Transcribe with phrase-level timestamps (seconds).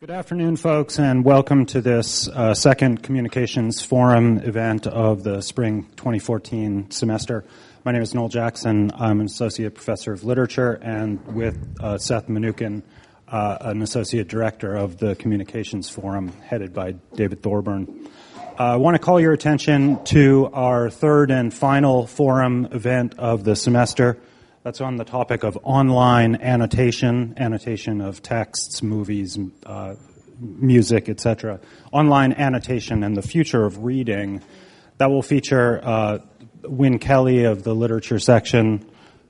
[0.00, 5.90] Good afternoon, folks, and welcome to this uh, second Communications Forum event of the spring
[5.96, 7.44] 2014 semester.
[7.84, 8.92] My name is Noel Jackson.
[8.94, 12.82] I'm an associate professor of literature, and with uh, Seth Mnookin,
[13.28, 18.08] uh, an associate director of the Communications Forum, headed by David Thorburn.
[18.58, 23.44] Uh, I want to call your attention to our third and final forum event of
[23.44, 24.18] the semester.
[24.62, 29.94] That's on the topic of online annotation, annotation of texts, movies, uh,
[30.38, 31.60] music, etc.
[31.92, 34.42] Online annotation and the future of reading.
[34.98, 36.18] That will feature uh,
[36.62, 38.84] Wyn Kelley of the literature section,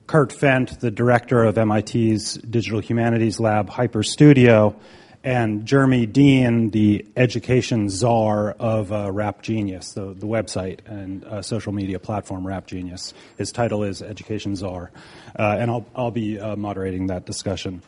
[0.05, 4.75] Kurt Fendt, the director of MIT's Digital Humanities Lab Hyper Studio,
[5.23, 11.41] and Jeremy Dean, the education czar of uh, Rap Genius, the, the website and uh,
[11.41, 13.13] social media platform Rap Genius.
[13.37, 14.91] His title is Education Czar,
[15.37, 17.83] uh, and I'll, I'll be uh, moderating that discussion.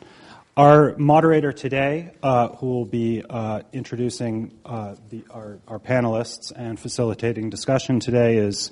[0.56, 7.50] Our moderator today, uh, who will be uh, introducing the, our, our, panelists and facilitating
[7.50, 8.70] discussion today, is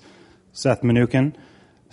[0.53, 1.35] Seth Mnookin.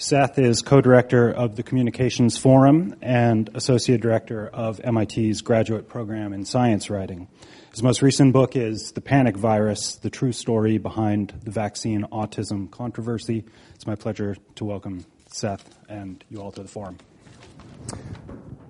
[0.01, 6.45] Seth is co-director of the Communications Forum and associate director of MIT's graduate program in
[6.45, 7.27] science writing.
[7.71, 12.71] His most recent book is The Panic Virus, the true story behind the vaccine autism
[12.71, 13.43] controversy.
[13.75, 16.97] It's my pleasure to welcome Seth and you all to the forum.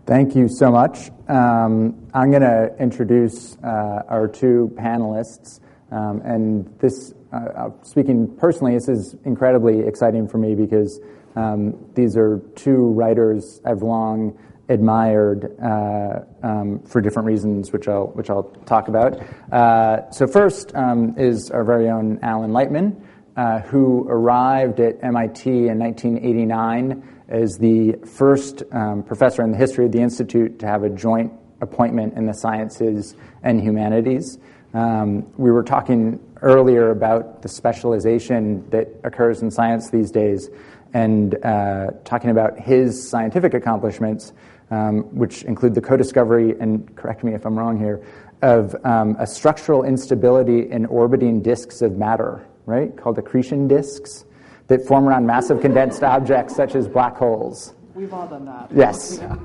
[0.07, 1.11] Thank you so much.
[1.27, 5.59] Um, I'm going to introduce uh, our two panelists.
[5.91, 10.99] Um, and this, uh, uh, speaking personally, this is incredibly exciting for me because
[11.39, 14.37] um, these are two writers I've long
[14.67, 19.19] admired uh, um, for different reasons, which I'll which I'll talk about.
[19.51, 23.01] Uh, so first um, is our very own Alan Lightman,
[23.37, 29.85] uh, who arrived at MIT in 1989 as the first um, professor in the history
[29.85, 34.39] of the institute to have a joint appointment in the sciences and humanities.
[34.73, 40.49] Um, we were talking earlier about the specialization that occurs in science these days
[40.93, 44.33] and uh, talking about his scientific accomplishments,
[44.71, 48.03] um, which include the co discovery, and correct me if I'm wrong here,
[48.41, 54.25] of um, a structural instability in orbiting disks of matter, right, called accretion disks,
[54.67, 57.73] that form around massive condensed objects such as black holes.
[57.93, 58.71] We've all done that.
[58.73, 59.21] Yes.
[59.29, 59.37] Yeah.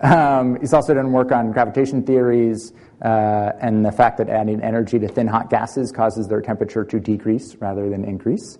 [0.00, 2.72] Um, he's also done work on gravitation theories
[3.02, 6.98] uh, and the fact that adding energy to thin hot gases causes their temperature to
[6.98, 8.58] decrease rather than increase.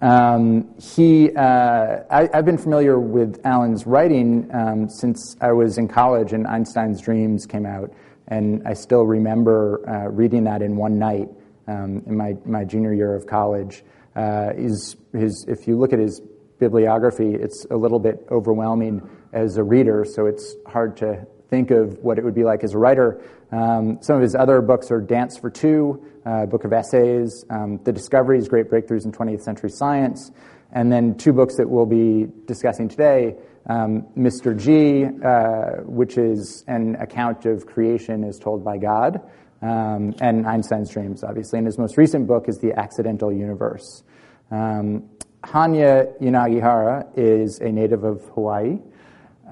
[0.00, 5.88] Um, he, uh, I, have been familiar with Alan's writing um, since I was in
[5.88, 7.92] college and Einstein's Dreams came out,
[8.28, 11.28] and I still remember uh, reading that in one night
[11.68, 13.84] um, in my, my junior year of college.
[14.16, 16.22] Uh, his, his, if you look at his
[16.58, 21.98] bibliography, it's a little bit overwhelming as a reader, so it's hard to think of
[21.98, 23.22] what it would be like as a writer.
[23.52, 27.80] Um, some of his other books are Dance for Two, uh, book of essays, um,
[27.84, 30.30] The Discoveries, Great Breakthroughs in 20th Century Science,
[30.72, 33.36] and then two books that we'll be discussing today
[33.68, 34.56] um, Mr.
[34.56, 39.20] G, uh, which is an account of creation as told by God,
[39.62, 41.58] um, and Einstein's Dreams, obviously.
[41.58, 44.02] And his most recent book is The Accidental Universe.
[44.50, 45.10] Um,
[45.44, 48.78] Hanya Yanagihara is a native of Hawaii.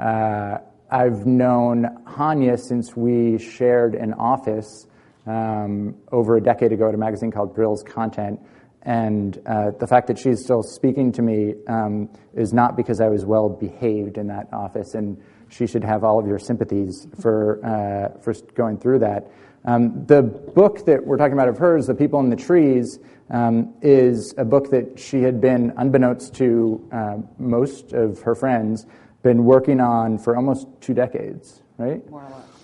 [0.00, 0.58] Uh,
[0.90, 4.86] I've known Hanya since we shared an office
[5.28, 8.40] um, over a decade ago at a magazine called Brill's Content.
[8.82, 13.08] And uh, the fact that she's still speaking to me um, is not because I
[13.08, 17.60] was well behaved in that office, and she should have all of your sympathies for,
[17.64, 19.30] uh, for going through that.
[19.64, 22.98] Um, the book that we're talking about of hers, The People in the Trees,
[23.30, 28.86] um, is a book that she had been, unbeknownst to uh, most of her friends,
[29.22, 32.08] been working on for almost two decades, right?
[32.08, 32.58] More or less.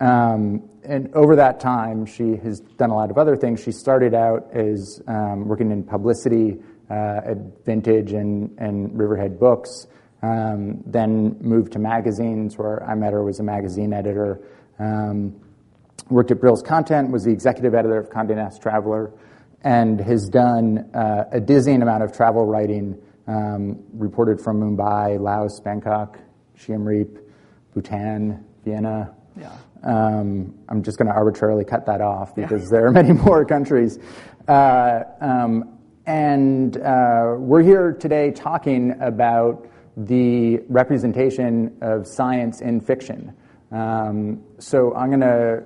[0.00, 3.62] Um, and over that time, she has done a lot of other things.
[3.62, 6.56] She started out as um, working in publicity
[6.90, 9.86] uh, at Vintage and, and Riverhead Books,
[10.22, 14.40] um, then moved to magazines, where I met her was a magazine editor.
[14.78, 15.38] Um,
[16.08, 19.12] worked at Brill's Content, was the executive editor of Condé Nast Traveler,
[19.62, 22.98] and has done uh, a dizzying amount of travel writing.
[23.26, 26.18] Um, reported from Mumbai, Laos, Bangkok,
[26.56, 27.18] Siem Reap,
[27.74, 29.52] Bhutan, Vienna, yeah.
[29.84, 32.68] Um, I'm just going to arbitrarily cut that off because yeah.
[32.78, 33.98] there are many more countries.
[34.46, 43.36] Uh, um, and uh, we're here today talking about the representation of science in fiction.
[43.70, 45.64] Um, so I'm going to,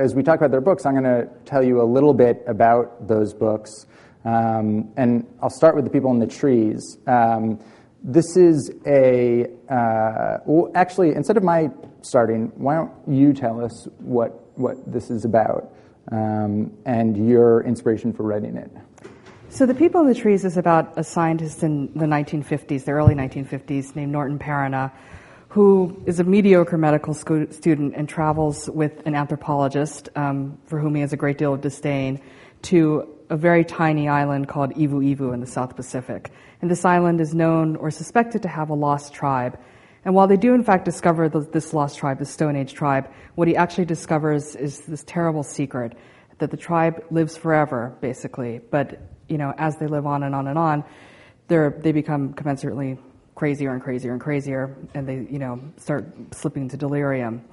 [0.00, 3.06] as we talk about their books, I'm going to tell you a little bit about
[3.06, 3.86] those books.
[4.24, 6.98] Um, and I'll start with the people in the trees.
[7.06, 7.60] Um,
[8.02, 11.70] this is a, uh, well, actually, instead of my
[12.02, 15.72] starting, why don't you tell us what what this is about
[16.12, 18.70] um, and your inspiration for writing it.
[19.48, 23.14] So, The People in the Trees is about a scientist in the 1950s, the early
[23.14, 24.92] 1950s, named Norton Perina,
[25.48, 30.94] who is a mediocre medical sco- student and travels with an anthropologist um, for whom
[30.94, 32.20] he has a great deal of disdain
[32.62, 36.30] to a very tiny island called Ivu'ivu in the South Pacific.
[36.62, 39.58] And this island is known or suspected to have a lost tribe.
[40.04, 43.10] And while they do, in fact, discover the, this lost tribe, the Stone Age tribe,
[43.34, 45.96] what he actually discovers is this terrible secret
[46.38, 48.60] that the tribe lives forever, basically.
[48.70, 48.98] But,
[49.28, 50.84] you know, as they live on and on and on,
[51.48, 52.98] they become commensurately
[53.34, 57.44] crazier and crazier and crazier, and they, you know, start slipping into delirium.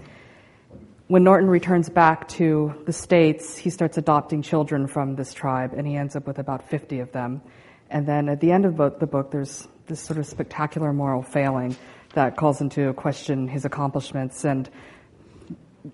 [1.07, 5.88] When Norton returns back to the States, he starts adopting children from this tribe, and
[5.88, 7.41] he ends up with about 50 of them.
[7.89, 11.75] And then at the end of the book, there's this sort of spectacular moral failing
[12.18, 14.68] that calls into question his accomplishments and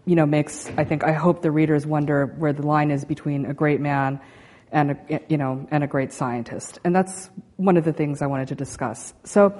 [0.06, 3.46] you know makes I think I hope the readers wonder where the line is between
[3.46, 4.22] a great man
[4.72, 6.80] and a, you know and a great scientist.
[6.86, 9.14] And that's one of the things I wanted to discuss.
[9.26, 9.54] So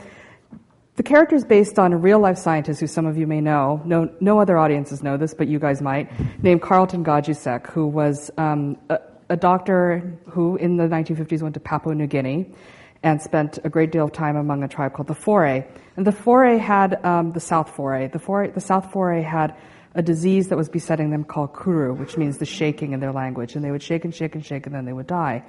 [0.96, 3.82] the character is based on a real life scientist who some of you may know.
[3.84, 6.08] No, no other audiences know this but you guys might
[6.42, 9.00] named Carleton Gajdusek who was um, a,
[9.30, 12.54] a doctor who in the 1950s went to Papua New Guinea
[13.04, 15.66] and spent a great deal of time among a tribe called the Fore.
[15.98, 18.08] And the Fore had um, the South Fore.
[18.08, 18.48] The, Fore.
[18.48, 19.56] the South Fore had
[19.94, 23.56] a disease that was besetting them called kuru, which means the shaking in their language.
[23.56, 25.44] And they would shake and shake and shake, and then they would die.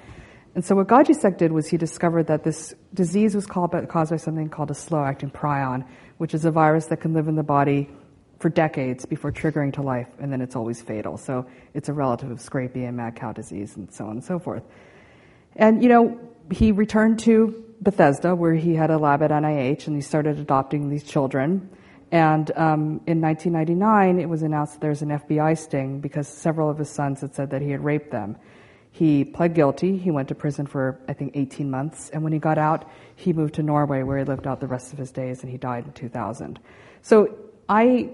[0.55, 4.17] And so what Gajdusek did was he discovered that this disease was called, caused by
[4.17, 5.87] something called a slow-acting prion,
[6.19, 7.89] which is a virus that can live in the body
[8.39, 11.17] for decades before triggering to life, and then it's always fatal.
[11.17, 14.39] So it's a relative of scrapie and mad cow disease, and so on and so
[14.39, 14.62] forth.
[15.56, 16.21] And you know,
[16.51, 20.89] he returned to Bethesda, where he had a lab at NIH, and he started adopting
[20.89, 21.71] these children.
[22.11, 26.79] And um, in 1999, it was announced that there's an FBI sting because several of
[26.79, 28.37] his sons had said that he had raped them.
[28.93, 29.97] He pled guilty.
[29.97, 32.11] He went to prison for, I think, 18 months.
[32.11, 34.93] And when he got out, he moved to Norway, where he lived out the rest
[34.93, 36.61] of his days, and he died in 2000.
[37.03, 37.37] So
[37.69, 38.11] I,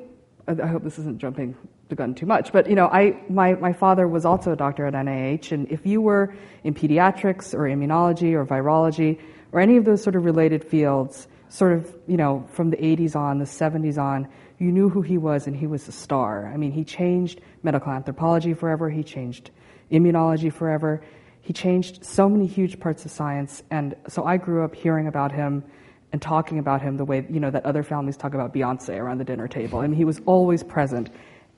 [0.48, 1.54] I hope this isn't jumping
[1.96, 2.52] gun too much.
[2.52, 5.86] But you know, I my my father was also a doctor at NIH, and if
[5.86, 6.34] you were
[6.64, 9.20] in pediatrics or immunology or virology
[9.52, 13.16] or any of those sort of related fields, sort of you know from the 80s
[13.16, 14.28] on, the 70s on,
[14.58, 16.50] you knew who he was, and he was a star.
[16.52, 18.90] I mean, he changed medical anthropology forever.
[18.90, 19.50] He changed
[19.90, 21.02] immunology forever.
[21.42, 25.32] He changed so many huge parts of science, and so I grew up hearing about
[25.32, 25.64] him
[26.12, 29.18] and talking about him the way you know that other families talk about Beyonce around
[29.18, 29.78] the dinner table.
[29.80, 31.10] I mean, he was always present.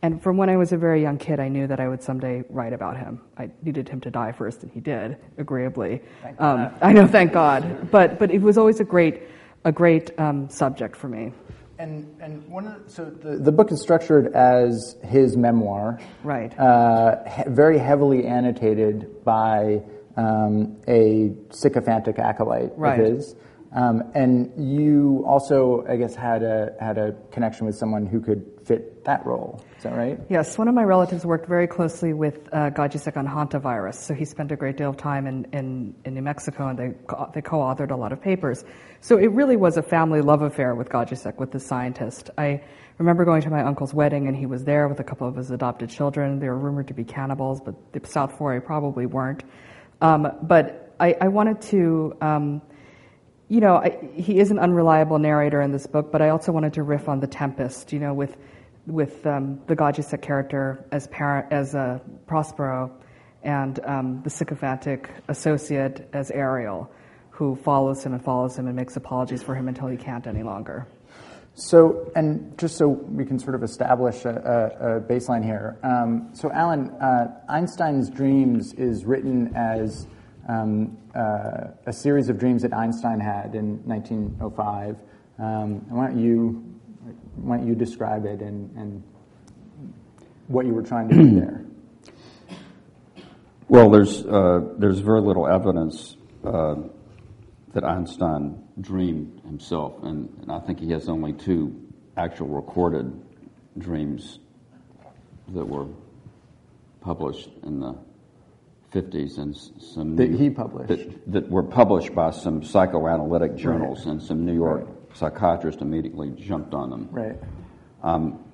[0.04, 2.42] And from when I was a very young kid, I knew that I would someday
[2.48, 3.20] write about him.
[3.38, 6.02] I needed him to die first, and he did, agreeably.
[6.40, 7.88] Um, I know, thank God.
[7.92, 9.22] But but it was always a great
[9.64, 11.32] a great um, subject for me.
[11.78, 16.58] And and one of the, so the, the book is structured as his memoir, right?
[16.58, 19.82] Uh, he, very heavily annotated by
[20.16, 22.98] um, a sycophantic acolyte right.
[22.98, 23.36] of his.
[23.74, 28.51] Um, and you also, I guess, had a had a connection with someone who could
[29.04, 29.64] that role.
[29.76, 30.18] Is that right?
[30.28, 30.56] Yes.
[30.56, 34.52] One of my relatives worked very closely with uh, Gajdusek on hantavirus, so he spent
[34.52, 36.94] a great deal of time in, in, in New Mexico, and they
[37.34, 38.64] they co-authored a lot of papers.
[39.00, 42.30] So it really was a family love affair with Gajdusek, with the scientist.
[42.38, 42.62] I
[42.98, 45.50] remember going to my uncle's wedding, and he was there with a couple of his
[45.50, 46.38] adopted children.
[46.38, 49.42] They were rumored to be cannibals, but the South Fore probably weren't.
[50.00, 52.16] Um, but I, I, wanted to.
[52.20, 52.62] Um,
[53.52, 56.72] you know, I, he is an unreliable narrator in this book, but I also wanted
[56.72, 58.34] to riff on The Tempest, you know, with,
[58.86, 62.90] with um, the Gajdusek character as, parent, as uh, Prospero
[63.42, 66.90] and um, the sycophantic associate as Ariel,
[67.30, 70.42] who follows him and follows him and makes apologies for him until he can't any
[70.42, 70.86] longer.
[71.54, 74.30] So, and just so we can sort of establish a,
[74.80, 75.76] a, a baseline here.
[75.82, 80.06] Um, so, Alan, uh, Einstein's Dreams is written as
[80.48, 84.96] um, uh, a series of dreams that Einstein had in 1905.
[85.38, 86.71] Um, why don't you
[87.36, 89.02] why don't you describe it and, and
[90.48, 91.64] what you were trying to do there?
[93.68, 96.74] Well, there's uh, there's very little evidence uh,
[97.72, 101.74] that Einstein dreamed himself, and, and, I think he has only two
[102.16, 103.10] actual recorded
[103.78, 104.40] dreams
[105.48, 105.86] that were
[107.00, 107.96] published in the
[108.92, 114.12] 50s and some that he published that, that, were published by some psychoanalytic journals right.
[114.12, 114.86] and some New York
[115.20, 115.32] right.
[115.32, 117.08] psychiatrists immediately jumped on them.
[117.10, 117.36] Right.
[118.02, 118.44] Um,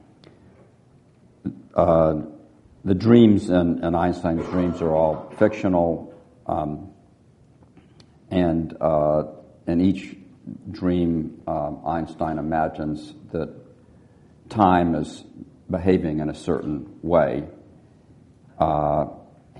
[1.74, 2.22] uh,
[2.84, 6.14] the dreams and, and, Einstein's dreams are all fictional,
[6.46, 6.90] um,
[8.30, 9.24] and uh,
[9.66, 10.16] in each
[10.70, 13.54] dream, um, Einstein imagines that
[14.48, 15.24] time is
[15.70, 17.44] behaving in a certain way
[18.58, 19.06] uh,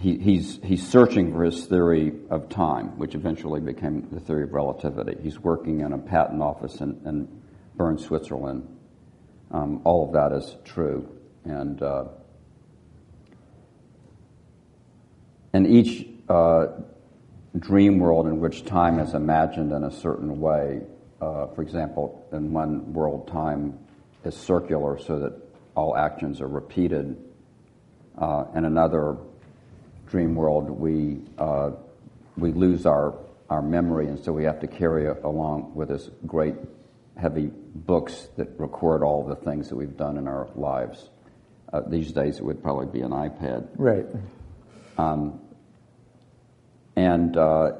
[0.00, 4.52] he, he's, he's searching for his theory of time, which eventually became the theory of
[4.52, 5.16] relativity.
[5.22, 7.42] He's working in a patent office in, in
[7.76, 8.66] Bern, Switzerland.
[9.50, 11.08] Um, all of that is true.
[11.44, 12.04] And, uh,
[15.52, 16.66] and each uh,
[17.58, 20.82] dream world in which time is imagined in a certain way,
[21.20, 23.78] uh, for example, in one world, time
[24.24, 25.32] is circular so that
[25.74, 27.16] all actions are repeated.
[28.16, 29.16] Uh, in another
[30.10, 31.70] dream world, we, uh,
[32.36, 33.14] we lose our,
[33.50, 36.54] our memory, and so we have to carry along with us great
[37.16, 41.10] heavy books that record all the things that we've done in our lives.
[41.72, 43.68] Uh, these days, it would probably be an iPad.
[43.76, 44.06] Right.
[44.96, 45.40] Um,
[46.96, 47.72] and uh,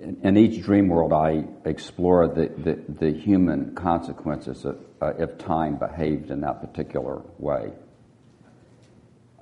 [0.00, 5.38] in, in, each dream world, I explore the, the, the human consequences of, uh, if
[5.38, 7.72] time behaved in that particular way.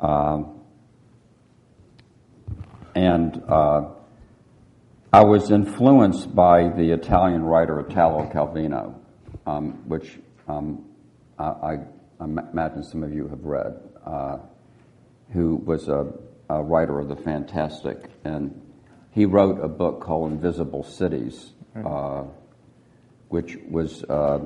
[0.00, 0.55] Um,
[2.96, 3.90] and uh,
[5.12, 8.94] I was influenced by the Italian writer Italo Calvino,
[9.46, 10.82] um, which um,
[11.38, 11.78] I, I,
[12.20, 14.38] imagine some of you have read, uh,
[15.34, 16.10] who was a,
[16.48, 17.98] a, writer of the fantastic.
[18.24, 18.58] And
[19.12, 21.52] he wrote a book called Invisible Cities,
[21.84, 22.24] uh,
[23.28, 24.38] which was uh,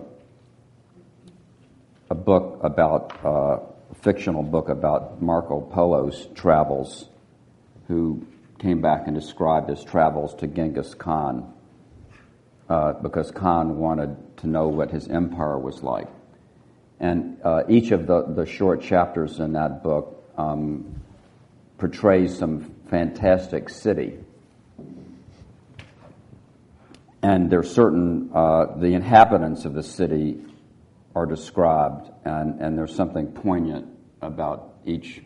[2.10, 3.58] a book about, uh,
[3.92, 7.08] a fictional book about Marco Polo's travels,
[7.86, 8.26] who
[8.60, 11.52] came back and described his travels to Genghis Khan
[12.68, 16.08] uh, because Khan wanted to know what his empire was like.
[17.00, 21.00] And uh, each of the, the short chapters in that book um,
[21.78, 24.18] portrays some fantastic city.
[27.22, 30.42] And there's certain, uh, the inhabitants of the city
[31.14, 33.86] are described, and, and there's something poignant
[34.22, 35.22] about each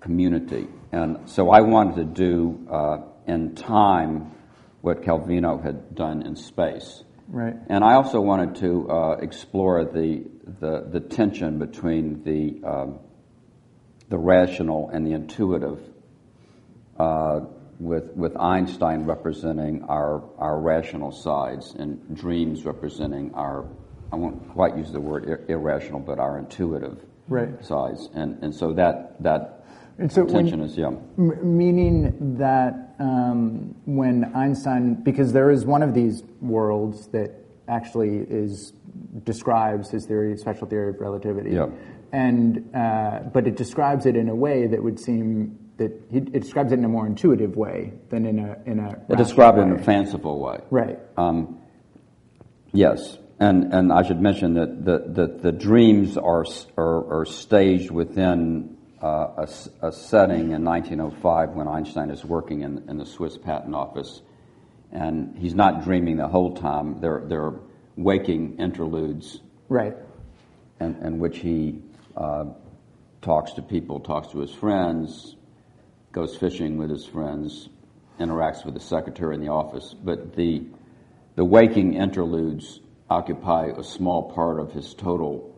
[0.00, 0.68] community.
[0.92, 4.32] And so I wanted to do uh, in time
[4.80, 7.02] what Calvino had done in space.
[7.28, 7.56] Right.
[7.68, 10.24] And I also wanted to uh, explore the,
[10.60, 13.00] the, the, tension between the, um,
[14.08, 15.80] the rational and the intuitive,
[16.98, 17.40] uh,
[17.80, 23.66] with, with Einstein representing our, our rational sides and dreams representing our,
[24.12, 27.62] I won't quite use the word ir- irrational, but our intuitive right.
[27.64, 28.08] sides.
[28.14, 29.55] And, and so that, that
[29.98, 30.88] and so when, is yeah.
[30.88, 37.32] M- meaning that um, when Einstein, because there is one of these worlds that
[37.68, 38.72] actually is
[39.24, 41.66] describes his theory, special theory of relativity, yeah.
[42.12, 46.40] and uh, but it describes it in a way that would seem that he, it
[46.40, 48.96] describes it in a more intuitive way than in a in a.
[49.08, 50.98] It describes it in a fanciful way, right?
[51.16, 51.60] Um,
[52.72, 56.44] yes, and and I should mention that the the, the dreams are,
[56.76, 62.88] are, are staged within uh, a, a, setting in 1905 when Einstein is working in,
[62.88, 64.22] in, the Swiss Patent Office,
[64.92, 67.00] and he's not dreaming the whole time.
[67.00, 67.54] They're, they're
[67.96, 69.94] waking interludes, right?
[70.80, 71.80] In, in which he
[72.16, 72.46] uh,
[73.20, 75.36] talks to people, talks to his friends,
[76.12, 77.68] goes fishing with his friends,
[78.18, 79.94] interacts with the secretary in the office.
[79.94, 80.64] But the
[81.36, 85.54] the waking interludes occupy a small part of his total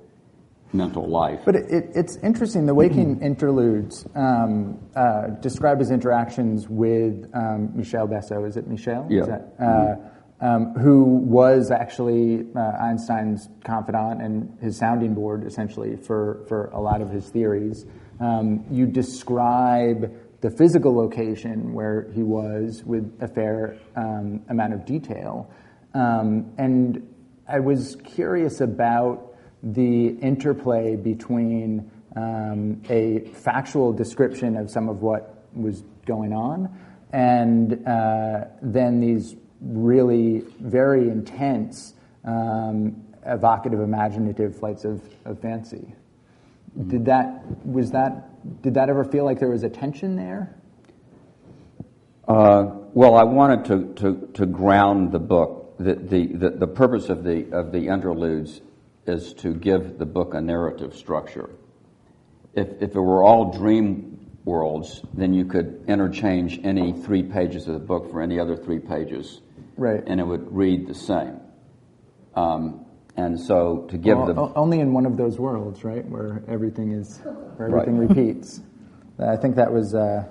[0.73, 1.41] mental life.
[1.45, 2.67] But it, it, it's interesting.
[2.67, 3.25] The waking mm-hmm.
[3.25, 8.47] interludes um, uh, describe his interactions with um, Michel Besso.
[8.47, 9.07] Is it Michel?
[9.09, 9.23] Yeah.
[9.25, 10.47] That, uh, mm-hmm.
[10.47, 16.81] um, who was actually uh, Einstein's confidant and his sounding board, essentially, for, for a
[16.81, 17.87] lot of his theories.
[18.21, 24.85] Um, you describe the physical location where he was with a fair um, amount of
[24.85, 25.51] detail.
[25.95, 27.15] Um, and
[27.49, 29.28] I was curious about
[29.63, 36.69] the interplay between um, a factual description of some of what was going on
[37.13, 45.95] and uh, then these really very intense, um, evocative, imaginative flights of, of fancy.
[46.79, 46.89] Mm-hmm.
[46.91, 50.55] Did that was that did that ever feel like there was a tension there?
[52.27, 55.77] Uh, well, I wanted to, to, to ground the book.
[55.79, 58.61] The, the, the, the, purpose of the, of the interludes
[59.09, 61.51] is to give the book a narrative structure.
[62.55, 67.75] If, if it were all dream worlds, then you could interchange any three pages of
[67.75, 69.41] the book for any other three pages.
[69.77, 70.03] Right.
[70.07, 71.41] And it would read the same.
[72.35, 72.87] Um,
[73.17, 76.93] and so to give well, the only in one of those worlds, right, where everything
[76.93, 77.19] is
[77.57, 78.09] where everything right.
[78.09, 78.61] repeats.
[79.19, 80.25] I think that was uh,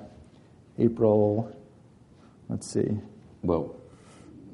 [0.80, 1.54] April.
[2.48, 2.98] Let's see.
[3.44, 3.76] Well,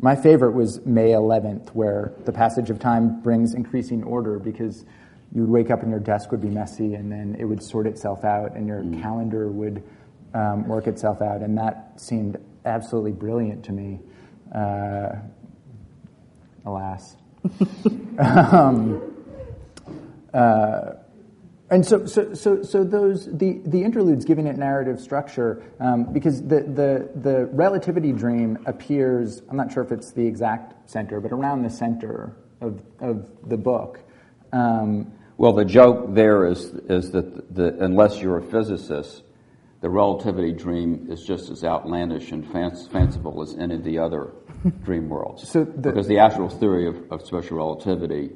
[0.03, 4.83] my favorite was May 11th, where the passage of time brings increasing order because
[5.33, 7.87] you would wake up and your desk would be messy, and then it would sort
[7.87, 9.01] itself out, and your Mm.
[9.01, 9.81] calendar would
[10.33, 14.01] um, work itself out, and that seemed absolutely brilliant to me.
[14.53, 15.15] Uh,
[16.65, 17.15] alas.
[18.19, 19.01] um,
[20.33, 20.91] uh,
[21.73, 26.41] and so, so, so, so those the, the interludes giving it narrative structure um, because
[26.41, 29.41] the, the the relativity dream appears.
[29.49, 33.57] I'm not sure if it's the exact center, but around the center of of the
[33.57, 33.99] book.
[34.51, 39.23] Um, Well, the joke there is, is that the, unless you're a physicist,
[39.81, 44.31] the relativity dream is just as outlandish and fanc- fanciful as any of the other
[44.85, 45.49] dream worlds.
[45.49, 48.29] So the- because the actual theory of, of special relativity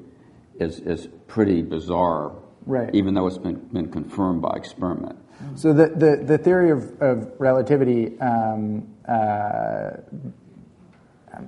[0.59, 2.31] is, is pretty bizarre,
[2.67, 2.93] Right.
[2.93, 5.17] even though it's been, been confirmed by experiment.
[5.55, 9.91] So the, the, the theory of, of relativity, um, uh,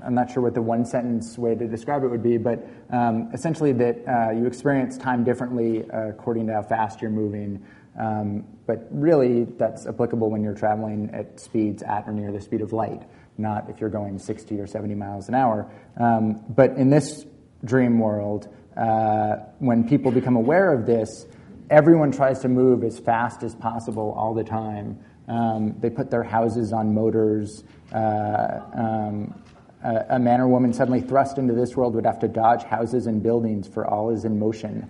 [0.03, 3.29] I'm- not sure what the one sentence way to describe it would be, but um,
[3.33, 7.65] essentially that uh, you experience time differently uh, according to how fast you're moving.
[7.99, 12.61] Um, but really, that's applicable when you're traveling at speeds at or near the speed
[12.61, 13.03] of light,
[13.38, 15.69] not if you're going 60 or 70 miles an hour.
[15.97, 17.25] Um, but in this
[17.65, 18.47] dream world,
[18.79, 21.25] uh, when people become aware of this,
[21.69, 24.98] everyone tries to move as fast as possible all the time.
[25.27, 27.65] Um, they put their houses on motors.
[27.93, 29.43] Uh, um,
[29.83, 33.05] a, a man or woman suddenly thrust into this world would have to dodge houses
[33.05, 34.89] and buildings for all is in motion.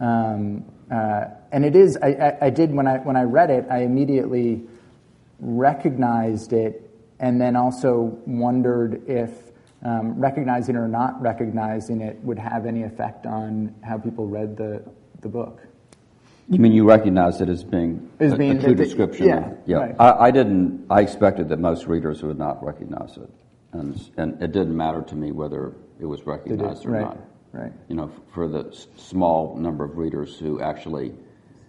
[0.00, 3.66] Um, uh, and it is, I, I, I did, when I, when I read it,
[3.70, 4.62] I immediately
[5.38, 9.30] recognized it and then also wondered if
[9.84, 14.82] um, recognizing or not recognizing it would have any effect on how people read the,
[15.20, 15.60] the book.
[16.50, 19.26] You mean you recognize it as being As being a true the- description?
[19.26, 19.76] yeah, yeah.
[19.76, 19.94] right.
[19.98, 20.86] I, I didn't.
[20.90, 23.28] I expected that most readers would not recognize it,
[23.72, 27.18] and and it didn't matter to me whether it was recognized or right, not.
[27.52, 27.72] right.
[27.88, 31.12] You know, for the small number of readers who actually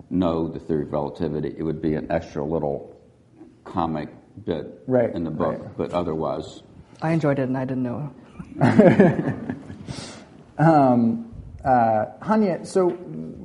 [0.09, 2.95] know the theory of relativity, it would be an extra little
[3.65, 4.07] comic
[4.45, 5.77] bit Right, in the book, right.
[5.77, 6.63] but otherwise,
[7.01, 8.13] I enjoyed it and I didn't know.
[10.57, 11.33] Um,
[11.63, 12.89] uh, Hanya, so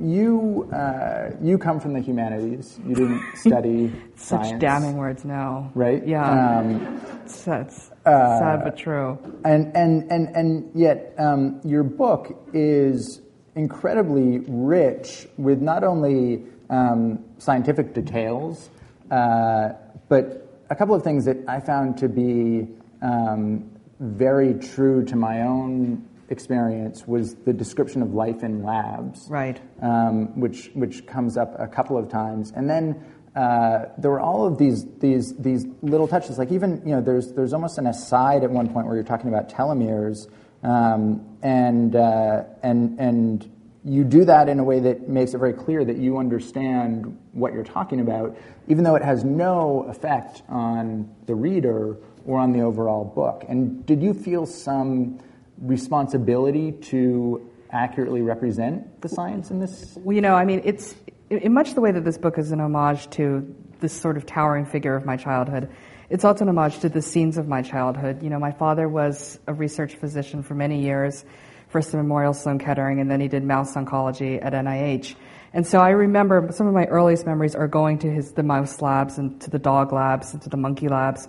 [0.01, 2.81] you uh, you come from the humanities.
[2.85, 5.71] You didn't study Such science, damning words now.
[5.77, 6.05] right?
[6.05, 6.29] Yeah.
[6.59, 9.17] Um, It's, it's uh, sad but true.
[9.45, 13.21] and and and and yet um, your book is
[13.55, 18.71] incredibly rich with not only um, scientific details,
[19.13, 19.69] uh,
[20.09, 22.67] but a couple of things that I found to be
[23.05, 29.61] um, very true to my own experience was the description of life in labs, Right.
[29.83, 33.05] um, which which comes up a couple of times, and then.
[33.37, 36.39] Uh, there were all of these these these little touches.
[36.39, 39.29] Like even you know, there's there's almost an aside at one point where you're talking
[39.29, 40.29] about telomeres,
[40.63, 43.51] um, and uh, and and
[43.85, 47.53] you do that in a way that makes it very clear that you understand what
[47.53, 48.39] you're talking about,
[48.69, 53.45] even though it has no effect on the reader or on the overall book.
[53.49, 55.21] And did you feel some
[55.59, 59.97] responsibility to accurately represent the science in this?
[59.97, 60.95] Well, you know, I mean, it's
[61.31, 64.65] in much the way that this book is an homage to this sort of towering
[64.65, 65.69] figure of my childhood.
[66.11, 68.23] It's also an homage to the scenes of my childhood.
[68.23, 71.25] You know, my father was a research physician for many years,
[71.69, 75.17] first at Memorial Sloan Kettering, and then he did mouse oncology at NIH.
[75.53, 78.83] And so I remember some of my earliest memories are going to his the mouse
[78.83, 81.29] labs and to the dog labs and to the monkey labs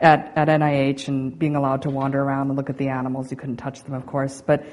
[0.00, 3.30] at, at NIH and being allowed to wander around and look at the animals.
[3.30, 4.64] You couldn't touch them, of course, but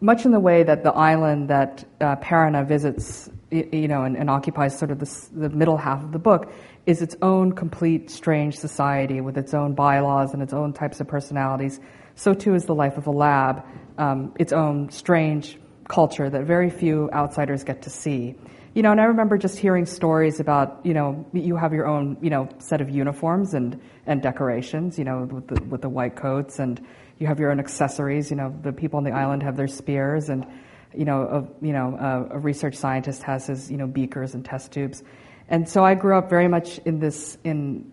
[0.00, 4.28] much in the way that the island that uh, Perina visits, you know, and, and
[4.28, 6.52] occupies sort of the, the middle half of the book,
[6.86, 11.08] is its own complete strange society with its own bylaws and its own types of
[11.08, 11.80] personalities.
[12.16, 13.64] So too is the life of a lab,
[13.96, 15.58] um, its own strange
[15.88, 18.34] culture that very few outsiders get to see.
[18.74, 22.16] You know, and I remember just hearing stories about, you know, you have your own,
[22.20, 26.16] you know, set of uniforms and, and decorations, you know, with the, with the white
[26.16, 26.84] coats, and
[27.20, 28.30] you have your own accessories.
[28.30, 30.44] You know, the people on the island have their spears, and,
[30.92, 34.44] you know, a, you know, a, a research scientist has his, you know, beakers and
[34.44, 35.04] test tubes.
[35.48, 37.92] And so I grew up very much in this, in,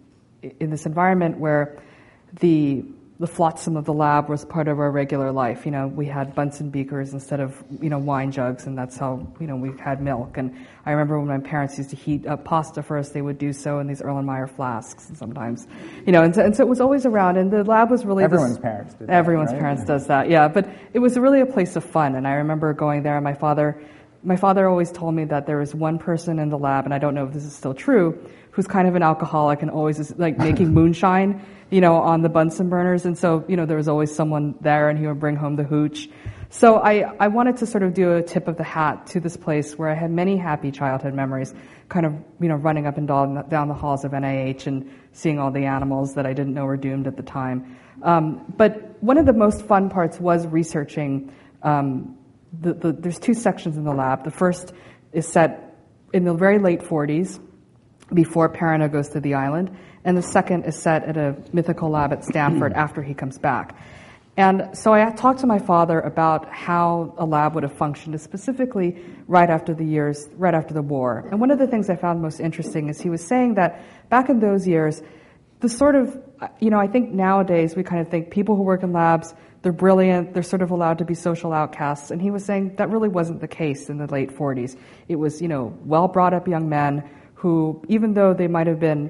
[0.59, 1.79] in this environment where
[2.39, 2.83] the
[3.21, 5.63] the flotsam of the lab was part of our regular life.
[5.63, 9.31] You know, we had Bunsen beakers instead of you know wine jugs, and that's how
[9.39, 10.37] you know we had milk.
[10.37, 10.57] And
[10.87, 13.53] I remember when my parents used to heat up pasta for us, they would do
[13.53, 15.07] so in these Erlenmeyer flasks.
[15.07, 15.67] And sometimes,
[16.03, 17.37] you know, and so, and so it was always around.
[17.37, 19.61] And the lab was really this- Everyone's parents did that, Everyone's right?
[19.61, 20.47] parents does that, yeah.
[20.47, 23.17] But it was really a place of fun, and I remember going there.
[23.17, 23.79] And my father,
[24.23, 26.97] my father always told me that there was one person in the lab, and I
[26.97, 28.17] don't know if this is still true,
[28.49, 32.29] who's kind of an alcoholic and always is like making moonshine, you know, on the
[32.29, 33.05] Bunsen burners.
[33.05, 35.63] And so, you know, there was always someone there, and he would bring home the
[35.63, 36.09] hooch.
[36.49, 39.37] So I, I wanted to sort of do a tip of the hat to this
[39.37, 41.53] place where I had many happy childhood memories,
[41.87, 45.39] kind of, you know, running up and down, down the halls of NIH and seeing
[45.39, 47.77] all the animals that I didn't know were doomed at the time.
[48.03, 51.33] Um, but one of the most fun parts was researching.
[51.63, 52.17] Um,
[52.59, 54.25] the, the, there's two sections in the lab.
[54.25, 54.73] The first
[55.13, 55.77] is set
[56.11, 57.39] in the very late 40s,
[58.13, 62.11] before Perina goes to the island, and the second is set at a mythical lab
[62.13, 63.77] at Stanford after he comes back.
[64.37, 69.03] And so I talked to my father about how a lab would have functioned, specifically
[69.27, 71.27] right after the years, right after the war.
[71.29, 74.29] And one of the things I found most interesting is he was saying that back
[74.29, 75.03] in those years,
[75.59, 76.17] the sort of,
[76.59, 79.71] you know, I think nowadays we kind of think people who work in labs, they're
[79.71, 82.09] brilliant, they're sort of allowed to be social outcasts.
[82.09, 84.77] And he was saying that really wasn't the case in the late 40s.
[85.07, 87.07] It was, you know, well brought up young men
[87.41, 89.09] who, even though they might have been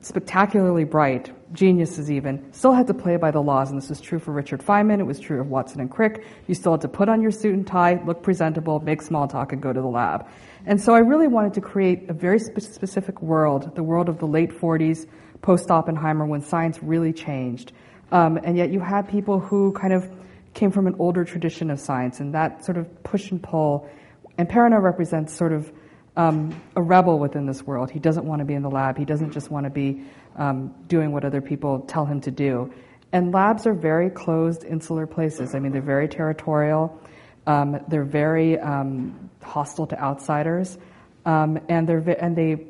[0.00, 3.68] spectacularly bright, geniuses even, still had to play by the laws.
[3.70, 6.24] And this was true for Richard Feynman, it was true of Watson and Crick.
[6.46, 9.52] You still had to put on your suit and tie, look presentable, make small talk,
[9.52, 10.24] and go to the lab.
[10.66, 14.20] And so I really wanted to create a very spe- specific world, the world of
[14.20, 15.08] the late 40s,
[15.42, 17.72] post Oppenheimer, when science really changed.
[18.12, 20.08] Um, and yet you had people who kind of
[20.52, 23.90] came from an older tradition of science, and that sort of push and pull.
[24.38, 25.72] And Perina represents sort of
[26.16, 27.90] um, a rebel within this world.
[27.90, 28.96] He doesn't want to be in the lab.
[28.98, 30.02] He doesn't just want to be
[30.36, 32.72] um, doing what other people tell him to do.
[33.12, 35.54] And labs are very closed, insular places.
[35.54, 37.00] I mean, they're very territorial.
[37.46, 40.78] Um, they're very um, hostile to outsiders,
[41.26, 42.66] um, and they're and they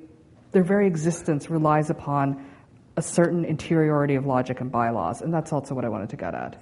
[0.50, 2.44] their very existence relies upon
[2.96, 6.35] a certain interiority of logic and bylaws, and that's also what I wanted to get
[6.35, 6.57] at.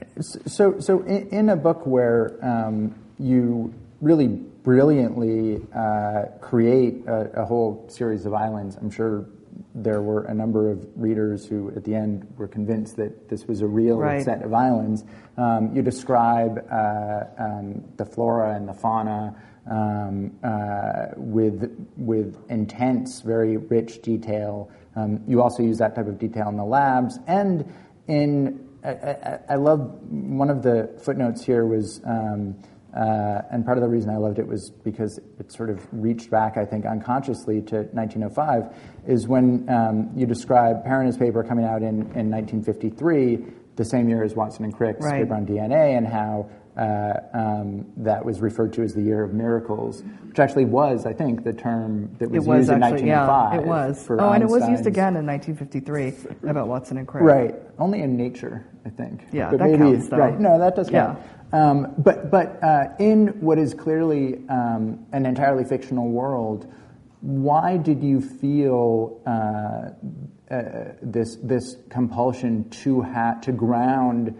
[0.47, 7.45] So, so in, in a book where um, you really brilliantly uh, create a, a,
[7.45, 8.77] whole series of islands.
[8.77, 9.27] I'm sure
[9.75, 13.63] there were a number of readers who, at the end, were convinced that this was
[13.63, 14.25] a real right.
[14.25, 15.05] set of islands.
[15.37, 19.35] Um, you describe uh, um, the flora and the fauna
[19.71, 24.71] um, uh, with with intense, very rich detail.
[24.95, 27.73] Um, you also use that type of detail in the labs and
[28.07, 28.69] in.
[28.85, 32.01] I, I, I love one of the footnotes here was.
[32.05, 32.57] Um,
[32.95, 36.31] uh, and part of the reason I loved it was because it sort of reached
[36.31, 38.75] back, I think, unconsciously to 1905,
[39.07, 43.45] is when um, you describe Perina's paper coming out in, in 1953,
[43.77, 45.23] the same year as Watson and Crick's right.
[45.23, 49.33] paper on DNA, and how uh, um, that was referred to as the year of
[49.33, 53.55] miracles, which actually was, I think, the term that was, was used actually, in 1905.
[53.55, 54.11] Yeah, it was.
[54.11, 56.15] oh, and it was used again in 1953
[56.51, 57.23] about Watson and Crick.
[57.23, 57.55] Right.
[57.79, 59.25] Only in Nature, I think.
[59.33, 60.19] Yeah, but that maybe, counts, though.
[60.19, 60.39] Right.
[60.39, 61.19] No, that does count.
[61.19, 61.42] Yeah.
[61.53, 66.73] Um, but but uh, in what is clearly um, an entirely fictional world,
[67.21, 74.35] why did you feel uh, uh, this this compulsion to ha- to ground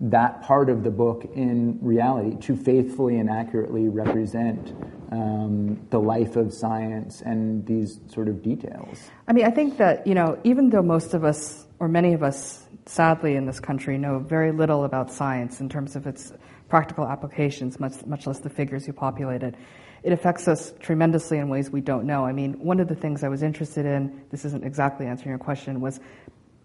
[0.00, 4.72] that part of the book in reality, to faithfully and accurately represent
[5.10, 9.10] um, the life of science and these sort of details?
[9.26, 12.22] I mean, I think that you know, even though most of us or many of
[12.22, 16.32] us sadly in this country know very little about science in terms of its
[16.68, 19.54] practical applications, much, much less the figures who populate it.
[20.02, 22.24] It affects us tremendously in ways we don't know.
[22.24, 25.38] I mean, one of the things I was interested in, this isn't exactly answering your
[25.38, 25.98] question, was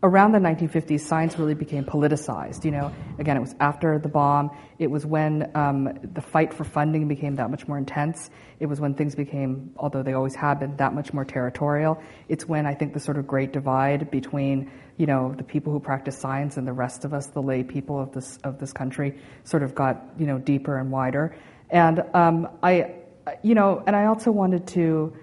[0.03, 2.65] around the 1950s, science really became politicized.
[2.65, 4.51] You know, again, it was after the bomb.
[4.77, 8.29] It was when um, the fight for funding became that much more intense.
[8.59, 12.01] It was when things became, although they always have been, that much more territorial.
[12.27, 15.79] It's when I think the sort of great divide between, you know, the people who
[15.79, 19.19] practice science and the rest of us, the lay people of this of this country,
[19.43, 21.35] sort of got, you know, deeper and wider.
[21.69, 22.95] And um, I,
[23.41, 25.15] you know, and I also wanted to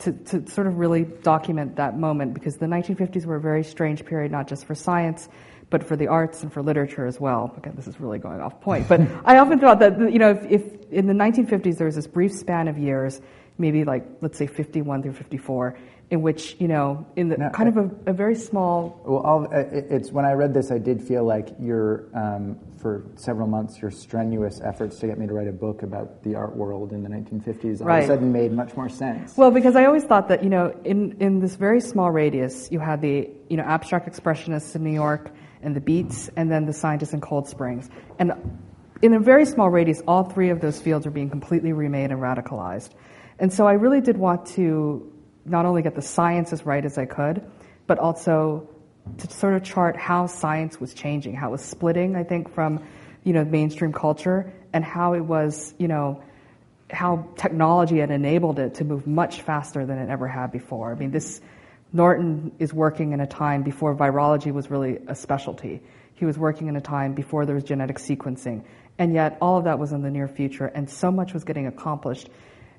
[0.00, 4.04] to, to sort of really document that moment because the 1950s were a very strange
[4.04, 5.28] period, not just for science,
[5.70, 7.54] but for the arts and for literature as well.
[7.56, 10.44] Again, this is really going off point, but I often thought that you know if,
[10.50, 13.20] if in the 1950s there was this brief span of years,
[13.58, 15.76] maybe like let's say 51 through 54,
[16.10, 19.00] in which you know in the kind of a, a very small.
[19.04, 23.80] Well, it's when I read this, I did feel like your um, for several months
[23.80, 27.02] your strenuous efforts to get me to write a book about the art world in
[27.02, 28.00] the 1950s all right.
[28.00, 29.34] of a sudden made much more sense.
[29.38, 32.80] Well, because I always thought that you know in in this very small radius, you
[32.80, 35.30] had the you know abstract expressionists in New York
[35.62, 37.88] and the Beats, and then the scientists in Cold Springs,
[38.18, 38.32] and
[39.00, 42.20] in a very small radius, all three of those fields are being completely remade and
[42.20, 42.90] radicalized.
[43.38, 45.10] And so I really did want to
[45.44, 47.44] not only get the science as right as I could,
[47.86, 48.68] but also
[49.18, 52.82] to sort of chart how science was changing, how it was splitting, I think, from,
[53.22, 56.22] you know, mainstream culture and how it was, you know,
[56.90, 60.92] how technology had enabled it to move much faster than it ever had before.
[60.92, 61.40] I mean, this,
[61.92, 65.82] Norton is working in a time before virology was really a specialty.
[66.14, 68.64] He was working in a time before there was genetic sequencing.
[68.98, 71.66] And yet, all of that was in the near future, and so much was getting
[71.66, 72.28] accomplished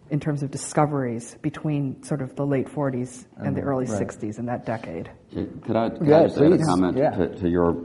[0.10, 3.70] in terms of discoveries between sort of the late 40s and the Mm-hmm.
[3.70, 4.08] early right.
[4.08, 5.10] 60s in that decade.
[5.34, 7.10] Could I, could Yeah, I just add a comment Yeah.
[7.12, 7.76] to, to your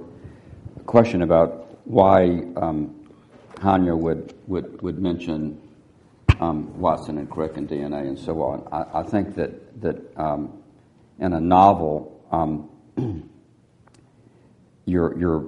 [0.87, 2.95] question about why um,
[3.57, 5.61] Hanya would, would, would mention
[6.41, 8.69] um, Watson and Crick and DNA and so on?
[8.71, 10.63] I, I think that, that um,
[11.19, 12.69] in a novel, um,
[14.85, 15.47] you're, you're,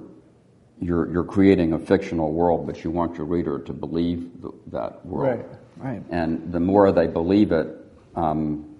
[0.81, 5.05] you're, you're creating a fictional world, but you want your reader to believe th- that
[5.05, 5.37] world.
[5.39, 5.45] Right.
[5.83, 6.01] Right.
[6.09, 7.67] And the more they believe it,
[8.15, 8.75] um,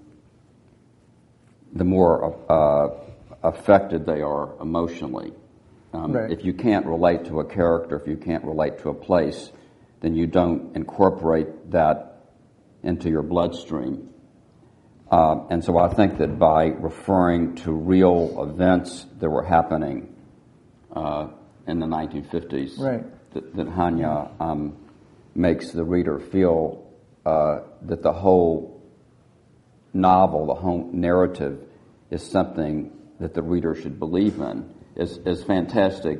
[1.74, 2.90] the more uh,
[3.44, 5.34] affected they are emotionally.
[5.94, 6.32] Um, Right.
[6.32, 9.52] If you can't relate to a character, if you can't relate to a place,
[10.00, 12.22] then you don't incorporate that
[12.84, 14.10] into your bloodstream.
[15.12, 20.16] Uh, and so I think that by referring to real events that were happening
[20.96, 21.28] uh,
[21.68, 23.04] in the 1950s, Right.
[23.34, 24.76] that, that Hanya um,
[25.36, 26.83] makes the reader feel
[27.26, 28.82] uh, that the whole
[29.94, 31.60] novel, the whole narrative,
[32.10, 36.20] is something that the reader should believe in, as, as fantastic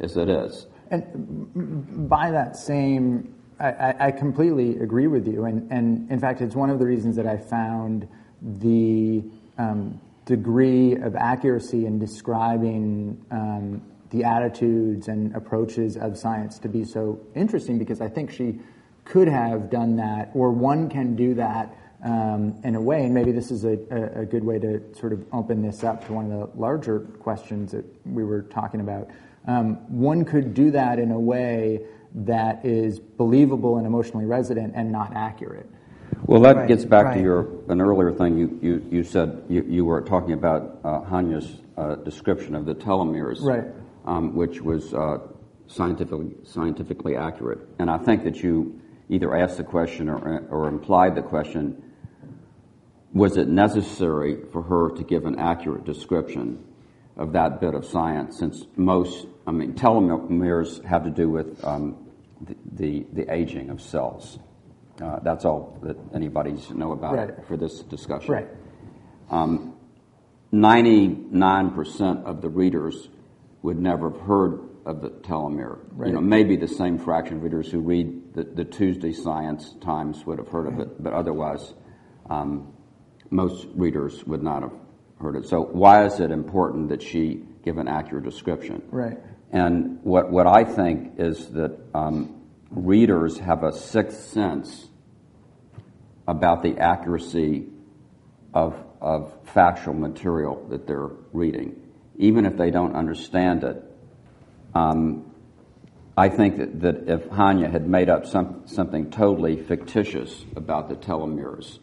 [0.00, 0.66] as it is.
[0.90, 5.44] And by that same, I, I completely agree with you.
[5.44, 8.08] And, and in fact, it's one of the reasons that I found
[8.42, 9.24] the
[9.58, 16.84] um, degree of accuracy in describing um, the attitudes and approaches of science to be
[16.84, 18.60] so interesting because I think she
[19.04, 23.32] could have done that, or one can do that um, in a way, and maybe
[23.32, 23.78] this is a,
[24.14, 27.72] a, good way to sort of open this up to one of the larger questions
[27.72, 29.08] that we were talking about.
[29.46, 31.80] Um, one could do that in a way
[32.14, 35.68] that is believable and emotionally resident and not accurate.
[36.26, 37.14] Well, that Right, gets back right.
[37.14, 39.42] to your an earlier thing you, you, you said.
[39.48, 43.64] You, you were talking about uh, Hanya's uh, description of the telomeres, Right.
[44.06, 45.18] Um, which was uh,
[45.66, 47.60] scientifically scientifically accurate.
[47.78, 51.82] And I think that you either asked the question or, or implied the question:
[53.12, 56.64] Was it necessary for her to give an accurate description
[57.16, 58.38] of that bit of science?
[58.38, 61.96] Since most, I mean, telomeres have to do with um,
[62.40, 64.38] the, the the aging of cells.
[65.02, 67.46] Uh, that's all that anybody's know about it Right.
[67.48, 68.30] for this discussion.
[68.32, 68.48] Right.
[70.52, 73.08] 99% of the readers
[73.62, 75.78] would never have heard of the telomere.
[75.92, 76.08] Right.
[76.08, 80.24] You know, maybe the same fraction of readers who read the, the Tuesday Science Times
[80.26, 81.74] would have heard of it, but otherwise,
[82.28, 82.72] um,
[83.30, 84.72] most readers would not have
[85.20, 85.48] heard it.
[85.48, 88.82] So, why is it important that she give an accurate description?
[88.90, 89.18] Right.
[89.50, 94.88] And what, what I think is that um, readers have a sixth sense
[96.26, 97.66] about the accuracy
[98.52, 101.80] of, of factual material that they're reading,
[102.16, 103.82] even if they don't understand it.
[104.74, 105.30] Um,
[106.16, 110.94] I think that, that if Hanya had made up some, something totally fictitious about the
[110.94, 111.78] telomeres,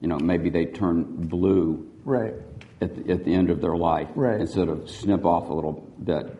[0.00, 2.34] you know, maybe they turn blue Right.
[2.80, 4.40] at the, at the end of their life Right.
[4.40, 6.36] instead of snip off a little bit.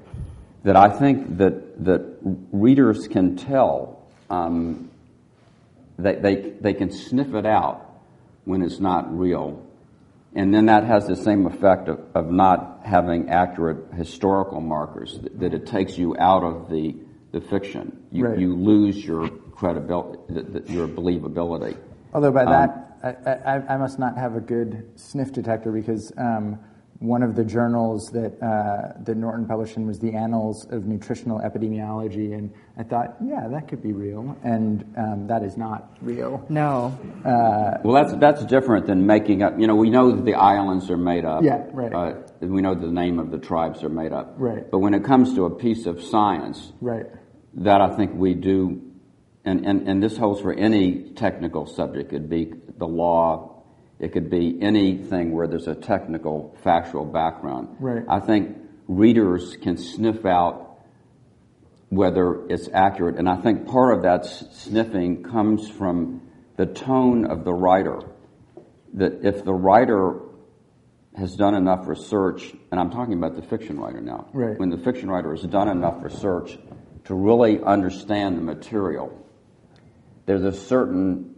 [0.62, 2.16] That I think that that
[2.52, 4.90] readers can tell um,
[5.96, 7.88] they, they they can sniff it out
[8.44, 9.64] when it's not real,
[10.34, 15.18] and then that has the same effect of, of not having accurate historical markers.
[15.20, 16.94] That, that it takes you out of the
[17.32, 17.84] the fiction.
[18.12, 18.38] You Right.
[18.38, 21.76] you lose your credibility, the, the, your believability.
[22.14, 22.70] Although by Um, that,
[23.02, 26.58] I, I, I must not have a good sniff detector because um,
[27.00, 31.40] one of the journals that uh, that Norton published in was the Annals of Nutritional
[31.40, 36.42] Epidemiology, and I thought, yeah, that could be real, and um, that is not real.
[36.48, 36.96] No.
[37.84, 39.58] Well, that's that's different than making up.
[39.58, 41.42] You know, we know that the islands are made up.
[41.42, 41.92] Yeah, right.
[41.92, 44.34] Uh, and we know the name of the tribes are made up.
[44.36, 44.70] Right.
[44.70, 47.06] But when it comes to a piece of science, Right.
[47.54, 48.82] that I think we do,
[49.44, 52.12] and, and, and this holds for any technical subject.
[52.12, 53.62] It could be the law.
[53.98, 57.76] It could be anything where there's a technical, factual background.
[57.80, 58.02] Right.
[58.08, 58.56] I think
[58.88, 60.80] readers can sniff out
[61.88, 63.16] whether it's accurate.
[63.16, 66.22] And I think part of that sniffing comes from
[66.56, 68.00] the tone of the writer.
[68.94, 70.20] That if the writer
[71.16, 74.58] has done enough research, and I'm talking about the fiction writer now, Right.
[74.58, 76.58] when the fiction writer has done enough research
[77.04, 79.10] to really understand the material,
[80.26, 81.34] there's a certain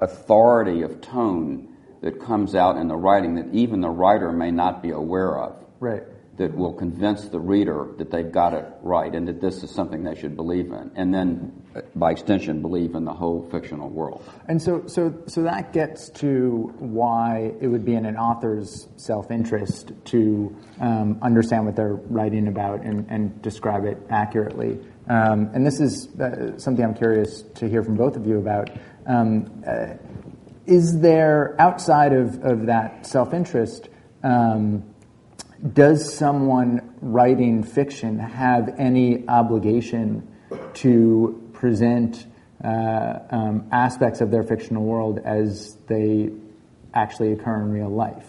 [0.00, 1.68] authority of tone
[2.00, 5.56] that comes out in the writing that even the writer may not be aware of.
[5.78, 6.02] Right.
[6.38, 10.02] That will convince the reader that they've got it right and that this is something
[10.02, 11.52] they should believe in, and then,
[11.94, 14.24] by extension, believe in the whole fictional world.
[14.48, 19.92] And so, so, so that gets to why it would be in an author's self-interest
[20.06, 24.78] to um, understand what they're writing about and, and describe it accurately.
[25.08, 28.70] Um, and this is uh, something I'm curious to hear from both of you about.
[29.06, 29.94] Um, uh,
[30.64, 33.88] is there, outside of, of that self-interest,
[34.22, 34.91] um,
[35.70, 40.28] does someone writing fiction have any obligation
[40.74, 42.26] to present
[42.64, 46.30] uh, um, aspects of their fictional world as they
[46.94, 48.26] actually occur in real life?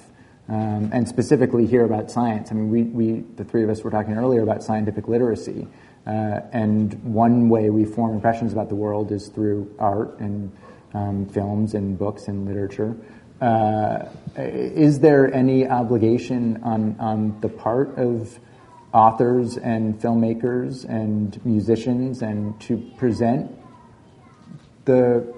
[0.47, 2.51] Um, and specifically here about science.
[2.51, 5.67] I mean, we, we, the three of us were talking earlier about scientific literacy.
[6.05, 10.51] Uh, and one way we form impressions about the world is through art and
[10.93, 12.95] um, films and books and literature.
[13.43, 18.39] Uh, is there any obligation on, on the part of
[18.93, 23.51] authors and filmmakers and musicians and to present
[24.85, 25.33] the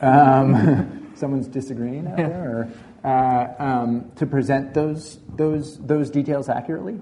[0.00, 2.68] um, someone's disagreeing out there
[3.04, 7.00] or uh, um, to present those those those details accurately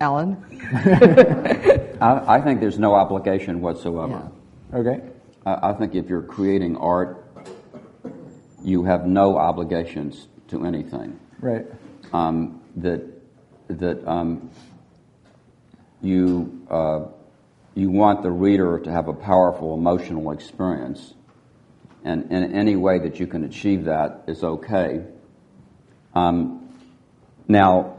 [0.00, 0.42] Alan?
[2.00, 4.30] I, I, think there's no obligation whatsoever.
[4.72, 4.78] Yeah.
[4.78, 5.09] Okay.
[5.44, 7.24] I, I think if you're creating art,
[8.62, 11.18] you have no obligations to anything.
[11.40, 11.66] Right.
[12.12, 13.02] Um, that
[13.68, 14.50] that um,
[16.02, 17.06] you uh,
[17.74, 21.14] you want the reader to have a powerful emotional experience,
[22.04, 25.04] and in any way that you can achieve that is okay.
[26.14, 26.68] Um,
[27.48, 27.96] now,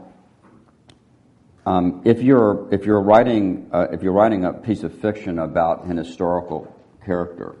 [1.64, 5.84] um, if you're if you're writing uh, if you're writing a piece of fiction about
[5.84, 6.72] an historical
[7.04, 7.56] character,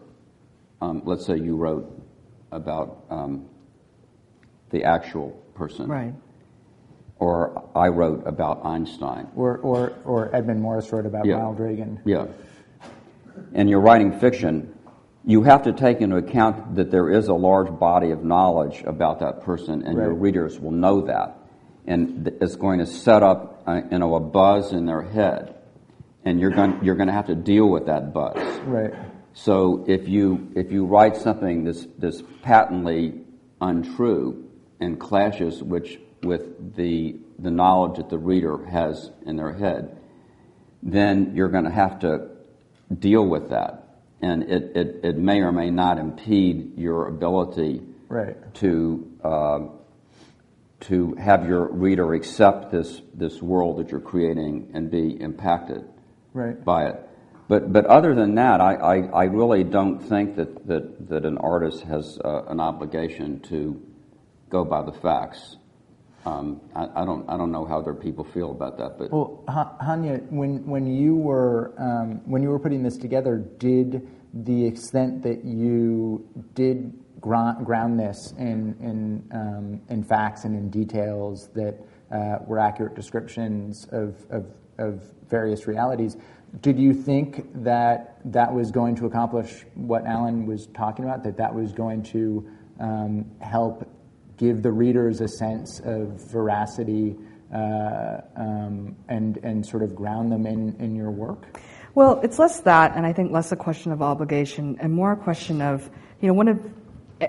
[0.80, 1.90] um, let's say you wrote
[2.50, 3.46] about um,
[4.70, 6.14] the actual person, right?
[7.18, 11.34] Or I wrote about Einstein, or or or Edmund Morris wrote about yeah.
[11.34, 12.00] Ronald Reagan.
[12.04, 12.26] Yeah,
[13.54, 14.76] and you're writing fiction.
[15.24, 19.20] You have to take into account that there is a large body of knowledge about
[19.20, 20.04] that person, and right.
[20.04, 21.38] your readers will know that
[21.86, 25.56] and it's going to set up uh, you know a buzz in their head,
[26.24, 28.36] and you're going you're going to have to deal with that buzz.
[28.60, 28.94] Right.
[29.34, 33.20] So if you if you write something that's that's patently
[33.60, 34.48] untrue
[34.80, 39.98] and clashes which with the the knowledge that the reader has in their head,
[40.82, 42.28] then you're going to have to
[42.98, 48.54] deal with that, and it it, it may or may not impede your ability right.
[48.54, 49.10] to.
[49.22, 49.58] Uh,
[50.80, 55.84] to have your reader accept this, this world that you're creating and be impacted
[56.34, 56.64] right.
[56.64, 57.08] by it.
[57.48, 61.38] But, but other than that, I, I, I really don't think that, that, that an
[61.38, 63.80] artist has uh, an obligation to
[64.48, 65.56] go by the facts.
[66.24, 68.96] Um, I, I, don't, I don't know how other people feel about that.
[68.96, 74.08] But well, Hanya, when, when you were um, when you were putting this together, did
[74.32, 80.70] the extent that you did ground, ground this in, in, um, in facts and in
[80.70, 81.78] details that
[82.10, 84.46] uh, were accurate descriptions of, of,
[84.78, 86.16] of various realities.
[86.60, 91.24] Did you think that that was going to accomplish what Alan was talking about?
[91.24, 92.46] That that was going to
[92.78, 93.88] um, help
[94.36, 97.16] give the readers a sense of veracity
[97.52, 101.58] uh, um, and and sort of ground them in in your work?
[101.94, 105.16] Well, it's less that, and I think less a question of obligation and more a
[105.16, 105.88] question of
[106.20, 106.58] you know one of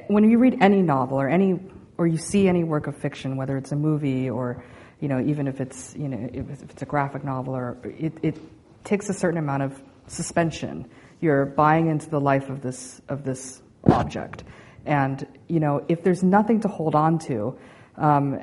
[0.07, 1.59] when you read any novel or any
[1.97, 4.63] or you see any work of fiction, whether it's a movie or
[4.99, 8.37] you know even if it's you know if it's a graphic novel or it, it
[8.83, 10.89] takes a certain amount of suspension.
[11.19, 14.43] You're buying into the life of this of this object,
[14.85, 17.57] and you know if there's nothing to hold on to.
[17.95, 18.39] Um,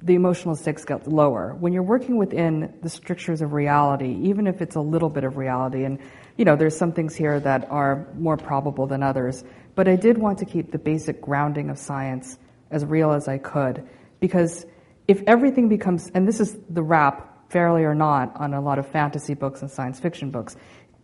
[0.00, 1.56] the emotional stakes get lower.
[1.58, 5.36] When you're working within the strictures of reality, even if it's a little bit of
[5.36, 5.98] reality, and
[6.36, 9.42] you know, there's some things here that are more probable than others,
[9.74, 12.38] but I did want to keep the basic grounding of science
[12.70, 13.88] as real as I could
[14.20, 14.66] because
[15.06, 18.86] if everything becomes, and this is the wrap, fairly or not, on a lot of
[18.86, 20.56] fantasy books and science fiction books,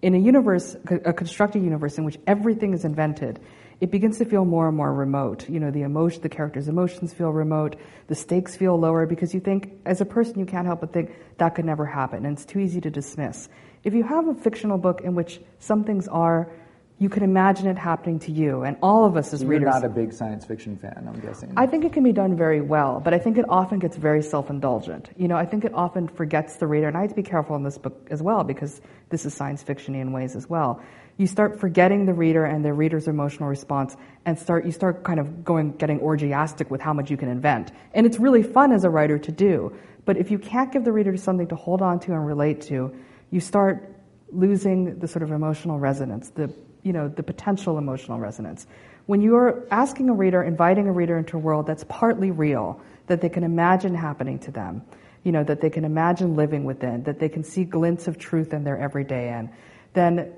[0.02, 3.40] in a universe, a constructed universe in which everything is invented,
[3.80, 5.48] it begins to feel more and more remote.
[5.48, 7.76] You know, the emotion, the characters' emotions feel remote,
[8.08, 11.10] the stakes feel lower because you think, as a person, you can't help but think
[11.38, 13.48] that could never happen, and it's too easy to dismiss.
[13.82, 16.50] If you have a fictional book in which some things are
[16.98, 19.62] you can imagine it happening to you, and all of us as readers.
[19.62, 21.52] You're not a big science fiction fan, I'm guessing.
[21.56, 24.22] I think it can be done very well, but I think it often gets very
[24.22, 25.10] self-indulgent.
[25.16, 27.56] You know, I think it often forgets the reader, and I have to be careful
[27.56, 28.80] in this book as well because
[29.10, 30.80] this is science fiction in ways as well.
[31.16, 35.18] You start forgetting the reader and the reader's emotional response, and start you start kind
[35.18, 38.84] of going getting orgiastic with how much you can invent, and it's really fun as
[38.84, 39.72] a writer to do.
[40.04, 42.94] But if you can't give the reader something to hold on to and relate to,
[43.30, 43.90] you start
[44.30, 46.52] losing the sort of emotional resonance, the
[46.84, 48.66] you know, the potential emotional resonance.
[49.06, 53.20] When you're asking a reader, inviting a reader into a world that's partly real, that
[53.20, 54.82] they can imagine happening to them,
[55.24, 58.52] you know, that they can imagine living within, that they can see glints of truth
[58.52, 59.50] in their everyday in,
[59.94, 60.32] then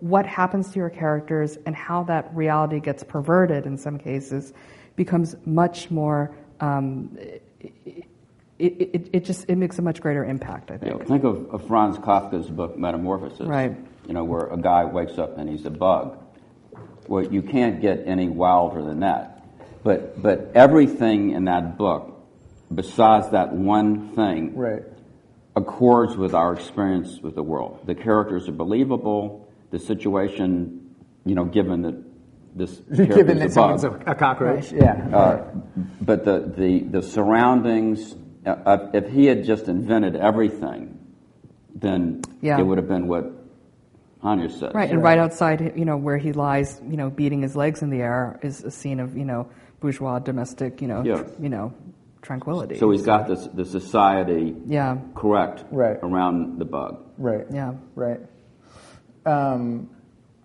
[0.00, 4.52] what happens to your characters and how that reality gets perverted in some cases
[4.94, 7.42] becomes much more um, it,
[8.58, 11.06] it, it, just it makes a much greater impact i think.
[11.06, 13.46] Think of, of franz kafka's book metamorphosis?
[13.46, 13.76] Right
[14.06, 16.18] you know, where a guy wakes up and he's a bug.
[17.08, 19.44] Well, you can't get any wilder than that.
[19.82, 22.12] But, but everything in that book,
[22.74, 24.82] besides that one thing, right.
[25.54, 27.86] accords with our experience with the world.
[27.86, 29.48] The characters are believable.
[29.70, 30.94] The situation,
[31.24, 32.02] you know, given that
[32.56, 34.82] this given that a someone's bug, a, a cockroach, right.
[34.82, 35.16] yeah.
[35.16, 35.52] Uh,
[36.00, 40.98] but the, the, the surroundings, uh, if he had just invented everything,
[41.74, 42.58] then yeah.
[42.58, 43.35] it would have been what
[44.22, 44.72] Hanya says.
[44.74, 47.90] Right, and right outside, you know, where he lies, you know, beating his legs in
[47.90, 49.48] the air, is a scene of, you know,
[49.80, 51.22] bourgeois domestic, you know, yeah.
[51.22, 51.72] tr- you know,
[52.22, 52.78] tranquility.
[52.78, 55.98] So he's got this the society, yeah, correct, right.
[56.02, 57.04] around the bug.
[57.18, 57.46] Right.
[57.52, 57.74] Yeah.
[57.94, 58.20] Right.
[59.24, 59.90] Um,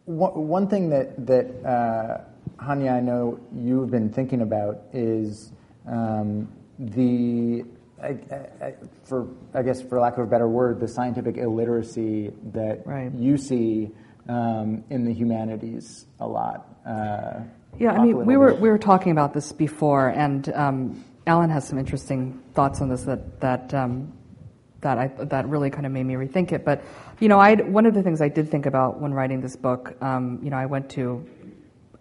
[0.05, 2.21] one, one thing that that uh,
[2.63, 5.51] Hanya, I know you've been thinking about is
[5.87, 6.47] um,
[6.77, 7.63] the
[8.01, 8.17] I,
[8.61, 8.73] I,
[9.03, 13.11] for I guess for lack of a better word, the scientific illiteracy that right.
[13.13, 13.91] you see
[14.27, 16.67] um, in the humanities a lot.
[16.85, 17.41] Uh,
[17.77, 21.67] yeah, I mean, we were we were talking about this before, and um, Alan has
[21.67, 24.11] some interesting thoughts on this that that um,
[24.81, 26.65] that I that really kind of made me rethink it.
[26.65, 26.83] But
[27.19, 29.95] you know, I one of the things I did think about when writing this book,
[30.01, 31.25] um, you know, I went to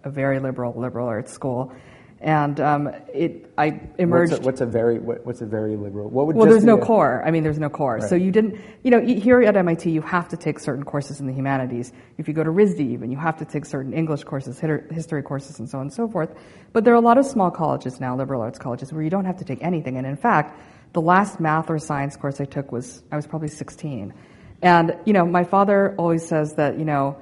[0.03, 1.73] a very liberal liberal arts school
[2.21, 4.33] and um, it I emerged.
[4.33, 6.11] What's a, what's a very what, what's a very liberal?
[6.11, 7.23] What would well, there's no a, core.
[7.25, 7.97] I mean, there's no core.
[7.97, 8.09] Right.
[8.09, 11.27] So you didn't, you know, here at MIT, you have to take certain courses in
[11.27, 11.93] the humanities.
[12.19, 15.59] If you go to RISD, even you have to take certain English courses, history courses,
[15.59, 16.31] and so on and so forth.
[16.75, 19.25] But there are a lot of small colleges now, liberal arts colleges, where you don't
[19.25, 19.97] have to take anything.
[19.97, 20.61] And in fact,
[20.93, 24.13] the last math or science course I took was I was probably 16,
[24.61, 27.17] and you know, my father always says that you know,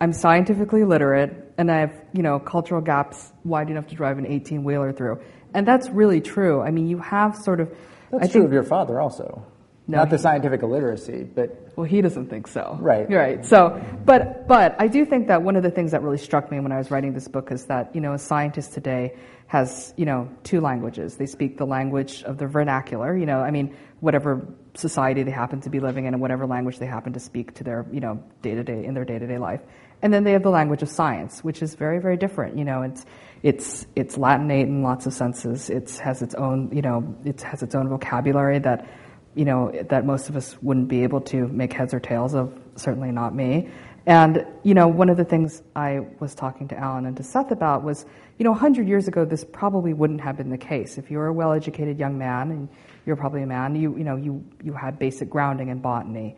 [0.00, 4.26] I'm scientifically literate and I have, you know, cultural gaps wide enough to drive an
[4.26, 5.20] 18 wheeler through.
[5.54, 6.60] And that's really true.
[6.60, 7.68] I mean, you have sort of.
[8.10, 9.46] That's I true think, of your father also.
[9.88, 12.76] No, Not the scientific illiteracy, but Well, he doesn't think so.
[12.80, 13.08] Right.
[13.08, 13.46] Right.
[13.46, 16.58] So, but but I do think that one of the things that really struck me
[16.58, 19.14] when I was writing this book is that you know a scientist today
[19.46, 21.16] has you know two languages.
[21.16, 23.16] They speak the language of the vernacular.
[23.16, 24.44] You know, I mean, whatever
[24.74, 27.64] society they happen to be living in and whatever language they happen to speak to
[27.64, 29.60] their you know day to day in their day to day life.
[30.02, 32.58] And then they have the language of science, which is very very different.
[32.58, 33.04] You know, it's
[33.42, 35.70] it's it's Latinate in lots of senses.
[35.70, 38.88] It has its own you know it has its own vocabulary that
[39.36, 42.58] you know, that most of us wouldn't be able to make heads or tails of,
[42.74, 43.68] certainly not me.
[44.06, 47.50] And, you know, one of the things I was talking to Alan and to Seth
[47.50, 48.06] about was,
[48.38, 50.96] you know, 100 years ago, this probably wouldn't have been the case.
[50.96, 52.68] If you were a well educated young man, and
[53.04, 56.36] you're probably a man, you, you know, you, you had basic grounding in botany,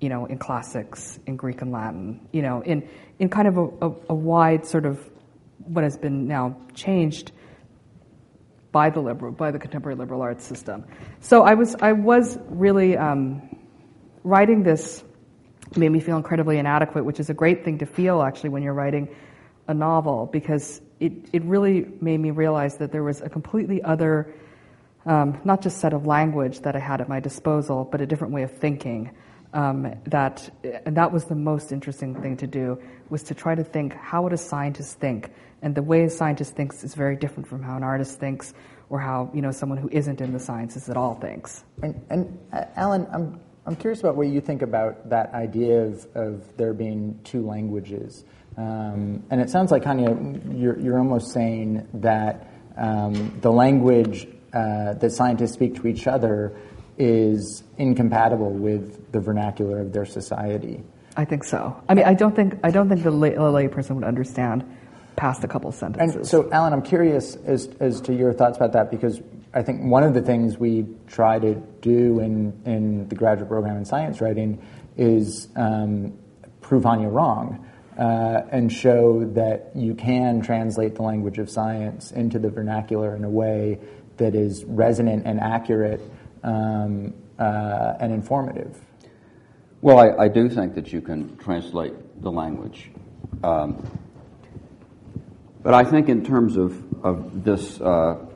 [0.00, 2.88] you know, in classics, in Greek and Latin, you know, in,
[3.18, 4.98] in kind of a, a, a wide sort of
[5.58, 7.32] what has been now changed
[8.70, 10.84] by the liberal, by the contemporary liberal arts system.
[11.20, 13.56] So I was, I was really um,
[14.22, 15.02] writing this
[15.76, 18.74] made me feel incredibly inadequate, which is a great thing to feel actually when you're
[18.74, 19.08] writing
[19.66, 24.32] a novel because it, it really made me realize that there was a completely other,
[25.04, 28.32] um, not just set of language that I had at my disposal, but a different
[28.32, 29.14] way of thinking.
[29.54, 30.50] Um, that
[30.84, 32.78] and that was the most interesting thing to do
[33.08, 35.30] was to try to think how would a scientist think
[35.62, 38.52] and the way a scientist thinks is very different from how an artist thinks
[38.90, 42.38] or how you know someone who isn't in the sciences at all thinks And, and
[42.52, 46.72] uh, Alan, I'm, I'm curious about what you think about that idea of, of there
[46.72, 48.24] being two languages.
[48.56, 54.94] Um, and it sounds like, Hanya, you're, you're almost saying that um, the language uh,
[54.94, 56.56] that scientists speak to each other
[56.98, 60.82] is incompatible with the vernacular of their society.
[61.16, 61.80] I think so.
[61.88, 64.64] I mean, I don't think I don't think the lay, a layperson would understand
[65.16, 66.16] past a couple sentences.
[66.16, 69.20] And so, Alan, I'm curious as, as to your thoughts about that because
[69.52, 73.76] I think one of the things we try to do in, in the graduate program
[73.76, 74.64] in science writing
[74.96, 76.16] is um,
[76.60, 77.64] prove Hanya wrong.
[77.98, 83.24] uh, and show that you can translate the language of science into the vernacular in
[83.24, 83.78] a way
[84.18, 86.00] that is resonant and accurate
[86.48, 88.80] um, uh, and informative.
[89.80, 92.90] Well, I, I, do think that you can translate the language.
[93.44, 93.86] Um,
[95.62, 96.72] but I think, in terms of,
[97.04, 98.26] of this uh,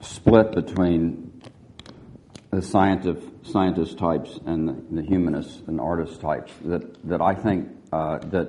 [0.00, 1.42] split between
[2.50, 7.68] the scientist, scientist types and the, the humanist and artist types, that, that I think
[7.92, 8.48] uh, that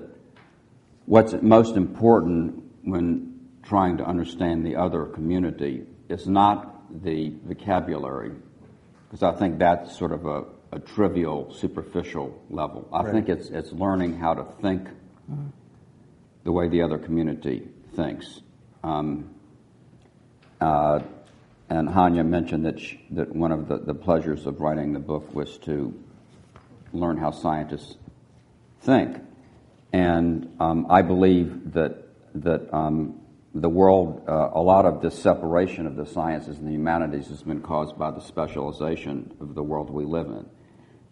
[1.05, 8.31] what's most important when trying to understand the other community is not the vocabulary,
[9.11, 12.87] because I think that's sort of a, a trivial, superficial level.
[12.93, 13.11] I right.
[13.11, 14.87] think it's, it's learning how to think
[15.29, 15.47] mm-hmm.
[16.45, 18.39] the way the other community thinks.
[18.85, 19.29] Um,
[20.61, 21.01] uh,
[21.69, 25.35] and Hanya mentioned that, she, that one of the, the pleasures of writing the book
[25.35, 25.93] was to
[26.93, 27.97] learn how scientists
[28.79, 29.17] think.
[29.91, 33.19] And um, I believe that, that um,
[33.53, 37.43] the world, uh, a lot of this separation of the sciences and the humanities has
[37.43, 40.45] been caused by the specialization of the world we live in.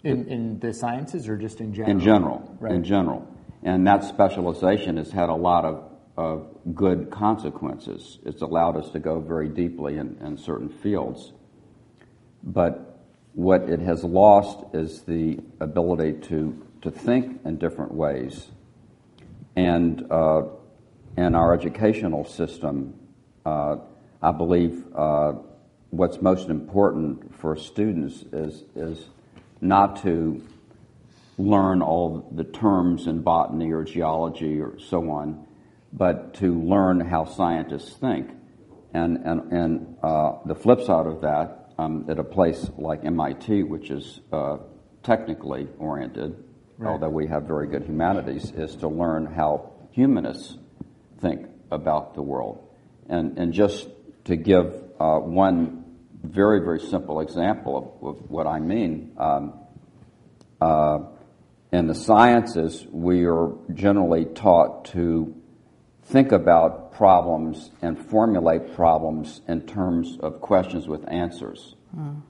[0.04, 1.92] In, in the sciences or just in general?
[1.92, 2.58] In general.
[2.60, 2.74] Right.
[2.74, 3.28] In general.
[3.64, 8.20] And that specialization has had a lot of of good consequences.
[8.26, 11.32] It's allowed us to go very deeply in, in certain fields.
[12.44, 13.00] But
[13.32, 18.52] what it has lost is the ability to, to think in different ways.
[19.56, 20.42] And uh,
[21.20, 22.94] in our educational system,
[23.46, 23.76] uh,
[24.22, 25.34] I believe uh,
[25.90, 29.06] what's most important for students is, is
[29.60, 30.42] not to
[31.38, 35.46] learn all the terms in botany or geology or so on,
[35.92, 38.30] but to learn how scientists think.
[38.94, 43.64] And, and, and uh, the flip side of that, um, at a place like MIT,
[43.64, 44.58] which is uh,
[45.04, 46.42] technically oriented,
[46.78, 46.92] right.
[46.92, 50.58] although we have very good humanities, is to learn how humanists
[51.20, 52.68] think about the world.
[53.08, 53.88] And, and just
[54.26, 55.86] to give uh, one
[56.24, 59.54] very, very simple example of, of what I mean, um,
[60.62, 61.00] uh,
[61.72, 65.36] in the sciences, we are generally taught to
[66.04, 71.76] think about problems and formulate problems in terms of questions with answers.
[71.96, 72.22] Mm.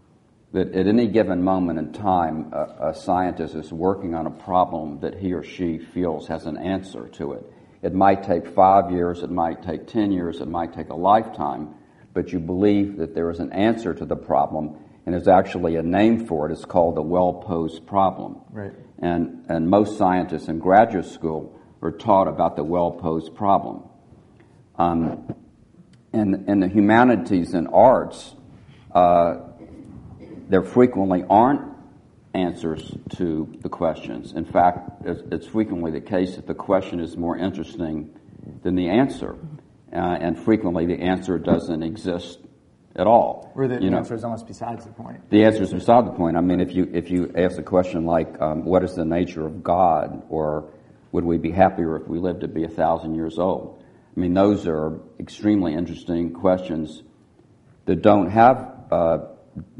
[0.51, 4.99] That at any given moment in time, a, a, scientist is working on a problem
[5.01, 7.53] that he or she feels has an answer to it.
[7.81, 11.75] It might take five years, it might take 10 years, it might take a lifetime,
[12.13, 15.83] but you believe that there is an answer to the problem, and there's actually a
[15.83, 16.51] name for it.
[16.51, 18.41] It's called the well posed problem.
[18.51, 18.73] Right.
[18.99, 23.83] And, and most scientists in graduate school are taught about the well posed problem.
[24.75, 25.33] Um,
[26.13, 28.35] in, in the humanities and arts,
[28.93, 29.35] uh,
[30.49, 31.61] there frequently aren't
[32.33, 34.33] answers to the questions.
[34.33, 38.13] In fact, it's, frequently the case that the question is more interesting
[38.63, 39.35] than the answer.
[39.91, 42.39] Uh, and frequently the answer doesn't exist
[42.95, 43.51] at all.
[43.55, 44.17] Or the you answer know.
[44.17, 45.29] is almost besides the point.
[45.29, 46.37] The answer is beside the point.
[46.37, 49.45] I mean, if you, if you ask a question like, um, what is the nature
[49.45, 50.23] of God?
[50.29, 50.69] Or
[51.11, 53.83] would we be happier if we lived to be a thousand years old?
[54.15, 57.01] I mean, those are extremely interesting questions
[57.85, 59.17] that don't have uh,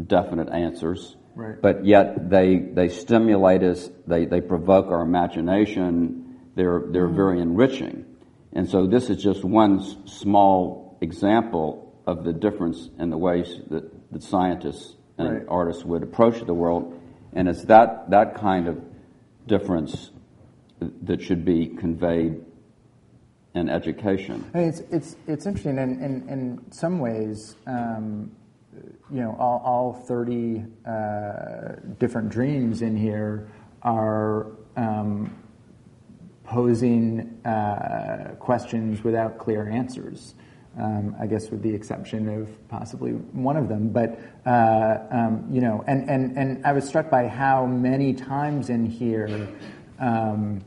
[0.08, 1.62] definite answers, right.
[1.62, 6.38] but yet they they stimulate us, they they provoke our imagination.
[6.56, 7.16] They're they're mm-hmm.
[7.16, 8.06] very enriching,
[8.54, 14.12] and so this is just one small example of the difference in the ways that,
[14.12, 15.46] that scientists and right.
[15.48, 17.00] artists would approach the world,
[17.34, 18.82] and it's that that kind of
[19.48, 20.12] difference
[21.04, 22.44] that should be conveyed
[23.56, 24.50] in education.
[24.54, 25.78] I mean, it's, it's, it's interesting.
[25.78, 28.32] In, in, in some ways, um,
[29.12, 30.92] you know, all, all 30 uh,
[31.98, 33.50] different dreams in here
[33.82, 35.36] are um,
[36.44, 40.36] posing uh, questions without clear answers.
[40.78, 43.90] Um, I guess with the exception of possibly one of them.
[43.90, 48.70] But, uh, um, you know, and, and, and I was struck by how many times
[48.70, 49.50] in here
[50.00, 50.62] um,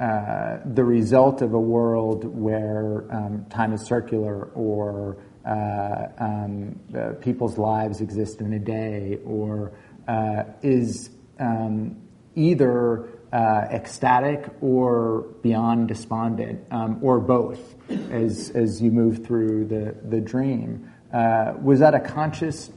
[0.00, 7.12] uh, the result of a world where um, time is circular or uh, um, uh,
[7.20, 9.72] people's lives exist in a day or
[10.06, 11.96] uh, is um,
[12.34, 17.74] either uh, ecstatic or beyond despondent um, or both
[18.10, 20.88] as, as you move through the, the dream.
[21.12, 22.70] was that a conscious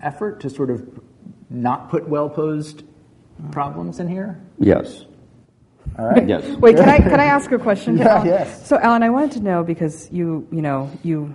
[0.00, 1.00] effort to sort of
[1.50, 2.84] not put well posed
[3.50, 4.40] problems in here?
[4.58, 5.06] Yes.
[5.98, 6.26] All right.
[6.26, 6.44] Yes.
[6.56, 7.98] Wait, can I can I ask a question?
[7.98, 8.66] yeah, yes.
[8.66, 11.34] So, Alan, I wanted to know because you you know you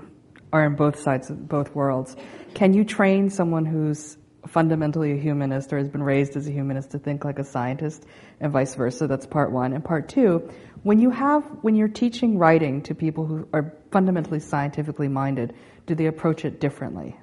[0.54, 2.16] are in both sides of both worlds.
[2.54, 4.18] Can you train someone who's
[4.48, 8.06] fundamentally a humanist or has been raised as a humanist to think like a scientist
[8.40, 9.08] and vice versa.
[9.08, 9.74] That's part one.
[9.74, 10.50] And part two,
[10.84, 15.54] when you have, when you're teaching writing to people who are fundamentally scientifically minded,
[15.86, 17.16] do they approach it differently?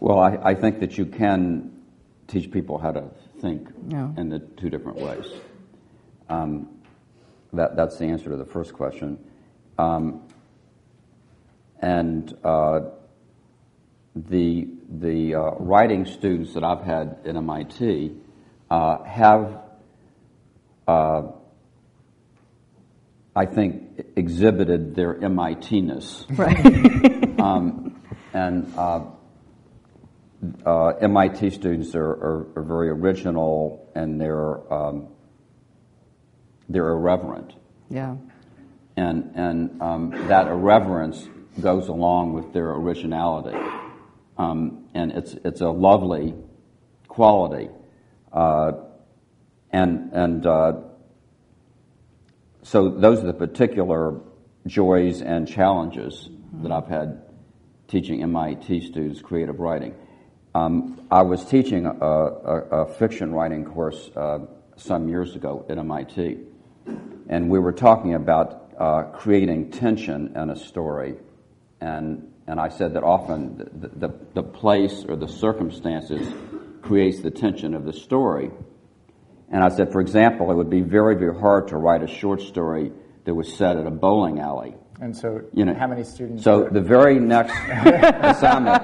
[0.00, 1.72] Well, I, I think that you can
[2.26, 3.10] teach people how to
[3.40, 5.26] think in the two different ways.
[6.28, 6.68] Um,
[7.52, 9.18] that, that's the answer to the first question.
[9.78, 10.25] Um,
[11.80, 12.80] and uh,
[14.14, 18.14] the, the uh, writing students that I've had at MIT
[18.70, 19.60] uh, have,
[20.88, 21.22] uh,
[23.34, 26.26] I think, exhibited their MIT-ness.
[26.30, 27.22] Right.
[27.36, 28.00] Um,
[28.32, 29.04] and uh,
[30.64, 35.08] uh, MIT students are, are, are very original and they're um,
[36.68, 37.54] they're irreverent,
[37.90, 38.16] yeah.
[38.96, 41.28] and and um, that irreverence
[41.60, 43.56] goes along with their originality,
[44.38, 46.34] um, and it's it's a lovely
[47.08, 47.70] quality,
[48.32, 48.72] uh,
[49.70, 50.72] and and uh,
[52.62, 54.20] so those are the particular
[54.66, 56.28] joys and challenges
[56.62, 57.22] that I've had
[57.88, 59.94] teaching MIT students creative writing.
[60.54, 64.40] Um, I was teaching a, a, a fiction writing course uh,
[64.76, 66.38] some years ago at MIT,
[67.28, 71.16] and we were talking about uh, creating tension in a story.
[71.86, 76.26] And, and I said that often the, the, the place or the circumstances
[76.82, 78.50] creates the tension of the story.
[79.52, 82.40] And I said, for example, it would be very, very hard to write a short
[82.42, 82.90] story
[83.24, 84.74] that was set at a bowling alley.
[85.00, 86.42] And so, You know, how many students?
[86.42, 88.82] So the very next assignment,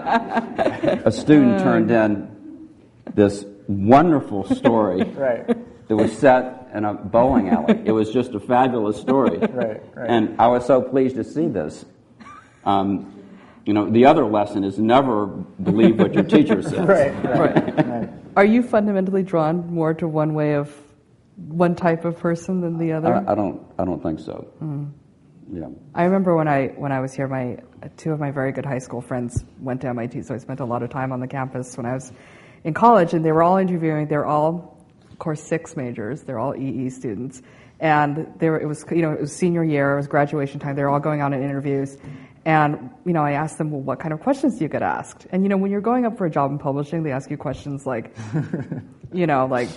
[1.06, 2.68] a student turned in
[3.14, 5.46] this wonderful story right,
[5.88, 7.82] that was set in a bowling alley.
[7.84, 9.38] It was just a fabulous story.
[9.52, 10.10] Right, right.
[10.10, 11.84] And I was so pleased to see this.
[12.64, 13.12] Um,
[13.64, 16.72] you know, the other lesson is never believe what your teacher says.
[16.88, 17.86] right, right, Right.
[17.86, 18.08] right.
[18.36, 20.74] Are you fundamentally drawn more to one way of
[21.36, 23.14] one type of person than the other?
[23.14, 23.62] I, I don't.
[23.78, 24.48] I don't think so.
[24.62, 24.90] Mm.
[25.52, 25.68] Yeah.
[25.94, 27.58] I remember when I when I was here, my
[27.98, 30.64] two of my very good high school friends went to MIT, so I spent a
[30.64, 32.10] lot of time on the campus when I was
[32.64, 34.06] in college, and they were all interviewing.
[34.08, 34.78] They're all,
[35.10, 36.22] of course, six majors.
[36.22, 37.42] They're all EE students,
[37.80, 40.74] and they were, it was you know it was senior year, it was graduation time.
[40.74, 41.98] They were all going on in interviews,
[42.44, 45.26] and you know I asked them, well, what kind of questions do you get asked?
[45.30, 47.36] And you know when you're going up for a job in publishing, they ask you
[47.36, 48.14] questions like,
[49.12, 49.68] you know like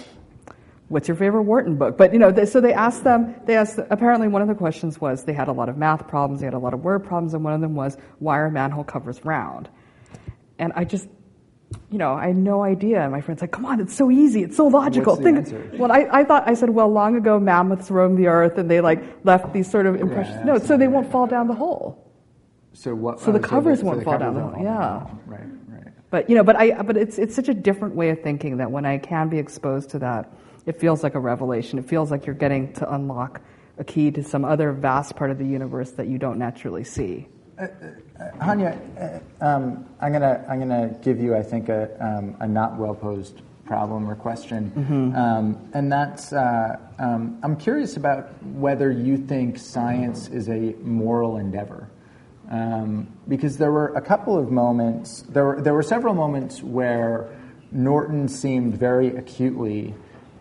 [0.88, 1.98] what's your favorite Wharton book?
[1.98, 3.36] But you know, they, so they asked them.
[3.46, 3.80] They asked.
[3.90, 6.42] Apparently, one of the questions was they had a lot of math problems.
[6.42, 8.84] They had a lot of word problems, and one of them was why are manhole
[8.84, 9.70] covers round?
[10.60, 11.08] And I just,
[11.92, 13.02] you know, I had no idea.
[13.02, 14.44] And my friend's like, "Come on, it's so easy.
[14.44, 18.18] It's so logical." Think- Well, I, I thought I said, "Well, long ago mammoths roamed
[18.18, 20.38] the earth, and they like left these sort of impressions.
[20.40, 22.05] Yeah, no, so they won't fall down the hole."
[22.76, 23.20] So what?
[23.20, 24.80] So the covers so won't the fall covers down the won't hole, fall yeah.
[24.80, 25.20] down.
[25.26, 25.94] Right, right.
[26.10, 28.70] But you know, but I, but it's it's such a different way of thinking that
[28.72, 30.32] when I can be exposed to that,
[30.66, 31.80] it feels like a revelation.
[31.80, 33.42] It feels like you're getting to unlock
[33.78, 37.28] a key to some other vast part of the universe that you don't naturally see.
[38.42, 38.78] Hanya,
[39.42, 42.96] uh, um, I'm gonna I'm gonna give you, I think, a um, a not well
[42.96, 44.72] posed problem or question,
[45.16, 51.38] um, and that's uh, um, I'm curious about whether you think science is a moral
[51.38, 51.90] endeavor,
[52.50, 57.36] um, because there were a couple of moments, there were there were several moments where
[57.72, 59.94] Norton seemed very acutely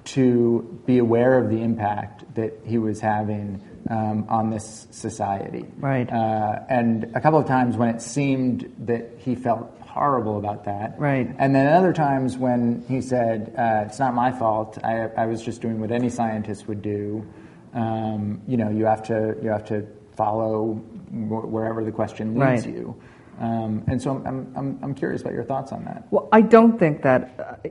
[0.04, 5.64] to be aware of the impact that he was having um, on this society.
[5.78, 6.10] Right.
[6.10, 10.98] Uh, and a couple of times when it seemed that he felt horrible about that.
[10.98, 11.34] Right.
[11.38, 14.78] And then other times when he said, uh, "It's not my fault.
[14.82, 17.26] I, I was just doing what any scientist would do."
[17.72, 19.86] Um, you know, you have to you have to
[20.16, 20.82] follow
[21.14, 22.74] wherever the question leads Right.
[22.74, 23.00] you.
[23.40, 26.06] Um, and so I'm, I'm, I'm curious about your thoughts on that.
[26.10, 27.60] Well, I don't think that.
[27.64, 27.68] Uh,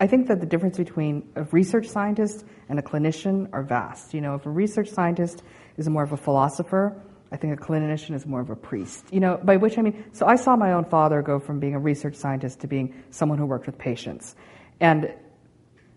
[0.00, 4.14] I think that the difference between a research scientist and a clinician are vast.
[4.14, 5.42] You know, if a research scientist
[5.76, 7.00] is more of a philosopher,
[7.32, 9.04] I think a clinician is more of a priest.
[9.10, 11.74] You know, by which I mean, so I saw my own father go from being
[11.74, 14.36] a research scientist to being someone who worked with patients,
[14.80, 15.12] and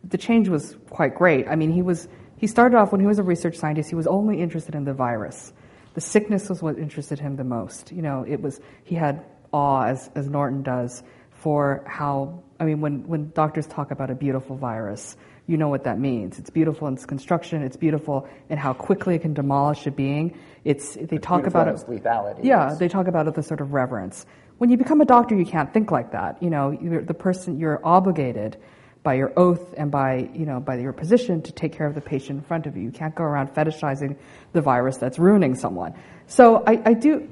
[0.03, 1.47] the change was quite great.
[1.47, 2.07] I mean, he was
[2.37, 3.89] he started off when he was a research scientist.
[3.89, 5.53] He was only interested in the virus.
[5.93, 7.91] The sickness was what interested him the most.
[7.91, 12.81] You know, it was he had awe, as as Norton does, for how I mean,
[12.81, 15.17] when when doctors talk about a beautiful virus,
[15.47, 16.39] you know what that means.
[16.39, 17.61] It's beautiful in its construction.
[17.61, 20.37] It's beautiful in how quickly it can demolish a being.
[20.63, 21.71] It's they talk about it.
[21.71, 22.79] its lethality, Yeah, yes.
[22.79, 24.25] they talk about it with a sort of reverence.
[24.59, 26.41] When you become a doctor, you can't think like that.
[26.41, 28.57] You know, you're the person you're obligated
[29.03, 32.01] by your oath and by you know by your position to take care of the
[32.01, 32.83] patient in front of you.
[32.83, 34.15] You can't go around fetishizing
[34.53, 35.93] the virus that's ruining someone.
[36.27, 37.27] So I, I do.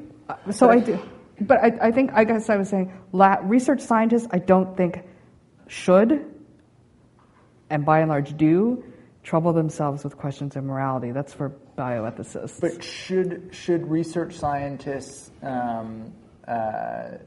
[0.52, 1.00] So I do.
[1.42, 4.28] But I, I think I guess I was saying la- research scientists.
[4.32, 5.04] I don't think
[5.68, 6.26] should,
[7.70, 8.84] and by and large do,
[9.24, 11.12] trouble themselves with questions of morality.
[11.12, 12.60] That's for bioethicists.
[12.60, 16.12] But should should research scientists um,
[16.48, 17.20] uh,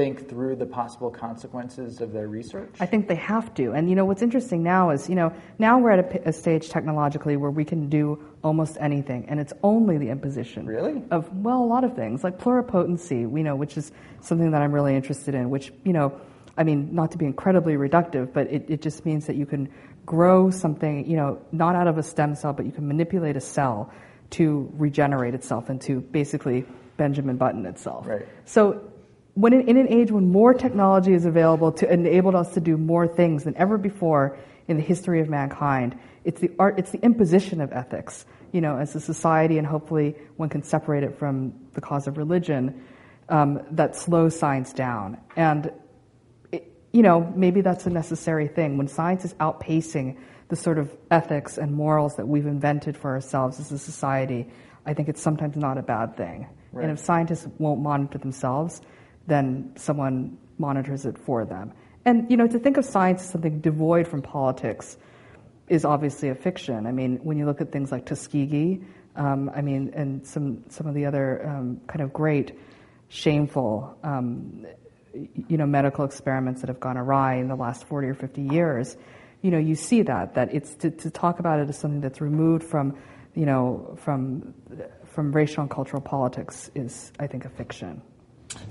[0.00, 2.74] think through the possible consequences of their research?
[2.80, 3.72] I think they have to.
[3.72, 6.70] And you know what's interesting now is you know now we're at a, a stage
[6.70, 11.02] technologically where we can do almost anything, and it's only the imposition Really?
[11.10, 13.20] of well a lot of things like pluripotency.
[13.20, 15.50] You know, which is something that I'm really interested in.
[15.50, 16.18] Which you know,
[16.56, 19.68] I mean, not to be incredibly reductive, but it, it just means that you can
[20.06, 21.06] grow something.
[21.10, 23.92] You know, not out of a stem cell, but you can manipulate a cell
[24.30, 26.64] to regenerate itself and to basically
[26.96, 28.06] Benjamin Button itself.
[28.06, 28.26] Right.
[28.44, 28.89] So
[29.40, 32.76] when in, in an age when more technology is available to enable us to do
[32.76, 34.38] more things than ever before
[34.68, 38.76] in the history of mankind, it's the art, it's the imposition of ethics, you know,
[38.76, 42.84] as a society, and hopefully one can separate it from the cause of religion,
[43.28, 45.16] um, that slows science down.
[45.36, 45.72] And,
[46.52, 48.76] it, you know, maybe that's a necessary thing.
[48.76, 50.18] When science is outpacing
[50.48, 54.48] the sort of ethics and morals that we've invented for ourselves as a society,
[54.84, 56.48] I think it's sometimes not a bad thing.
[56.72, 56.84] Right.
[56.84, 58.80] And if scientists won't monitor themselves,
[59.26, 61.72] then someone monitors it for them.
[62.04, 64.96] And you know, to think of science as something devoid from politics
[65.68, 66.86] is obviously a fiction.
[66.86, 68.80] I mean, when you look at things like Tuskegee,
[69.16, 72.58] um, I mean, and some some of the other um, kind of great,
[73.08, 74.66] shameful, um,
[75.48, 78.96] you know, medical experiments that have gone awry in the last forty or fifty years,
[79.42, 82.20] you know, you see that that it's to, to talk about it as something that's
[82.20, 82.96] removed from,
[83.34, 84.54] you know, from
[85.04, 88.00] from racial and cultural politics is, I think, a fiction.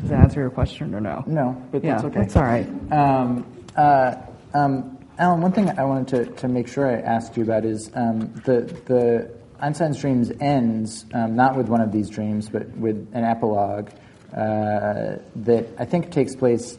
[0.01, 1.23] Does that answer your question or no?
[1.27, 2.19] No, but yeah, that's okay.
[2.19, 2.67] That's all right.
[2.91, 4.15] Um, uh,
[4.53, 7.91] um, Alan, one thing I wanted to, to make sure I asked you about is
[7.93, 13.09] um, the the Einstein's dreams ends um, not with one of these dreams, but with
[13.13, 13.89] an epilogue
[14.33, 16.77] uh, that I think takes place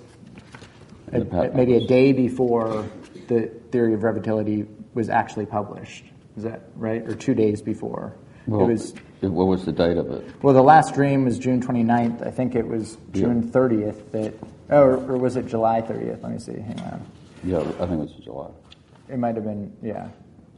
[1.06, 2.86] The at- Pat at maybe a day before
[3.28, 6.04] the theory of relativity was actually published.
[6.36, 7.02] Is that right?
[7.02, 8.14] Or two days before?
[8.46, 8.94] Well, it was.
[9.28, 10.42] What was the date of it?
[10.42, 12.26] Well, the last dream was June 29th.
[12.26, 14.34] I think it was June 30th that,
[14.70, 16.22] oh, or, or was it July 30th?
[16.22, 16.58] Let me see.
[16.58, 17.06] Hang on.
[17.44, 18.50] Yeah, I think it was July.
[19.08, 20.08] It might have been, yeah.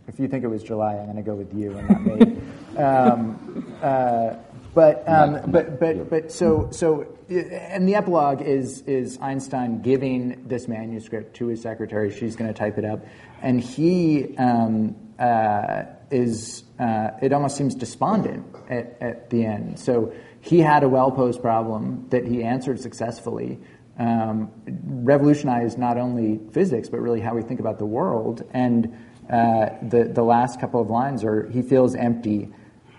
[0.09, 2.77] If you think it was July, I'm going to go with you and not me.
[2.77, 4.35] um, uh,
[4.75, 10.67] but, um, but, but, but, so, so, and the epilogue is is Einstein giving this
[10.67, 12.11] manuscript to his secretary.
[12.11, 13.01] She's going to type it up,
[13.43, 16.65] and he um, uh, is.
[16.83, 19.79] Uh, it almost seems despondent at, at the end.
[19.79, 23.61] So he had a well posed problem that he answered successfully
[24.01, 28.43] um, revolutionized not only physics but really how we think about the world.
[28.53, 28.87] And
[29.31, 32.49] uh, the the last couple of lines are he feels empty.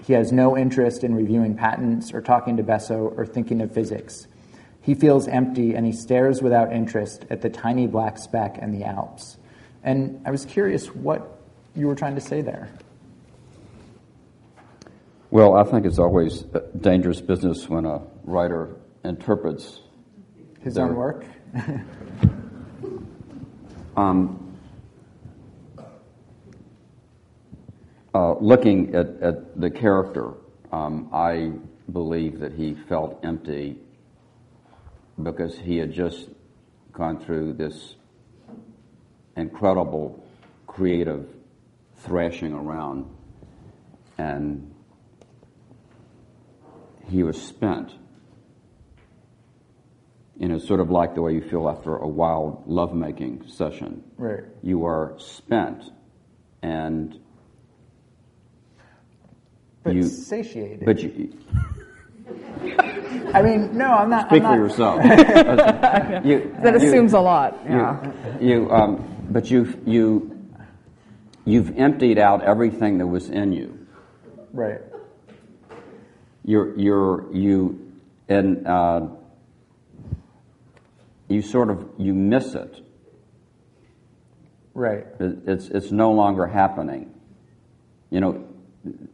[0.05, 4.27] He has no interest in reviewing patents or talking to Besso or thinking of physics.
[4.81, 8.85] He feels empty and he stares without interest at the tiny black speck and the
[8.85, 9.37] Alps.
[9.83, 11.41] And I was curious what
[11.75, 12.69] you were trying to say there.
[15.33, 19.79] Well, I think it's always a dangerous business when a writer interprets
[20.61, 21.25] His There- own work.
[28.15, 30.33] Uh, looking at, at the character,
[30.71, 31.53] um, I
[31.91, 33.79] believe that he felt empty
[35.23, 36.29] because he had just
[36.91, 37.95] gone through this
[39.35, 40.23] incredible
[40.67, 41.27] creative
[41.95, 43.07] thrashing around
[44.19, 44.72] and
[47.07, 47.91] he was spent.
[50.37, 54.03] You know, sort of like the way you feel after a wild lovemaking session.
[54.17, 54.43] Right.
[54.63, 55.83] You are spent
[56.61, 57.19] and
[59.83, 60.85] But You- satiated.
[60.85, 61.33] but you,
[63.33, 64.27] I mean, no, I'm not.
[64.29, 65.03] Speak I'm for not, yourself.
[66.25, 67.59] you, That you- assumes a lot.
[67.65, 68.11] Yeah.
[68.39, 70.31] you, um, but you've you,
[71.45, 73.77] you've emptied out everything that was in you.
[74.53, 74.81] Right.
[76.45, 77.91] You're you're you
[78.27, 79.07] and uh,
[81.29, 82.79] you sort of you miss it.
[84.73, 85.05] Right.
[85.19, 87.13] It- It's it's no longer happening.
[88.09, 88.47] You know,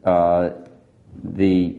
[0.03, 0.49] uh,
[1.23, 1.77] the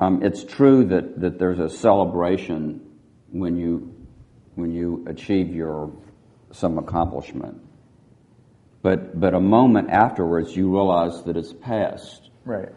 [0.00, 2.80] um, it's true that, that there's a celebration
[3.32, 3.92] when you
[4.54, 5.92] when you achieve your
[6.52, 7.60] some accomplishment,
[8.82, 12.68] but but a moment afterwards you realize that it's past, Right.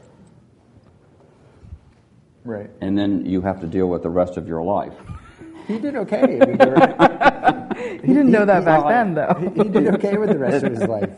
[2.43, 2.69] Right.
[2.81, 4.93] and then you have to deal with the rest of your life.
[5.67, 6.37] He did okay.
[6.39, 9.33] with the- He didn't know that back he- then, though.
[9.39, 11.09] He, he did okay with the rest of his life.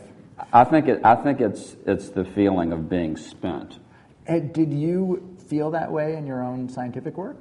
[0.52, 3.78] I think it, I think it's it's the feeling of being spent.
[4.28, 7.40] Uh, Did you feel that way in your own scientific work?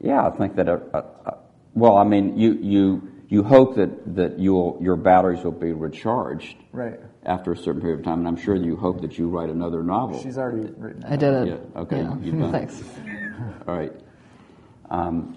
[0.00, 1.36] Yeah, I think that uh, uh,
[1.74, 6.56] Well, I mean, you you you hope that that you'll your batteries will be recharged
[6.72, 7.00] Right.
[7.24, 9.82] after a certain period of time, and I'm sure you hope that you write another
[9.82, 10.22] novel.
[10.22, 11.04] She's already written.
[11.04, 11.48] I did it.
[11.48, 12.16] Yeah, okay, Yeah.
[12.22, 12.70] you've done it.
[12.70, 12.82] Thanks.
[13.68, 13.92] All right.
[14.90, 15.36] Um,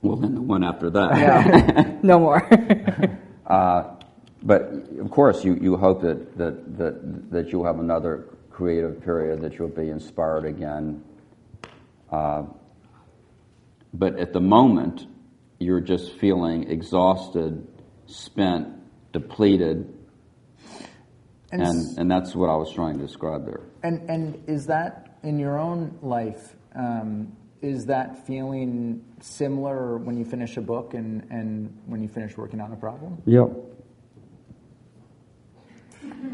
[0.00, 2.02] well, then the one after that.
[2.02, 2.40] No more.
[4.44, 4.62] But
[4.98, 9.56] of course, you, you hope that, that, that, that you'll have another creative period, that
[9.58, 11.02] you'll be inspired again.
[12.10, 12.42] Uh,
[13.94, 15.06] but at the moment,
[15.62, 17.66] you're just feeling exhausted,
[18.06, 18.68] spent,
[19.12, 19.92] depleted,
[21.52, 23.60] And and, and that's what I was trying to describe there.
[23.82, 26.56] And and is that in your own life?
[26.74, 32.36] Um, is that feeling similar when you finish a book and, and when you finish
[32.36, 33.22] working on a problem?
[33.24, 33.50] Yep.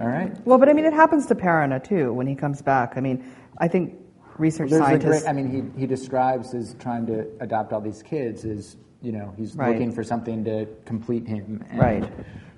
[0.00, 0.32] All right.
[0.46, 2.94] well, but I mean, it happens to Perina too when he comes back.
[2.96, 3.24] I mean,
[3.58, 3.94] I think
[4.38, 5.22] research There's scientists.
[5.22, 5.28] great.
[5.28, 9.32] I mean, he he describes as trying to adopt all these kids as you know
[9.36, 9.72] he's Right.
[9.72, 11.64] looking for something to complete him.
[11.70, 12.12] And Right.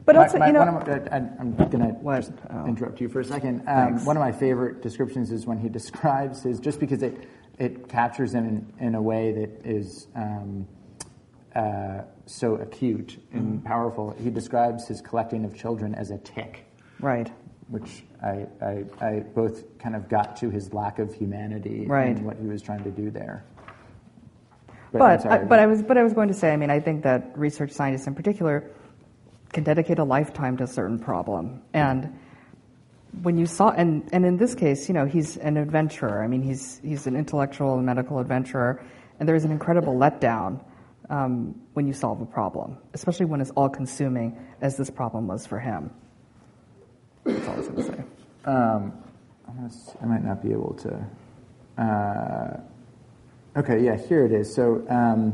[0.06, 0.70] But my- also, my- you know- my-
[1.12, 2.66] I'm going to Oh.
[2.66, 3.62] interrupt you for a second.
[3.66, 7.26] Um, one of my favorite descriptions is when he describes his just because it
[7.58, 10.08] it captures him in, in a way that is.
[10.14, 10.66] Um,
[11.54, 13.66] uh, so acute and Mm-hmm.
[13.66, 14.10] powerful.
[14.22, 16.64] He describes his collecting of children as a tick,
[17.00, 17.28] right.
[17.68, 22.16] which I, I, I both kind of got to his lack of humanity Right.
[22.16, 23.42] and what he was trying to do there.
[24.98, 27.02] But, I, but I was but I was going to say, I mean, I think
[27.04, 28.70] that research scientists in particular
[29.52, 32.18] can dedicate a lifetime to a certain problem, and
[33.22, 36.22] when you saw and and in this case, you know, he's an adventurer.
[36.22, 38.82] I mean, he's he's an intellectual and medical adventurer,
[39.18, 40.62] and there is an incredible letdown
[41.08, 45.46] um, when you solve a problem, especially when it's all consuming, as this problem was
[45.46, 45.90] for him.
[47.24, 48.04] That's all I was going to say.
[48.44, 48.92] Um,
[49.46, 51.06] I'm gonna s- I might not be able to.
[51.82, 52.60] Uh,
[53.56, 54.54] okay, yeah, here it is.
[54.54, 55.32] So, um,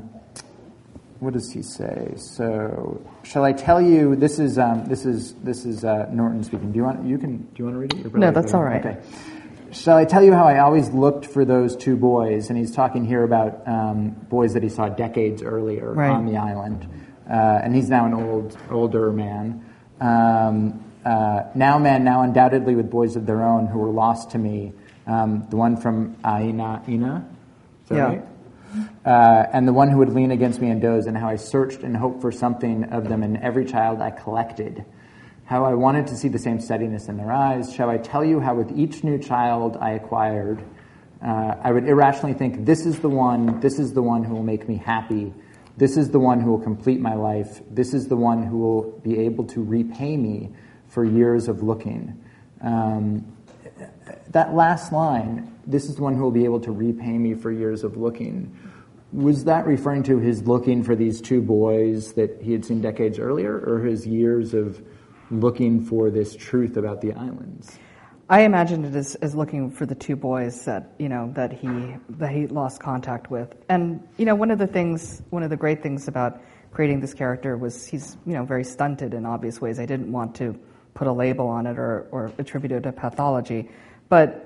[1.21, 2.13] what does he say?
[2.17, 4.17] So, shall I tell you?
[4.17, 6.73] This is um, this is this is uh, Norton speaking.
[6.73, 8.15] Do you want you can do you want to read it?
[8.15, 8.85] No, that's all right.
[8.85, 9.01] Okay.
[9.73, 12.51] Shall I tell you how I always looked for those two boys?
[12.51, 16.11] And he's talking here about um, boys that he saw decades earlier Right.
[16.11, 16.87] on the island,
[17.29, 19.65] uh, and he's now an old older man.
[20.01, 24.39] Um, uh, now men, now undoubtedly with boys of their own who were lost to
[24.39, 24.73] me.
[25.07, 27.25] Um, the one from Aina, Ina,
[27.87, 28.05] is that Yeah.
[28.07, 28.25] right?
[29.07, 31.83] Uh, and the one who would lean against me and doze, and how I searched
[31.83, 34.85] and hoped for something of them in every child I collected.
[35.45, 37.73] How I wanted to see the same steadiness in their eyes.
[37.73, 40.61] Shall I tell you how, with each new child I acquired,
[41.23, 44.43] uh, I would irrationally think, this is the one, this is the one who will
[44.43, 45.33] make me happy.
[45.77, 47.63] This is the one who will complete my life.
[47.71, 50.51] This is the one who will be able to repay me
[50.89, 52.19] for years of looking.
[52.61, 53.25] Um,
[54.31, 57.51] that last line, this is the one who will be able to repay me for
[57.51, 58.57] years of looking.
[59.13, 63.19] Was that referring to his looking for these two boys that he had seen decades
[63.19, 64.83] earlier, or his years of
[65.31, 67.79] looking for this truth about the islands?
[68.29, 71.97] I imagined it as, as looking for the two boys that you know that he
[72.11, 75.57] that he lost contact with, and you know one of the things, one of the
[75.57, 76.41] great things about
[76.73, 79.79] creating this character was he's you know very stunted in obvious ways.
[79.79, 80.59] I didn't want to
[80.95, 83.71] put a label on it or, or attribute it to pathology,
[84.09, 84.46] but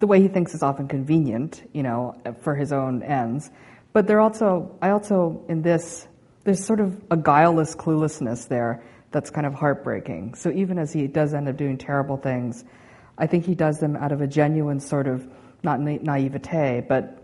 [0.00, 3.50] the way he thinks is often convenient, you know, for his own ends.
[3.92, 6.08] But there also, I also in this,
[6.44, 10.34] there's sort of a guileless cluelessness there that's kind of heartbreaking.
[10.34, 12.64] So even as he does end up doing terrible things,
[13.18, 15.28] I think he does them out of a genuine sort of
[15.62, 17.18] not na- naivete, but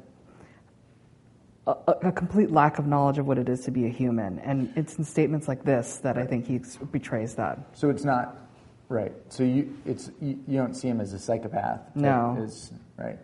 [1.66, 4.38] a, a- a complete lack of knowledge of what it is to be a human.
[4.40, 6.60] And it's in statements like this that I think he
[6.92, 7.58] betrays that.
[7.72, 8.36] So it's not
[8.88, 9.12] right.
[9.28, 11.80] So you it's you, you don't see him as a psychopath.
[11.94, 12.36] No.
[12.40, 13.18] is right.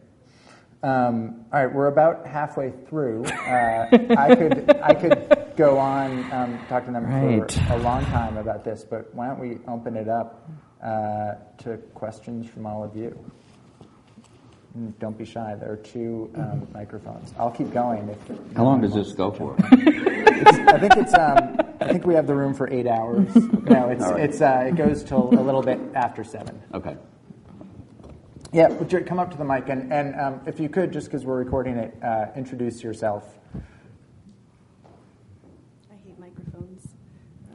[0.85, 3.25] Um, all right, we're about halfway through.
[3.27, 3.87] Uh,
[4.19, 7.53] I could I could go on um, talking to them Right.
[7.53, 10.51] for a long time about this, but why don't we open it up
[10.83, 13.17] uh, to questions from all of you?
[14.99, 15.55] Don't be shy.
[15.55, 17.35] There are two um, microphones.
[17.39, 18.09] I'll keep going.
[18.09, 19.55] If How long does this go for?
[19.71, 21.15] I think it's.
[21.89, 23.29] I think we have the room for eight hours.
[23.65, 24.25] No, it's All right.
[24.25, 24.41] it's.
[24.41, 26.61] Uh, it goes till a little bit after seven.
[26.75, 26.97] Okay.
[28.53, 31.07] Yeah, would you come up to the mic and, and um, if you could, just
[31.07, 33.39] because we're recording it, uh, introduce yourself.
[35.91, 36.87] I hate microphones.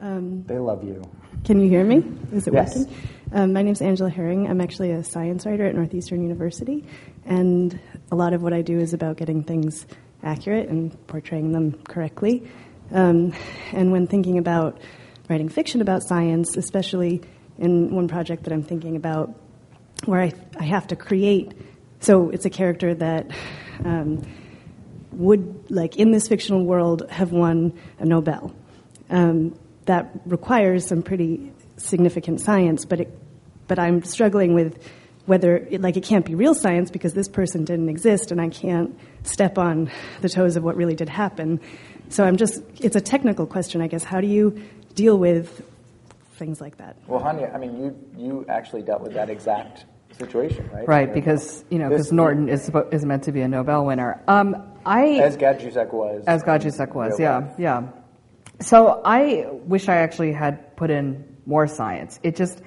[0.00, 1.02] Um, They love you.
[1.44, 2.02] can you hear me?
[2.32, 2.76] Is it Yes.
[2.76, 2.94] working?
[3.32, 4.48] Um, my name is Angela Herring.
[4.48, 6.84] I'm actually a science writer at Northeastern University,
[7.26, 7.78] and
[8.10, 9.86] a lot of what I do is about getting things
[10.24, 12.48] accurate and portraying them correctly.
[12.92, 13.34] Um,
[13.72, 14.78] and when thinking about
[15.28, 17.22] writing fiction about science, especially
[17.58, 19.34] in one project that I'm thinking about,
[20.04, 21.52] where I, I have to create,
[22.00, 23.30] so it's a character that
[23.84, 24.22] um,
[25.12, 28.54] would, like in this fictional world, have won a Nobel.
[29.10, 33.18] Um, that requires some pretty significant science, but it,
[33.66, 34.82] but I'm struggling with
[35.28, 38.48] whether it, like it can't be real science because this person didn't exist and I
[38.48, 39.90] can't step on
[40.22, 41.60] the toes of what really did happen.
[42.10, 44.04] So I'm just it's a technical question, I guess.
[44.04, 44.62] How do you
[44.94, 45.62] deal with
[46.36, 46.96] things like that?
[47.06, 49.84] Well, Hanya, I mean, you you actually dealt with that exact
[50.18, 50.88] situation, right?
[50.88, 54.22] Right, because you know, because Norton is is meant to be a Nobel winner.
[54.28, 54.56] Um,
[54.86, 56.24] I as Gajdusek was.
[56.26, 57.54] As Gajdusek was, yeah, life.
[57.58, 57.88] yeah.
[58.60, 62.18] So I wish I actually had put in more science.
[62.22, 62.62] It just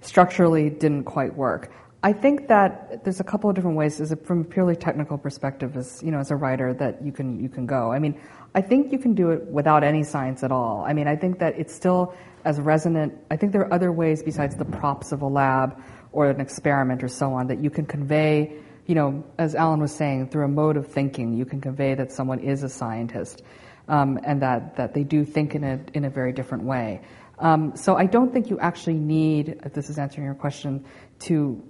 [0.00, 1.72] structurally didn't quite work.
[2.02, 5.18] I think that there's a couple of different ways, as a, from a purely technical
[5.18, 7.92] perspective, as you know, as a writer, that you can you can go.
[7.92, 8.18] I mean,
[8.54, 10.84] I think you can do it without any science at all.
[10.84, 13.14] I mean, I think that it's still as resonant.
[13.30, 15.80] I think there are other ways besides the props of a lab
[16.12, 18.56] or an experiment or so on that you can convey.
[18.86, 22.10] You know, as Alan was saying, through a mode of thinking, you can convey that
[22.10, 23.42] someone is a scientist,
[23.86, 27.02] um, and that that they do think in a in a very different way.
[27.38, 30.84] Um, so I don't think you actually need, if this is answering your question,
[31.20, 31.62] to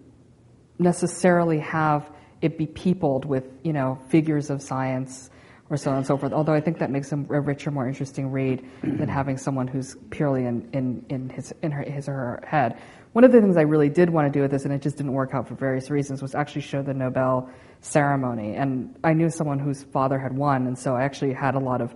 [0.78, 2.10] necessarily have
[2.40, 5.30] it be peopled with, you know, figures of science
[5.70, 6.32] or so on and so forth.
[6.32, 9.04] Although I think that makes a richer, more interesting read than mm-hmm.
[9.04, 12.78] having someone who's purely in, in, in, his, in her, his or her head.
[13.12, 14.96] One of the things I really did want to do with this, and it just
[14.96, 17.48] didn't work out for various reasons, was actually show the Nobel
[17.80, 18.56] ceremony.
[18.56, 21.80] And I knew someone whose father had won, and so I actually had a lot
[21.80, 21.94] of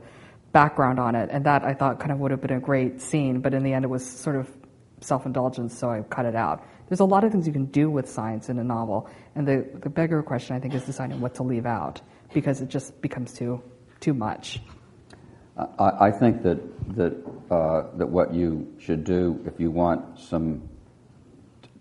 [0.53, 1.29] background on it.
[1.33, 3.73] And that I thought kind of would have been a great scene, but in the
[3.73, 4.49] end it was sort of
[5.01, 6.65] self indulgence, so I cut it out.
[6.89, 9.69] There's a lot of things you can do with science in a novel, and the,
[9.83, 12.01] the bigger question, I think, is deciding what to leave out
[12.35, 13.63] because it just becomes too,
[14.01, 14.61] too much.
[15.57, 16.59] I, I think that,
[16.97, 17.15] that,
[17.51, 20.69] uh, that what you should do if you want some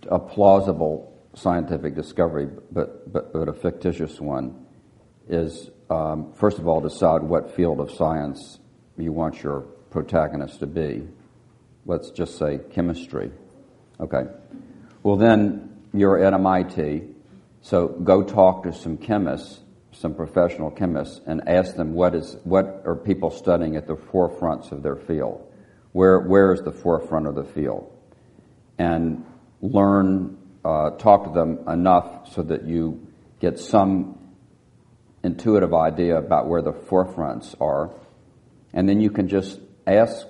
[0.10, 4.66] a plausible scientific discovery, but, but, but a fictitious one,
[5.28, 8.60] is um, first of all decide what field of science
[8.98, 11.08] you want your protagonist to be.
[11.86, 13.32] Let's just say chemistry.
[14.00, 14.24] Okay.
[15.02, 17.04] Well, then you're at MIT,
[17.62, 19.60] so go talk to some chemists,
[19.94, 24.72] some professional chemists, and ask them what is what are people studying at the forefronts
[24.72, 25.42] of their field.
[25.92, 27.92] Where where is the forefront of the field?
[28.78, 29.26] And
[29.62, 33.08] learn, uh, talk to them enough so that you
[33.40, 34.20] get some
[35.24, 37.92] intuitive idea about where the forefronts are,
[38.74, 40.28] and then you can just ask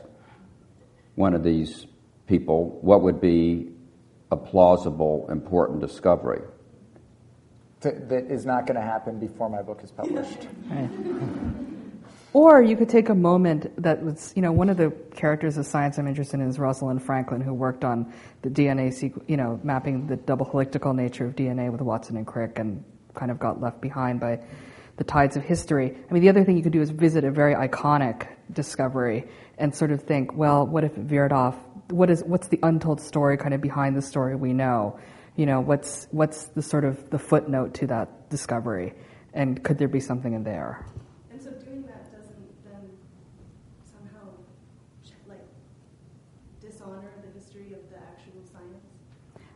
[1.16, 1.88] one of these
[2.28, 3.70] people what would be
[4.32, 6.42] a plausible, important discovery.
[7.84, 10.48] That is not going to happen before my book is published.
[10.70, 10.90] Right.
[12.34, 15.68] Or you could take a moment that was, you know, one of the characters of
[15.68, 18.12] science I'm interested in is Rosalind Franklin, who worked on
[18.42, 22.26] the DNA, sequ- you know, mapping the double helical nature of DNA with Watson and
[22.26, 24.40] Crick, and kind of got left behind by
[24.98, 25.96] the tides of history.
[26.10, 29.28] I mean, the other thing you could do is visit a very iconic discovery
[29.60, 31.56] and sort of think, well, what if it veered off
[31.90, 35.00] what is what's the untold story kind of behind the story we know?
[35.36, 38.94] You know, what's what's the sort of the footnote to that discovery,
[39.34, 40.86] and could there be something in there?
[41.32, 42.92] And so doing that doesn't then
[43.84, 44.30] somehow
[45.28, 45.42] like
[46.62, 48.86] dishonor the history of the actual science.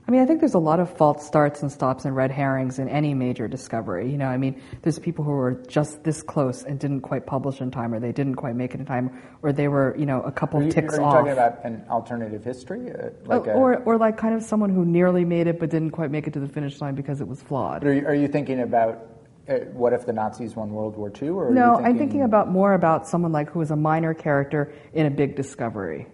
[0.07, 2.79] I mean, I think there's a lot of false starts and stops and red herrings
[2.79, 4.09] in any major discovery.
[4.09, 7.59] You know, I mean, there's people who were just this close and didn't quite publish
[7.59, 10.21] in time, or they didn't quite make it in time, or they were, you know,
[10.21, 11.13] a couple are you, ticks are you off.
[11.13, 14.85] talking about an alternative history, uh, like oh, or, or like kind of someone who
[14.85, 17.41] nearly made it but didn't quite make it to the finish line because it was
[17.41, 17.83] flawed.
[17.83, 19.09] Are you, are you thinking about
[19.49, 21.29] uh, what if the Nazis won World War II?
[21.29, 21.85] Or no, thinking...
[21.85, 25.35] I'm thinking about more about someone like who was a minor character in a big
[25.35, 26.07] discovery.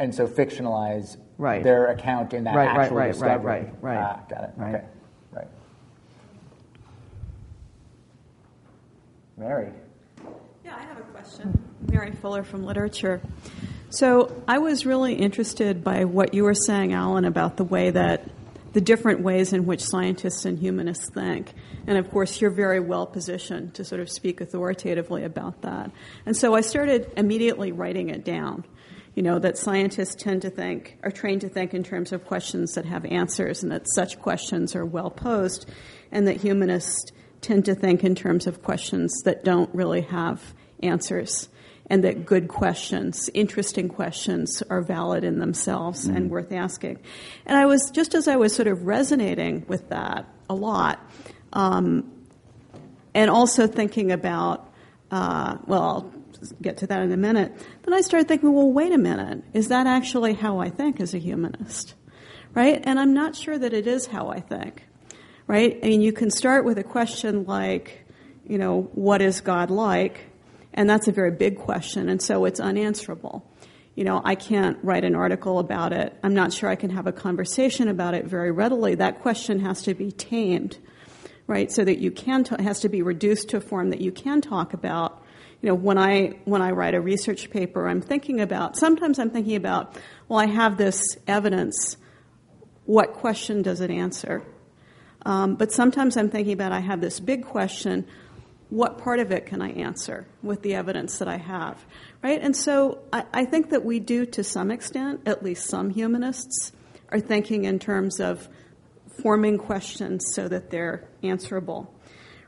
[0.00, 1.62] And so fictionalize right.
[1.62, 3.44] their account in that right, actual right, right, discovery.
[3.44, 3.98] Right, right, right.
[3.98, 4.50] Ah, got it.
[4.56, 4.74] Right.
[4.74, 4.84] Okay.
[5.32, 5.48] Right.
[9.36, 9.72] Mary.
[10.64, 11.64] Yeah, I have a question.
[11.90, 13.22] Mary Fuller from Literature.
[13.90, 18.28] So I was really interested by what you were saying, Alan, about the way that
[18.72, 21.54] the different ways in which scientists and humanists think.
[21.86, 25.90] And of course, you're very well positioned to sort of speak authoritatively about that.
[26.26, 28.64] And so I started immediately writing it down
[29.14, 32.72] you know, that scientists tend to think, are trained to think in terms of questions
[32.74, 35.68] that have answers and that such questions are well posed,
[36.12, 41.48] and that humanists tend to think in terms of questions that don't really have answers
[41.90, 46.16] and that good questions, interesting questions, are valid in themselves mm-hmm.
[46.16, 46.98] and worth asking.
[47.46, 51.00] And I was, just as I was sort of resonating with that a lot,
[51.52, 52.12] um,
[53.14, 54.70] and also thinking about,
[55.10, 56.12] uh, well,
[56.62, 57.52] get to that in a minute.
[57.82, 59.44] Then I started thinking, well, wait a minute.
[59.52, 61.94] Is that actually how I think as a humanist?
[62.54, 62.80] Right?
[62.84, 64.84] And I'm not sure that it is how I think.
[65.46, 65.78] Right?
[65.82, 68.04] I mean, you can start with a question like,
[68.46, 70.26] you know, what is God like?
[70.74, 73.44] And that's a very big question, and so it's unanswerable.
[73.94, 76.16] You know, I can't write an article about it.
[76.22, 78.94] I'm not sure I can have a conversation about it very readily.
[78.94, 80.78] That question has to be tamed,
[81.48, 81.72] right?
[81.72, 84.40] So that you can, t- has to be reduced to a form that you can
[84.40, 85.20] talk about.
[85.60, 89.30] You know, when I, when I write a research paper, I'm thinking about, sometimes I'm
[89.30, 89.96] thinking about,
[90.28, 91.96] well, I have this evidence.
[92.84, 94.42] What question does it answer?
[95.26, 98.06] Um, but sometimes I'm thinking about, I have this big question
[98.70, 101.82] what part of it can I answer with the evidence that I have,
[102.22, 102.40] right?
[102.40, 106.72] And so I, I, think that we do, to some extent, at least some humanists,
[107.10, 108.46] are thinking in terms of
[109.22, 111.92] forming questions so that they're answerable,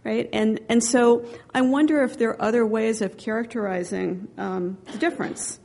[0.05, 0.29] right?
[0.33, 1.25] And and so
[1.55, 5.59] I wonder if there are other ways of characterizing um, the difference,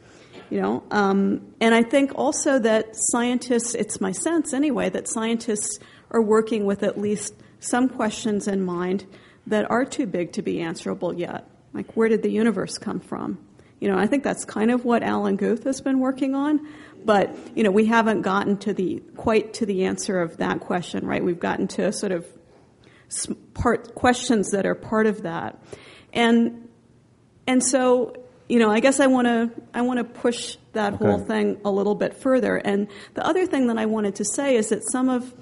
[0.50, 0.84] you know.
[0.92, 5.80] Um, and I think also that scientists, it's my sense anyway, that scientists
[6.12, 9.06] are working with at least some questions in mind
[9.48, 11.48] that are too big to be answerable yet.
[11.74, 13.38] Like, where did the universe come from?
[13.80, 16.68] You know, I think that's kind of what Alan Guth has been working on,
[17.04, 21.06] but you know, we haven't gotten to the quite to the answer of that question,
[21.06, 21.24] right?
[21.24, 22.26] We've gotten to sort of
[23.54, 25.60] part questions that are part of that,
[26.14, 26.70] and
[27.48, 28.14] and so
[28.48, 31.06] you know, I guess I want to I want to push that okay.
[31.06, 32.58] whole thing a little bit further.
[32.58, 35.34] And the other thing that I wanted to say is that some of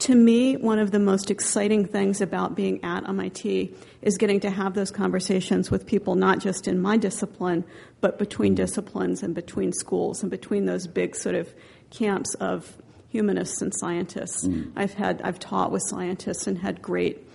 [0.00, 4.48] to me, one of the most exciting things about being at MIT is getting to
[4.48, 7.64] have those conversations with people not just in my discipline,
[8.00, 8.64] but between mm-hmm.
[8.64, 11.52] disciplines and between schools and between those big sort of
[11.90, 12.78] camps of
[13.10, 14.46] humanists and scientists.
[14.46, 14.72] Mm.
[14.74, 17.26] I've had I've taught with scientists and had great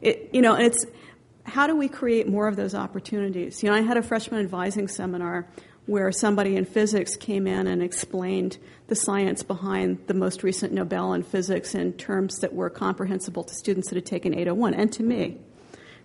[0.00, 0.84] it, you know, it's
[1.44, 3.62] how do we create more of those opportunities?
[3.62, 5.46] You know, I had a freshman advising seminar
[5.86, 8.56] where somebody in physics came in and explained
[8.86, 13.54] the science behind the most recent Nobel in physics in terms that were comprehensible to
[13.54, 15.38] students that had taken 801 and to me.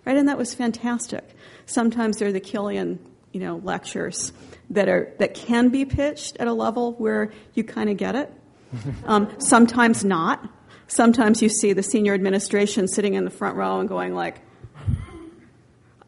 [0.04, 0.16] Right?
[0.16, 1.24] And that was fantastic.
[1.66, 2.98] Sometimes there are the Killian,
[3.32, 4.32] you know, lectures
[4.70, 8.32] that are that can be pitched at a level where you kind of get it.
[9.04, 10.48] Um, sometimes not.
[10.86, 14.40] Sometimes you see the senior administration sitting in the front row and going like,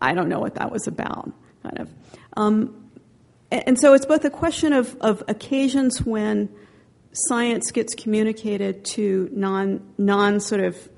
[0.00, 1.32] "I don't know what that was about,"
[1.62, 1.90] kind of.
[2.36, 2.82] Um,
[3.52, 6.48] and so it's both a question of, of occasions when
[7.12, 10.88] science gets communicated to non, non sort of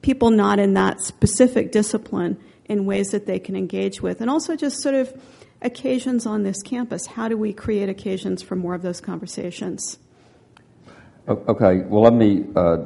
[0.00, 4.56] people not in that specific discipline in ways that they can engage with, and also
[4.56, 5.12] just sort of
[5.60, 7.04] occasions on this campus.
[7.04, 9.98] How do we create occasions for more of those conversations?
[11.28, 12.78] Okay, well, let me, uh,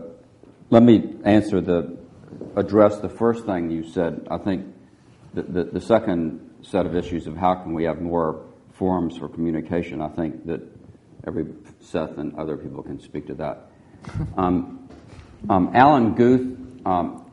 [0.70, 1.96] let me answer the,
[2.56, 4.26] address the first thing you said.
[4.30, 4.66] I think
[5.34, 9.28] the, the, the second set of issues of how can we have more forums for
[9.28, 10.00] communication.
[10.00, 10.60] I think that
[11.26, 11.46] every
[11.80, 13.70] Seth and other people can speak to that.
[14.36, 14.88] Um,
[15.48, 17.30] um, Alan Guth um,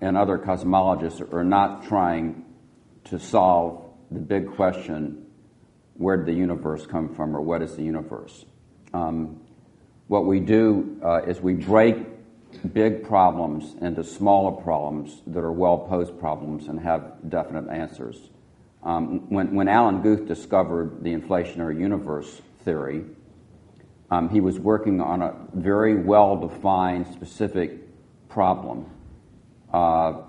[0.00, 2.44] and other cosmologists are not trying
[3.04, 5.26] to solve the big question
[5.94, 8.44] where did the universe come from or what is the universe?
[8.94, 9.40] Um,
[10.08, 11.98] what we do uh, is we break
[12.72, 18.30] big problems into smaller problems that are well posed problems and have definite answers.
[18.82, 23.04] Um, when, when Alan Guth discovered the inflationary universe theory,
[24.10, 27.72] um, he was working on a very well defined, specific
[28.28, 28.86] problem.
[29.72, 30.22] Uh,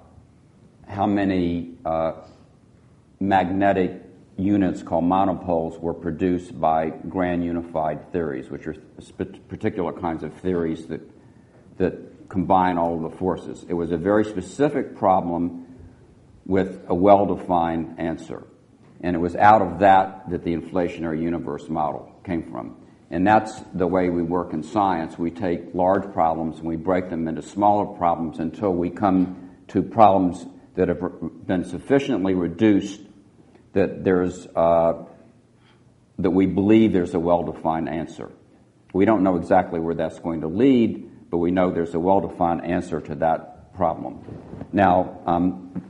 [0.88, 2.14] how many uh,
[3.22, 4.09] magnetic
[4.40, 8.76] units called monopoles were produced by grand unified theories, which are
[9.48, 11.02] particular kinds of theories that,
[11.78, 13.66] that combine all of the forces.
[13.68, 15.66] It was a very specific problem
[16.46, 18.44] with a well defined answer.
[19.02, 22.76] And it was out of that that the inflationary universe model came from.
[23.12, 25.18] And that's the way we work in science.
[25.18, 29.82] We take large problems and we break them into smaller problems until we come to
[29.82, 31.02] problems that have
[31.48, 33.02] been sufficiently reduced
[33.74, 35.06] that there's uh,
[36.20, 38.30] that we believe there's a well-defined answer.
[38.94, 42.66] We don't know exactly where that's going to lead, but we know there's a well-defined
[42.66, 44.20] answer to that problem.
[44.74, 45.82] Now, um,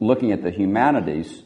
[0.00, 1.44] looking at the humanities,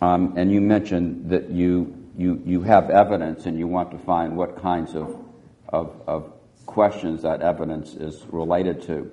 [0.00, 4.36] um, and you mentioned that you, you, you have evidence and you want to find
[4.36, 5.22] what kinds of,
[5.68, 6.32] of, of
[6.64, 9.10] questions that evidence is related to.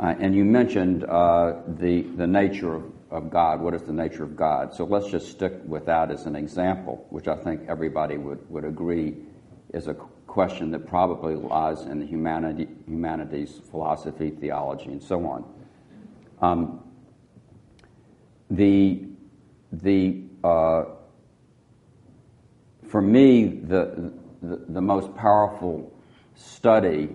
[0.00, 3.60] Uh, and you mentioned uh, the, the nature of, of God.
[3.60, 4.74] What is the nature of God?
[4.74, 8.64] So let's just stick with that as an example, which I think everybody would, would
[8.64, 9.16] agree
[9.72, 15.44] is a question that probably lies in the humanity, humanities, philosophy, theology, and so on.
[16.40, 16.80] Um,
[18.50, 19.06] the,
[19.72, 20.84] the, uh,
[22.88, 24.12] for me, the,
[24.42, 25.92] the, the most powerful
[26.34, 27.10] study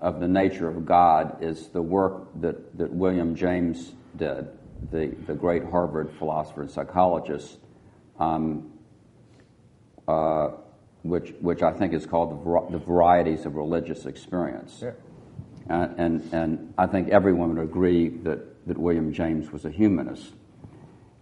[0.00, 4.48] of the nature of God is the work that, that William James did
[4.90, 7.58] the, the great Harvard philosopher and psychologist,
[8.18, 8.72] um,
[10.06, 10.48] uh,
[11.02, 14.80] which, which I think is called the, the varieties of religious experience.
[14.82, 14.92] Yeah.
[15.68, 20.32] And, and, and I think everyone would agree that, that William James was a humanist.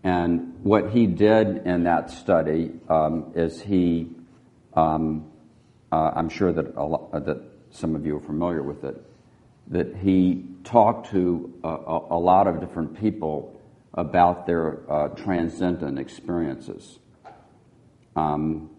[0.04, 4.08] And what he did in that study um, is he,
[4.74, 5.30] um,
[5.90, 9.04] uh, I'm sure that, lot, that some of you are familiar with it,
[9.68, 13.58] that he talked to a, a, a lot of different people
[13.94, 16.98] about their uh, transcendent experiences.
[18.14, 18.70] Um,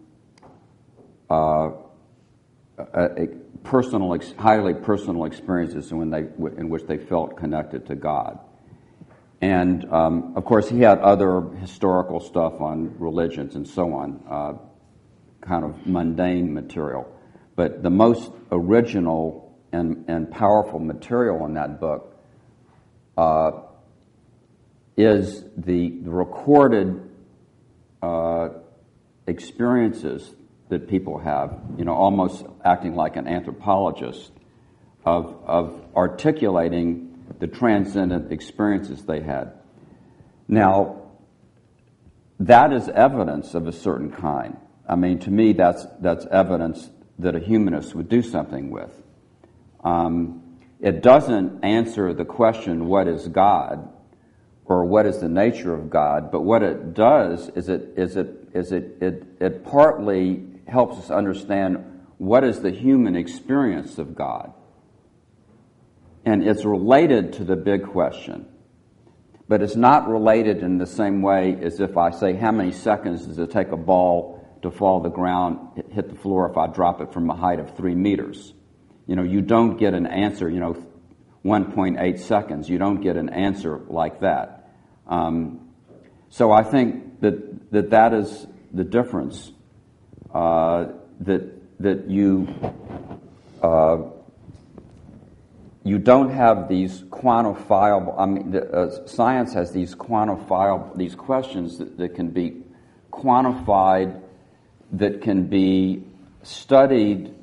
[1.30, 1.70] uh,
[2.78, 3.26] a,
[3.64, 6.20] personal, highly personal experiences in, when they,
[6.56, 8.38] in which they felt connected to God.
[9.40, 14.54] And um, of course, he had other historical stuff on religions and so on, uh,
[15.40, 17.12] kind of mundane material.
[17.54, 22.16] But the most original and, and powerful material in that book
[23.16, 23.52] uh,
[24.96, 27.08] is the, recorded
[28.02, 28.48] uh,
[29.26, 30.34] experiences
[30.68, 34.30] that people have, you know, almost acting like an anthropologist
[35.04, 39.52] of, of articulating the transcendent experiences they had.
[40.46, 41.02] Now,
[42.40, 44.56] that is evidence of a certain kind.
[44.88, 48.90] I mean, to me, that's, that's evidence that a humanist would do something with.
[49.88, 50.42] Um,
[50.80, 53.88] it doesn't answer the question, what is God?
[54.64, 56.30] Or what is the nature of God?
[56.30, 61.10] But what it does is it, is it, is it, it, it partly helps us
[61.10, 64.52] understand what is the human experience of God.
[66.26, 68.46] And it's related to the big question.
[69.48, 73.24] But it's not related in the same way as if I say, how many seconds
[73.24, 76.66] does it take a ball to fall to the ground, hit the floor if I
[76.66, 78.52] drop it from a height of three meters?
[79.08, 80.76] You know, you don't get an answer, you know,
[81.44, 82.68] 1.8 seconds.
[82.68, 84.70] You don't get an answer like that.
[85.08, 85.68] Um,
[86.28, 89.50] so I think that, that that is the difference
[90.32, 90.86] uh,
[91.20, 92.46] that, that you
[93.62, 94.10] uh,
[95.88, 101.78] you don't have these quantifiable, I mean, the, uh, science has these quantifiable, these questions
[101.78, 102.62] that, that, can be
[103.10, 104.20] quantified,
[104.92, 106.04] that can be
[106.42, 107.34] studied,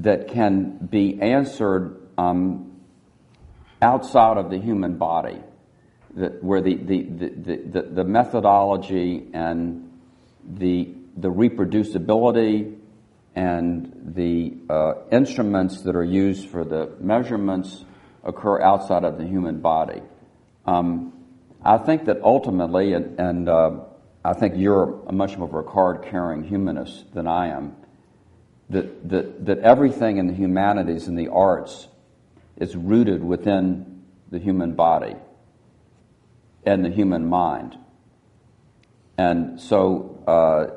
[0.00, 2.80] that can be answered um,
[3.80, 5.38] outside of the human body,
[6.16, 9.90] that, where the, the, the, the, the methodology and
[10.44, 12.76] the, the reproducibility
[13.34, 17.84] and the uh, instruments that are used for the measurements
[18.24, 20.02] occur outside of the human body.
[20.66, 21.12] Um,
[21.64, 23.70] I think that ultimately, and, and uh,
[24.24, 27.76] I think you're a much more of a card carrying humanist than I am,
[28.70, 31.88] that, that, that everything in the humanities and the arts
[32.56, 35.16] is rooted within the human body
[36.64, 37.76] and the human mind.
[39.18, 40.74] And so, uh,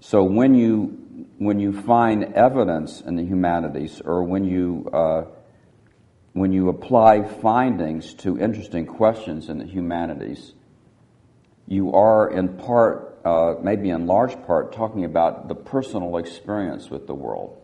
[0.00, 1.04] so when you
[1.38, 5.24] when you find evidence in the humanities or when you, uh,
[6.32, 10.54] when you apply findings to interesting questions in the humanities,
[11.66, 17.06] you are in part, uh, maybe in large part, talking about the personal experience with
[17.06, 17.60] the world.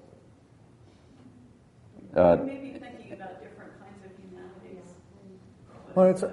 [2.17, 4.95] Uh, maybe thinking about different kinds of humanities.
[5.95, 6.25] Well, it's,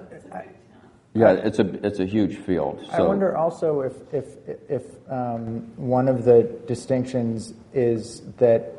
[1.14, 2.80] yeah, it's a it's a huge field.
[2.86, 2.92] So.
[2.92, 4.36] I wonder also if if
[4.68, 8.74] if um, one of the distinctions is that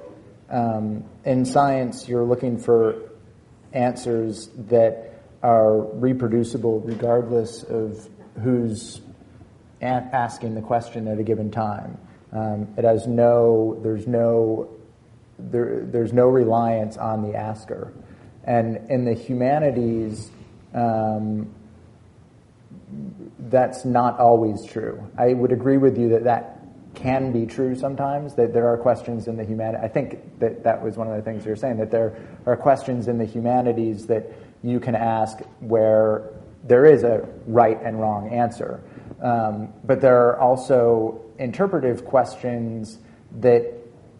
[0.49, 2.95] um, in science you're looking for
[3.73, 8.07] answers that are reproducible regardless of
[8.41, 9.09] who's a-
[9.81, 11.97] asking the question at a given time.
[12.31, 14.69] Um, it has no there's no
[15.38, 17.93] there, there's no reliance on the asker,
[18.43, 20.31] and in the humanities.
[20.73, 21.53] Um,
[23.39, 25.03] that's not always true.
[25.18, 26.60] I would agree with you that that
[26.95, 29.84] can be true sometimes, that there are questions in the humanities.
[29.84, 32.57] I think that that was one of the things you were saying, that there are
[32.57, 34.31] questions in the humanities that
[34.64, 36.30] you can ask where
[36.64, 38.81] there is a right and wrong answer.
[39.21, 42.99] Um, but there are also interpretive questions
[43.39, 43.73] that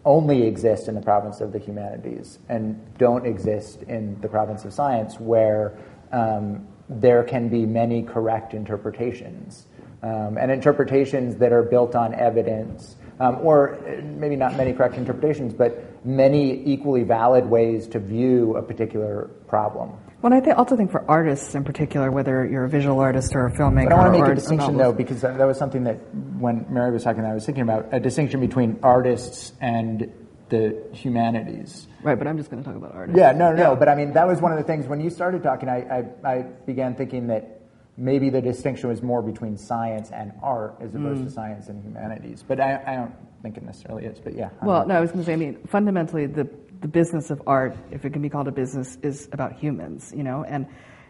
[0.04, 4.72] only exist in the province of the humanities and don't exist in the province of
[4.72, 5.76] science, where
[6.12, 9.66] um, there can be many correct interpretations.
[10.02, 15.52] Um, and interpretations that are built on evidence, um, or maybe not many correct interpretations,
[15.52, 19.92] but many equally valid ways to view a particular problem.
[20.22, 23.46] Well, I th- also think for artists in particular, whether you're a visual artist or
[23.46, 25.84] a filmmaker, but I want to make a distinction though, because that, that was something
[25.84, 25.96] that
[26.38, 30.12] when Mary was talking, I was thinking about a distinction between artists and
[30.50, 31.86] the humanities.
[32.02, 33.18] Right, but I'm just going to talk about artists.
[33.18, 33.74] Yeah, no, no, yeah.
[33.78, 36.28] but I mean, that was one of the things when you started talking, I, I,
[36.28, 37.60] I began thinking that
[37.96, 41.24] maybe the distinction was more between science and art as opposed Mm.
[41.26, 42.44] to science and humanities.
[42.46, 44.18] But I, I don't think it necessarily is.
[44.18, 44.50] But yeah.
[44.62, 45.32] Well, no, I was going to say.
[45.34, 46.48] I mean, fundamentally, the
[46.80, 50.12] the business of art, if it can be called a business, is about humans.
[50.16, 50.66] You know, and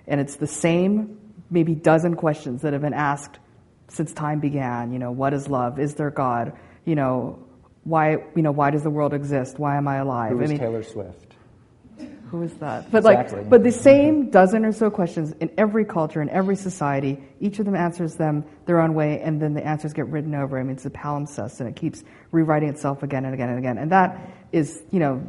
[0.06, 1.18] and it's the same
[1.50, 3.38] maybe dozen questions that have been asked
[3.88, 4.92] since time began.
[4.92, 5.78] You know, what is love?
[5.78, 6.52] Is there God?
[6.84, 7.38] You know,
[7.84, 8.18] why?
[8.34, 9.58] You know, why does the world exist?
[9.58, 10.32] Why am I alive?
[10.32, 11.36] Who is I mean, Taylor Swift?
[12.30, 12.92] Who is that?
[12.92, 13.38] But Exactly.
[13.40, 17.58] like, but the same dozen or so questions in every culture, in every society, each
[17.58, 20.56] of them answers them their own way, and then the answers get written over.
[20.56, 23.78] I mean, it's a palimpsest, and it keeps rewriting itself again and again and again.
[23.78, 25.20] And that is, you know,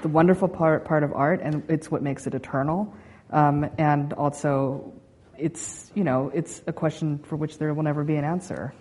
[0.00, 2.90] the wonderful part part of art, and it's what makes it eternal.
[3.30, 4.94] Um, and also,
[5.36, 8.72] it's you know, it's a question for which there will never be an answer.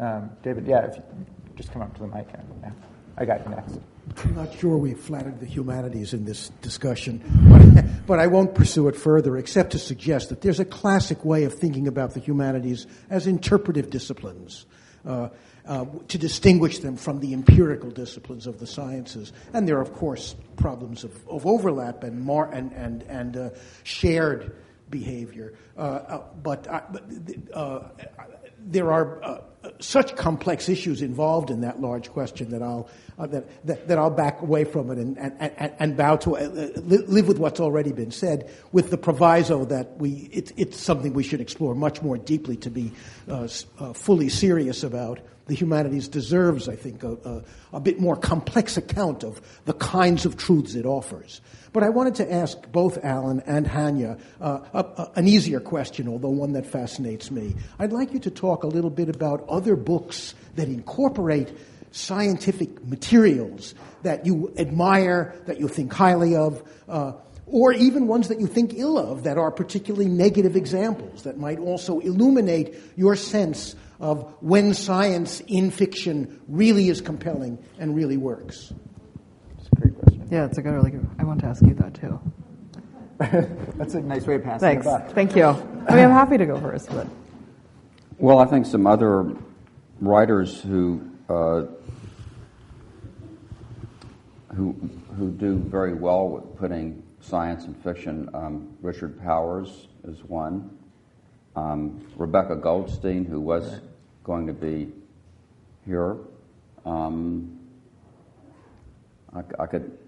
[0.00, 1.02] Um, David, yeah, if you
[1.54, 2.26] just come up to the mic.
[2.34, 2.70] and- Yeah.
[3.16, 3.78] I got you next.
[4.24, 8.88] I'm not sure we've flattered the humanities in this discussion, but, but I won't pursue
[8.88, 12.86] it further except to suggest that there's a classic way of thinking about the humanities
[13.10, 14.66] as interpretive disciplines.
[15.04, 15.28] Uh,
[15.64, 19.32] uh, to distinguish them from the empirical disciplines of the sciences.
[19.52, 23.50] And there are, of course, problems of, of overlap and, mar- and, and, and uh,
[23.84, 24.56] shared
[24.90, 25.54] behavior.
[25.76, 27.04] Uh, uh, but I, but,
[27.54, 27.88] uh,
[28.64, 29.40] there are uh,
[29.80, 34.10] such complex issues involved in that large question that I'll uh, that, that that I'll
[34.10, 36.48] back away from it and and, and, and bow to uh,
[36.82, 41.22] live with what's already been said, with the proviso that we it's it's something we
[41.22, 42.92] should explore much more deeply to be
[43.28, 43.48] uh,
[43.78, 45.20] uh, fully serious about.
[45.46, 50.24] The humanities deserves, I think, a, a, a bit more complex account of the kinds
[50.24, 51.40] of truths it offers.
[51.72, 56.06] But I wanted to ask both Alan and Hanya uh, a, a, an easier question,
[56.06, 57.54] although one that fascinates me.
[57.78, 61.50] I'd like you to talk a little bit about other books that incorporate
[61.90, 67.12] scientific materials that you admire, that you think highly of, uh,
[67.46, 71.58] or even ones that you think ill of that are particularly negative examples that might
[71.58, 78.72] also illuminate your sense of when science in fiction really is compelling and really works.
[79.58, 80.02] It's a great question.
[80.30, 81.08] Yeah, it's a good, really good.
[81.18, 82.20] I want to ask you that too.
[83.76, 84.86] That's a nice way of passing Thanks.
[84.86, 85.10] it back.
[85.12, 85.44] Thank you.
[85.44, 87.06] I mean, I'm happy to go first, but.
[88.18, 89.34] Well, I think some other
[90.00, 91.64] writers who uh,
[94.54, 94.72] who
[95.16, 98.28] who do very well with putting science and fiction.
[98.34, 100.76] Um, Richard Powers is one.
[101.54, 103.80] Um, Rebecca Goldstein, who was
[104.24, 104.92] going to be
[105.84, 106.16] here.
[106.84, 107.58] Um,
[109.34, 109.98] I, I could.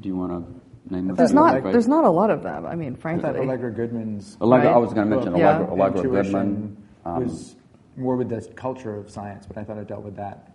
[0.00, 1.10] Do you want to name?
[1.10, 1.58] a There's not.
[1.58, 2.66] other There's not a lot of them.
[2.66, 3.40] I mean, I thought frankly.
[3.40, 4.74] Allegra Goodman's Allegra, Right.
[4.74, 5.58] I was going to mention book, Yeah.
[5.58, 6.76] Allegra, Allegra Goodman.
[7.04, 7.56] Um, was
[7.96, 10.52] more with the culture of science, but I thought it dealt with that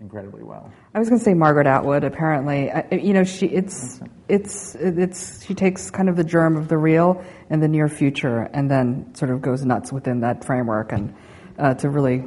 [0.00, 0.70] incredibly well.
[0.94, 2.04] I was going to say Margaret Atwood.
[2.04, 6.68] Apparently, I, you know, she it's it's it's she takes kind of the germ of
[6.68, 10.92] the real and the near future, and then sort of goes nuts within that framework
[10.92, 11.14] and
[11.58, 12.24] uh, to really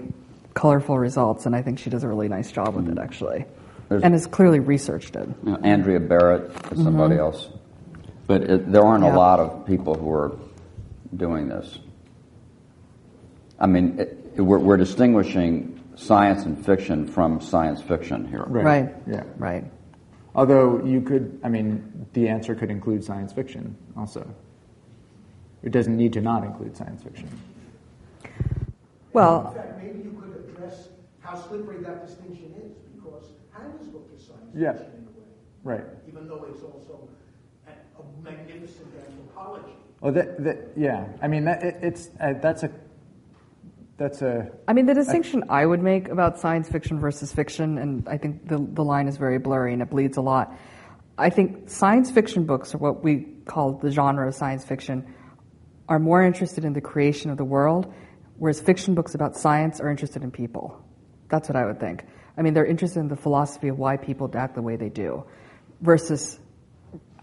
[0.53, 1.45] colorful results.
[1.45, 3.45] And I think she does a really nice job with it, actually,
[3.89, 5.27] There's- and has clearly researched it.
[5.43, 7.49] you know, Andrea Barrett is somebody else.
[8.27, 9.13] But it, there aren't Mm-hmm.
[9.13, 9.15] Yeah.
[9.15, 10.37] a lot of people who are
[11.15, 11.79] doing this.
[13.59, 18.43] I mean, it, it- we're, we're distinguishing science and fiction from science fiction here.
[18.47, 18.65] Right.
[18.65, 18.95] Right.
[19.07, 19.23] Yeah.
[19.37, 19.63] Right.
[20.35, 24.27] Although you could, I mean, the answer could include science fiction also.
[25.63, 27.27] It doesn't need to not include science fiction.
[29.13, 30.89] Well, In fact, maybe you could address
[31.21, 32.71] how slippery that distinction is,
[33.57, 34.73] because Hanya's book is science Yeah.
[34.73, 35.25] fiction in a way,
[35.63, 35.85] Right.
[36.07, 37.07] even though it's also
[37.67, 39.73] a, a magnificent anthropology.
[40.01, 41.07] Well, that, that yeah.
[41.21, 42.71] I mean, that, it, it's uh, that's a
[43.97, 48.07] that's a I mean, the distinction I would make about science fiction versus fiction, and
[48.07, 50.53] I think the, the line is very blurry and it bleeds a lot.
[51.17, 55.03] I think science fiction books, or what we call the genre of science fiction,
[55.89, 57.91] are more interested in the creation of the world,
[58.37, 60.79] whereas fiction books about science are interested in people.
[61.29, 62.03] That's what I would think.
[62.37, 65.23] I mean, they're interested in the philosophy of why people act the way they do,
[65.81, 66.39] versus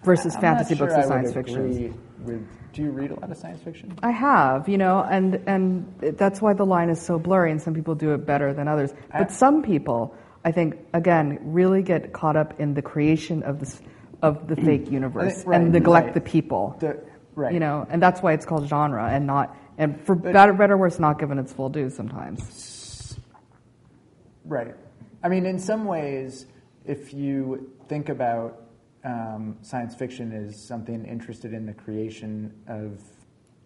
[0.03, 1.99] versus I'm fantasy sure books and science fiction.
[2.25, 3.97] With, do you read a lot of science fiction?
[4.03, 7.75] I have, you know, and and that's why the line is so blurry, and some
[7.75, 8.93] people do it better than others.
[9.13, 13.81] But some people, I think, again, really get caught up in the creation of this
[14.23, 16.15] of the fake universe right, and neglect right.
[16.15, 16.77] the people.
[16.81, 17.01] The,
[17.37, 17.53] right.
[17.53, 20.79] You know, and that's why it's called genre, and not and for better, better or
[20.79, 23.17] worse, not given its full due sometimes.
[24.45, 24.75] Right.
[25.25, 26.47] I mean, in some ways,
[26.85, 28.67] if you think about
[29.05, 33.01] um, science fiction as something interested in the creation of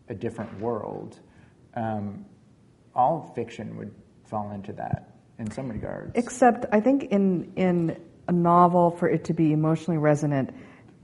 [0.09, 1.19] a different world,
[1.75, 2.25] um,
[2.95, 3.93] all fiction would
[4.25, 6.13] fall into that in some regards.
[6.15, 10.55] Except, I think in in a novel, for it to be emotionally resonant,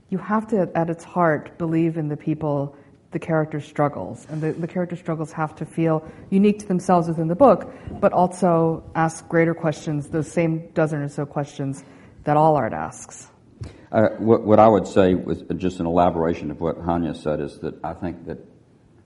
[0.09, 2.77] you have to, at its heart, believe in the people,
[3.15, 4.27] the character struggles.
[4.29, 7.71] And the, the character struggles have to feel unique to themselves within the book,
[8.01, 11.81] but also ask greater questions, those same dozen or so questions
[12.25, 13.29] that all art asks.
[13.89, 17.57] Uh, what, what, I would say, with just an elaboration of what Hanya said, is
[17.59, 18.39] that I think that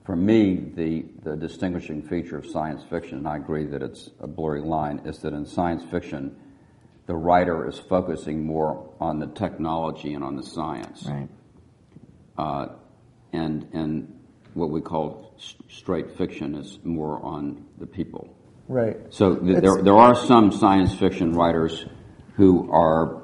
[0.04, 4.26] for me, the, the distinguishing feature of science fiction, and I agree that it's a
[4.26, 6.34] blurry line, is that in science fiction,
[7.06, 11.06] the writer is focusing more on the technology and on the science.
[11.06, 11.28] Right.
[12.36, 12.66] Uh,
[13.32, 14.20] and, and
[14.54, 15.34] what we call
[15.68, 18.36] straight fiction is more on the people.
[18.68, 18.96] Right.
[19.10, 21.84] So th- there, there are some science fiction writers
[22.36, 23.22] who are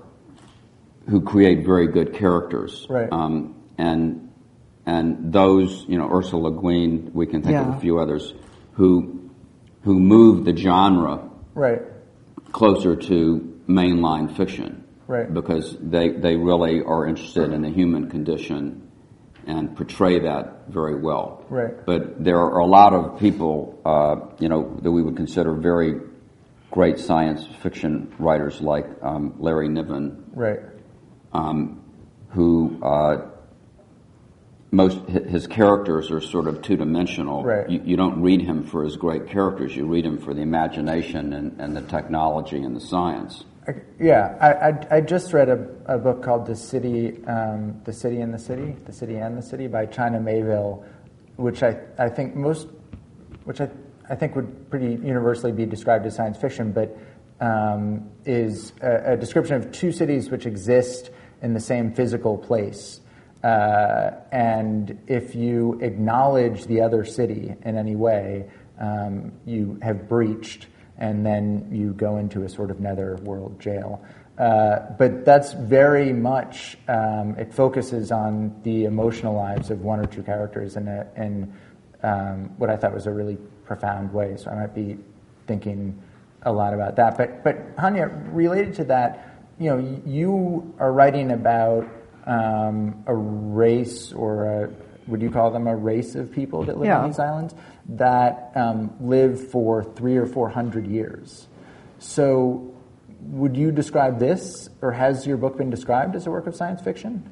[1.09, 2.87] who create very good characters.
[2.91, 3.09] Right.
[3.13, 4.33] Um, and
[4.87, 7.69] and those, you know, Ursula Le Guin, we can think yeah.
[7.69, 8.35] of a few others
[8.73, 9.31] who
[9.83, 11.83] who move the genre right.
[12.51, 14.85] closer to mainline fiction.
[15.07, 15.33] Right.
[15.33, 18.86] Because they, they really are interested in the human condition
[19.47, 21.45] and portray that very well.
[21.49, 21.85] Right.
[21.87, 26.01] But there are a lot of people, uh, you know, that we would consider very
[26.71, 30.25] great science fiction writers like um, Larry Niven.
[30.35, 30.61] Right.
[31.33, 31.83] Um,
[32.31, 33.29] who uh,
[34.71, 37.45] most his characters are sort of two dimensional.
[37.45, 37.69] Right.
[37.69, 39.75] You, you, don't read him for his great characters.
[39.75, 43.45] You read him for the imagination and, and the technology and the science.
[43.99, 48.21] Yeah, I, I, I, just read a, a book called The City, um, The City
[48.21, 50.85] and the City, The City and the City by China Miéville,
[51.35, 52.69] which I, I think most,
[53.43, 53.69] which I,
[54.09, 56.97] I think would pretty universally be described as science fiction, but
[57.41, 61.11] um, is a, a, description of two cities which exist
[61.43, 63.01] in the same physical place.
[63.43, 68.49] Uh, and if you acknowledge the other city in any way,
[68.81, 70.67] um, you have breached
[70.99, 74.03] and then you go into a sort of netherworld jail.
[74.39, 80.07] Uh, but that's very much, um, it focuses on the emotional lives of one or
[80.07, 81.53] two characters in, a, in
[82.03, 84.37] um, what I thought was a really profound way.
[84.37, 84.99] So I might be
[85.47, 86.03] thinking
[86.43, 87.17] a lot about that.
[87.17, 91.89] But, but Hanya, related to that, you know, you are writing about
[92.27, 94.71] um, a race or a,
[95.07, 97.01] would you call them a race of people that live yeah.
[97.01, 97.55] on these islands?
[97.89, 101.47] that um, live for three or four hundred years.
[101.99, 102.75] So,
[103.21, 106.83] would you describe this, or has your book been described as a work of science
[106.83, 107.31] fiction?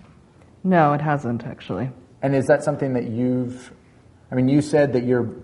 [0.63, 1.91] No, it hasn't actually.
[2.23, 3.73] And is that something that you've?
[4.31, 5.35] I mean, you said that you're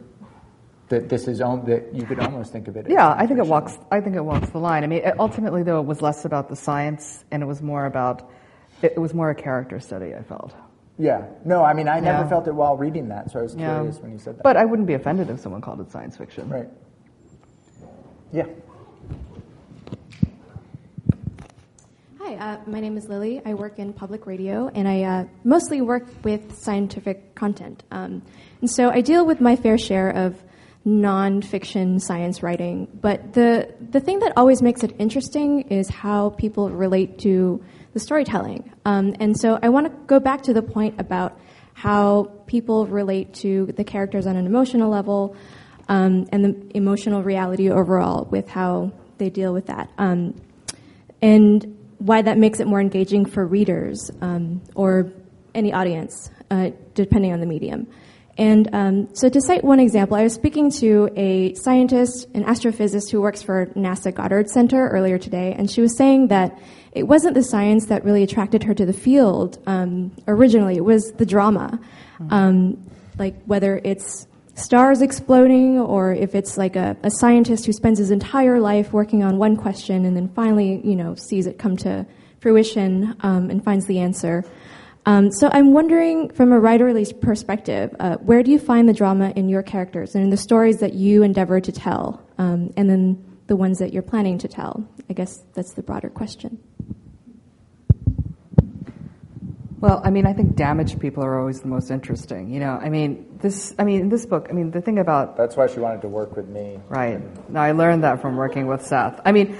[0.89, 2.87] that this is that you could almost think of it.
[2.89, 3.79] yeah, I think it walks.
[3.91, 4.83] I think it walks the line.
[4.83, 8.31] I mean, ultimately, though, it was less about the science, and it was more about.
[8.83, 10.15] It was more a character study.
[10.15, 10.55] I felt.
[10.99, 11.25] Yeah.
[11.45, 12.29] No, I mean, I never Yeah.
[12.29, 13.75] felt it while reading that, so I was Yeah.
[13.75, 14.43] curious when you said that.
[14.43, 16.49] But I wouldn't be offended if someone called it science fiction.
[16.51, 16.69] right.
[18.33, 18.45] Yeah.
[22.21, 23.41] Hi, uh, my name is Lily.
[23.45, 27.83] I work in public radio, and I uh, mostly work with scientific content.
[27.91, 28.23] Um,
[28.61, 30.41] and so I deal with my fair share of
[30.87, 32.89] nonfiction science writing.
[33.01, 37.63] But the the thing that always makes it interesting is how people relate to
[37.93, 38.73] the storytelling.
[38.85, 41.39] Um, and so I want to go back to the point about
[41.75, 45.37] how people relate to the characters on an emotional level
[45.89, 49.91] um, and the emotional reality overall with how they deal with that.
[49.99, 50.41] Um,
[51.23, 55.13] and why that makes it more engaging for readers um, or
[55.55, 57.87] any audience, uh, depending on the medium.
[58.39, 63.11] And um, so, to cite one example, I was speaking to a scientist, an astrophysicist
[63.11, 66.59] who works for NASA Goddard Center earlier today, and she was saying that
[66.93, 71.13] it wasn't the science that really attracted her to the field um, originally, it was
[71.13, 71.79] the drama.
[72.29, 77.99] Um, like whether it's stars exploding or if it's like a, a scientist who spends
[77.99, 81.77] his entire life working on one question and then finally, you know, sees it come
[81.77, 82.07] to
[82.41, 84.45] fruition um, and finds the answer.
[85.07, 89.33] Um, so I'm wondering, from a writerly perspective, uh, where do you find the drama
[89.35, 93.25] in your characters and in the stories that you endeavor to tell, um, and then
[93.47, 94.87] the ones that you're planning to tell?
[95.09, 96.59] I guess that's the broader question.
[99.81, 102.53] Well, I mean, I think damaged people are always the most interesting.
[102.53, 103.75] You know, I mean, this.
[103.79, 104.49] I mean, this book.
[104.51, 106.79] I mean, the thing about That's why she wanted to work with me.
[106.91, 107.19] Right.
[107.49, 109.19] No, I learned that from working with Seth.
[109.25, 109.57] I mean,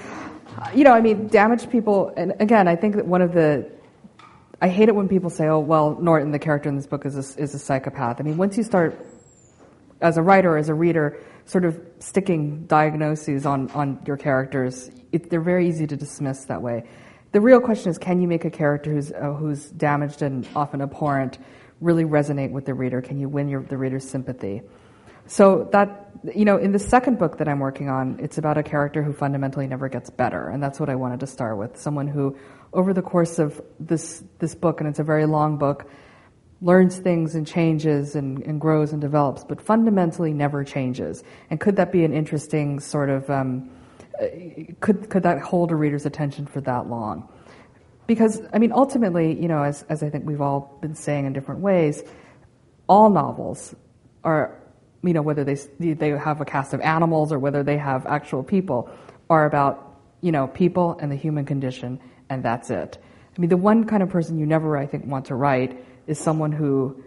[0.75, 3.71] you know, I mean, damaged people, and again, I think that one of the,
[4.61, 7.17] I hate it when people say, oh, well, Norton, the character in this book, is
[7.17, 8.21] a, is a psychopath.
[8.21, 8.95] I mean, once you start,
[10.01, 15.31] as a writer, as a reader, sort of sticking diagnoses on, on your characters, it,
[15.31, 16.85] they're very easy to dismiss that way.
[17.33, 20.83] The real question is, can you make a character who's, uh, who's damaged and often
[20.83, 21.39] abhorrent
[21.81, 23.01] really resonate with the reader?
[23.01, 24.63] Can you win your, the reader's sympathy?
[25.27, 28.65] So that, you know, in the second book that I'm working on, it's about a
[28.65, 30.49] character who fundamentally never gets better.
[30.49, 31.79] And that's what I wanted to start with.
[31.79, 32.37] Someone who
[32.73, 35.91] over the course of this this book, and it's a very long book,
[36.63, 41.25] learns things and changes and, and grows and develops, but fundamentally never changes.
[41.49, 43.71] And could that be an interesting sort of um,
[44.21, 44.27] uh,
[44.81, 47.29] could could that hold a reader's attention for that long?
[48.07, 51.33] Because I mean, ultimately, you know, as as I think we've all been saying in
[51.33, 52.03] different ways,
[52.89, 53.75] all novels
[54.25, 54.61] are,
[55.03, 58.43] you know, whether they they have a cast of animals or whether they have actual
[58.43, 58.91] people,
[59.31, 61.99] are about you know people and the human condition,
[62.31, 62.97] and that's it.
[63.37, 66.19] I mean, the one kind of person you never, I think, want to write is
[66.19, 67.03] someone who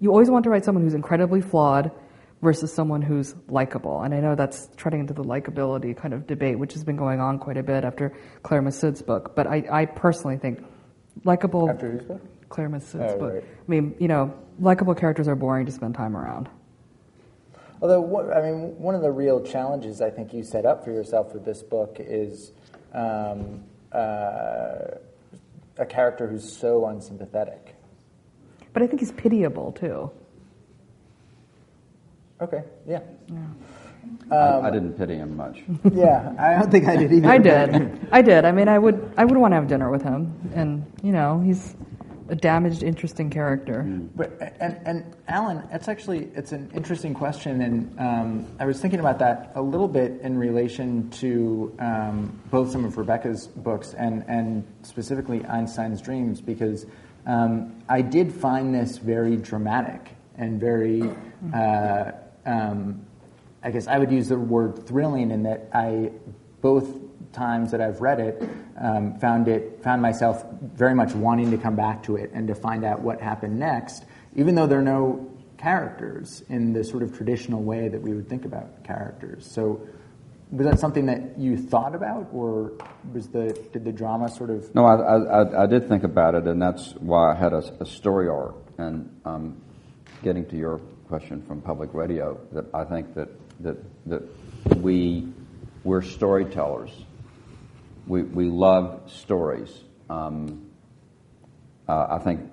[0.00, 1.90] you always want to write someone who's incredibly flawed
[2.42, 4.00] versus someone who's likable.
[4.02, 7.20] And I know that's treading into the likability kind of debate, which has been going
[7.20, 9.36] on quite a bit after Claire Messud's book.
[9.36, 10.64] But I, I personally think
[11.24, 11.68] likable.
[11.68, 12.22] After whose book?
[12.48, 13.34] Claire Messud's Oh, book.
[13.34, 13.44] right.
[13.44, 16.48] I mean, you know, likable characters are boring to spend time around.
[17.82, 20.90] Although, what, I mean, one of the real challenges I think you set up for
[20.92, 22.52] yourself with this book is
[22.94, 24.98] um, uh,
[25.78, 27.74] a character who's so unsympathetic.
[28.72, 30.10] But I think he's pitiable too.
[32.40, 33.00] Okay, yeah.
[34.30, 35.62] I, I didn't pity him much.
[35.92, 37.28] Yeah, I don't think I did either.
[37.28, 38.08] I did.
[38.12, 38.44] I did.
[38.44, 39.12] I mean, I would.
[39.16, 41.74] I would want to have dinner with him, and you know, he's
[42.30, 43.82] a damaged, interesting character.
[44.14, 49.00] But and and Alan, it's actually it's an interesting question, and um, I was thinking
[49.00, 54.24] about that a little bit in relation to um, both some of Rebecca's books and
[54.28, 56.86] and specifically Einstein's Dreams, because
[57.26, 61.02] um, I did find this very dramatic and very.
[61.52, 62.12] Uh,
[62.46, 63.04] um,
[63.62, 66.12] I guess I would use the word thrilling in that I
[66.62, 66.99] both
[67.32, 68.42] times that I've read it
[68.80, 72.54] um, found it found myself very much wanting to come back to it and to
[72.54, 74.04] find out what happened next,
[74.34, 78.28] even though there are no characters in the sort of traditional way that we would
[78.28, 79.50] think about characters.
[79.50, 79.80] So.
[80.52, 82.72] Was that something that you thought about, or
[83.12, 84.74] was the did the drama sort of?
[84.74, 87.86] No, I, I, I- did think about it, and that's why I had a, a
[87.86, 88.56] story arc.
[88.76, 89.62] And um,
[90.24, 93.28] getting to your question from public radio, that I think that
[93.60, 93.76] that
[94.06, 94.22] that
[94.78, 95.28] we
[95.84, 96.90] we're storytellers.
[98.10, 99.72] We we love stories.
[100.08, 100.66] Um,
[101.88, 102.50] uh, I think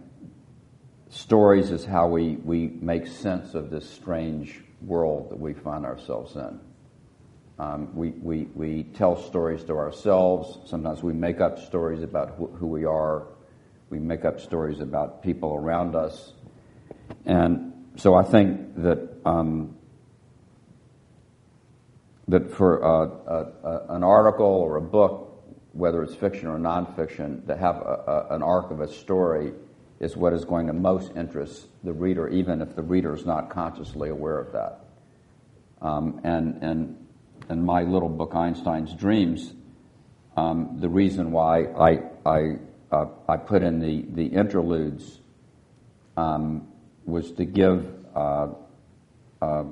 [1.09, 6.35] stories is how we we make sense of this strange world that we find ourselves
[6.35, 6.59] in.
[7.57, 10.59] Um, we, we, we tell stories to ourselves.
[10.69, 13.29] Sometimes we make up stories about who, who we are.
[13.89, 16.33] We make up stories about people around us.
[17.25, 19.75] And so I think that, um,
[22.27, 25.26] that for uh, a, a, an article or a book,
[25.77, 29.53] whether it's fiction or nonfiction, to have a, a, an arc of a story
[29.99, 33.49] is what is going to most interest the reader, even if the reader is not
[33.49, 34.79] consciously aware of that.
[35.81, 37.07] Um, and, and
[37.49, 39.53] in my little book, Einstein's Dreams,
[40.35, 42.55] um, the reason why I, I,
[42.91, 45.19] uh, I put in the, the interludes
[46.15, 46.67] um,
[47.05, 48.47] was to give uh,
[49.41, 49.63] uh,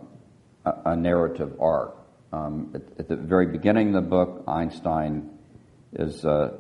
[0.66, 1.96] a, narrative arc.
[2.32, 5.35] Um, at, at the very beginning of the book, Einstein
[5.96, 6.58] is uh,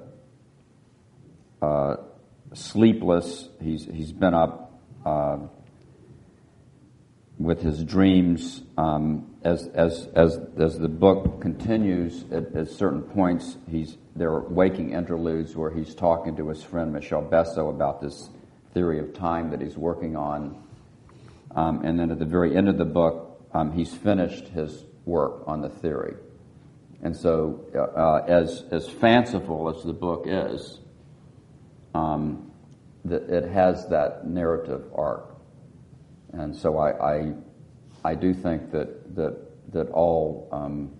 [1.61, 1.95] uh,
[2.53, 3.49] sleepless.
[3.61, 5.37] He's, he's been up uh,
[7.37, 8.63] with his dreams.
[8.77, 14.47] Um, as, as, as, as the book continues, at, at certain points, he's, there are
[14.47, 18.29] waking interludes where he's talking to his friend Michel Besso about this
[18.73, 20.61] theory of time that he's working on.
[21.55, 25.43] Um, and then at the very end of the book, um, he's finished his work
[25.47, 26.15] on the theory.
[27.03, 30.79] And so, uh, as, as fanciful as the book is,
[31.93, 32.51] um,
[33.05, 35.35] that it has that narrative arc.
[36.33, 37.33] And so I, I,
[38.03, 39.37] I do think that, that,
[39.71, 40.91] that all um,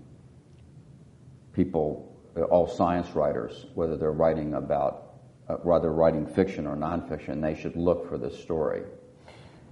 [1.54, 2.16] people,
[2.50, 5.14] all science writers, whether they're writing about,
[5.50, 8.84] uh, whether writing fiction or nonfiction, they should look for this story.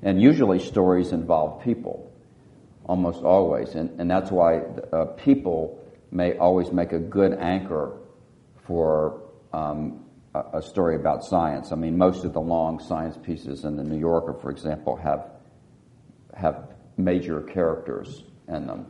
[0.01, 2.11] And usually stories involve people,
[2.85, 3.75] almost always.
[3.75, 5.79] And, and that's why uh, people
[6.13, 7.97] may always make a good anchor
[8.65, 9.21] for
[9.51, 11.71] um, a, a story about science.
[11.71, 15.29] I mean, most of the long science pieces in the New Yorker, for example, have
[16.35, 18.85] have major characters in them.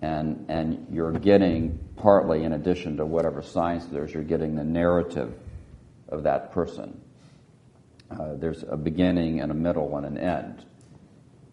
[0.00, 4.64] And, and you're getting, partly in addition to whatever science there is, you're getting the
[4.64, 5.32] narrative
[6.08, 7.00] of that person.
[8.10, 10.64] Uh, there's a beginning and a middle and an end.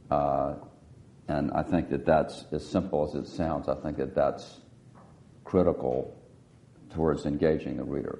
[0.10, 0.56] Uh,
[1.28, 4.62] and I think that that's, as simple as it sounds, I think that that's
[5.50, 6.16] critical
[6.94, 8.20] towards engaging the reader.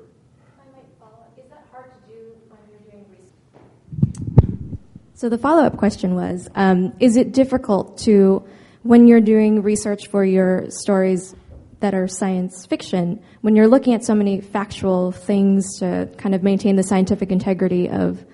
[0.60, 1.38] I might follow up.
[1.38, 2.20] Is that hard to do
[2.50, 4.80] when you're doing research?
[5.14, 8.44] So the follow-up question was: um, Is it difficult to,
[8.82, 11.36] when you're doing research for your stories,
[11.82, 16.44] that are science fiction, when you're looking at so many factual things to kind of
[16.44, 18.26] maintain the scientific integrity of,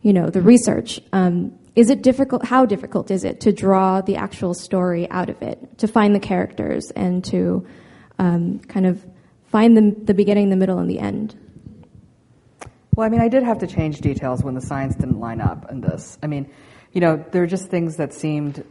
[0.00, 2.44] you know, the research, um, is it difficult?
[2.44, 6.20] How difficult is it to draw the actual story out of it, to find the
[6.20, 7.66] characters, and to
[8.18, 9.04] um, kind of
[9.46, 11.38] find the, the beginning, the middle, and the end?
[12.94, 15.70] Well, I mean, I did have to change details when the science didn't line up
[15.70, 16.16] in this.
[16.22, 16.50] I mean,
[16.92, 18.64] you know, there are just things that seemed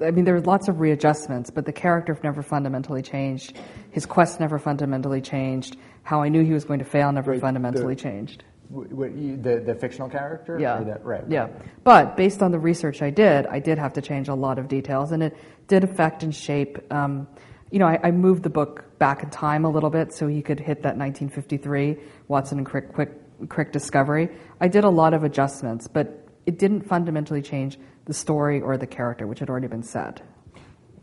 [0.00, 3.56] I mean, there were lots of readjustments, but the character never fundamentally changed.
[3.90, 5.76] His quest never fundamentally changed.
[6.02, 8.44] How I knew he was going to fail never Wait, fundamentally the, changed.
[8.70, 10.58] The, the fictional character?
[10.60, 10.80] Yeah.
[10.80, 11.24] The, right.
[11.28, 11.48] Yeah.
[11.82, 14.68] But based on the research I did, I did have to change a lot of
[14.68, 16.78] details, and it did affect and shape.
[16.92, 17.26] Um,
[17.74, 20.42] you know, I, I, moved the book back in time a little bit so he
[20.42, 21.96] could hit that 1953
[22.28, 23.10] Watson and Crick, Crick,
[23.48, 24.28] Crick discovery.
[24.60, 28.86] I did a lot of adjustments, but it didn't fundamentally change the story or the
[28.86, 30.22] character, which had already been said.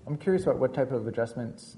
[0.07, 1.75] I'm curious about what type of adjustments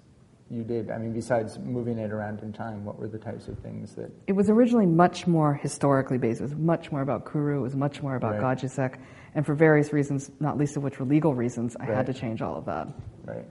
[0.52, 0.92] you did.
[0.92, 4.12] I mean, besides moving it around in time, what were the types of things that?
[4.28, 6.40] It was originally much more historically based.
[6.40, 7.58] It was much more about Kuru.
[7.58, 8.60] It was much more about right.
[8.60, 9.00] Gajdusek.
[9.34, 11.98] And for various reasons, not least of which were legal reasons, I right.
[11.98, 12.90] had to change all of that.
[13.26, 13.46] Right.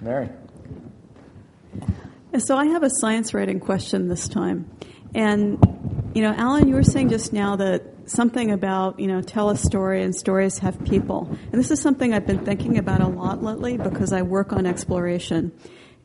[0.00, 0.28] Mary.
[2.38, 4.70] So I have a science writing question this time.
[5.14, 5.58] And,
[6.14, 9.56] you know, Alan, you were saying just now that something about, you know, tell a
[9.56, 11.28] story and stories have people.
[11.30, 14.66] And this is something I've been thinking about a lot lately because I work on
[14.66, 15.52] exploration.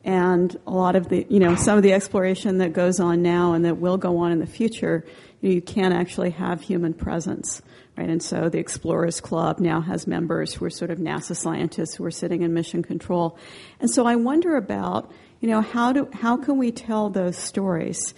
[0.04, 3.54] And a lot of the, you know, some of the exploration that goes on now
[3.54, 5.04] and that will go on in the future,
[5.40, 7.62] you, know, you can't actually have human presence.
[7.98, 8.10] Right?
[8.10, 12.04] And so the Explorers Club now has members who are sort of NASA scientists who
[12.04, 13.36] are sitting in mission control.
[13.80, 15.10] And so I wonder about,
[15.40, 18.14] you know, how do, how can we tell those stories?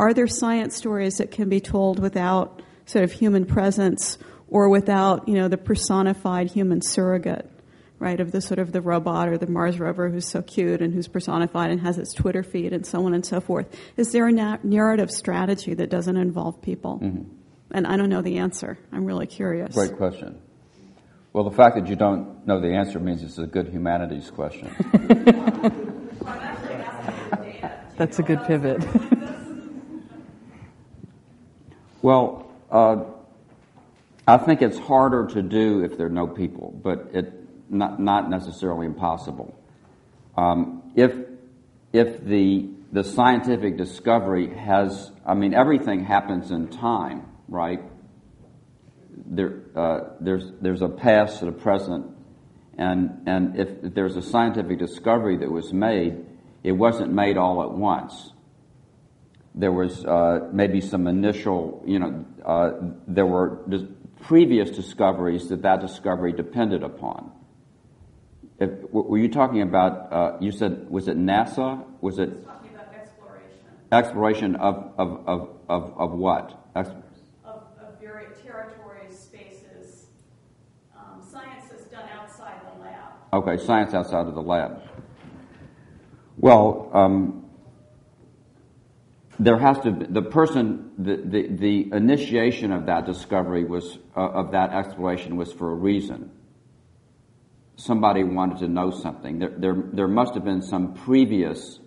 [0.00, 4.18] Are there science stories that can be told without sort of human presence
[4.48, 7.48] or without, you know, the personified human surrogate,
[8.00, 10.92] right, of the sort of the robot or the Mars rover who's so cute and
[10.92, 13.68] who's personified and has its Twitter feed and so on and so forth.
[13.96, 16.98] Is there a na- narrative strategy that doesn't involve people?
[17.00, 17.43] Mm-hmm.
[17.74, 18.78] And I don't know the answer.
[18.92, 19.74] I'm really curious.
[19.74, 20.40] Great question.
[21.32, 24.70] Well, the fact that you don't know the answer means it's a good humanities question.
[27.98, 28.86] That's a good pivot.
[32.00, 33.02] well, uh,
[34.28, 37.32] I think it's harder to do if there are no people, but it
[37.68, 39.52] not not necessarily impossible.
[40.36, 41.12] Um, if
[41.92, 47.80] if the the scientific discovery has, I mean, everything happens in time, right?
[49.26, 52.06] There, uh, there's there's a past and a present,
[52.76, 56.26] and and if there's a scientific discovery that was made,
[56.62, 58.32] it wasn't made all at once
[59.54, 62.72] there was uh, maybe some initial, you know, uh,
[63.06, 63.84] there were dis-
[64.22, 67.30] previous discoveries that that discovery depended upon.
[68.58, 70.12] If, were you talking about?
[70.12, 71.84] Uh, you said was it NASA?
[72.00, 72.30] Was it
[72.94, 73.58] exploration?
[73.90, 76.66] Exploration of of of of, of what?
[76.76, 76.88] Ex-
[77.44, 80.06] of, of various territories, spaces,
[80.96, 83.23] um, science is done outside the lab.
[83.34, 84.80] Okay, science outside of the lab.
[86.36, 86.90] Well.
[86.92, 87.40] Um,
[89.38, 94.20] there has to be, the person the, the, the initiation of that discovery was uh,
[94.20, 96.30] of that exploration was for a reason
[97.76, 101.80] somebody wanted to know something there, there, there must have been some previous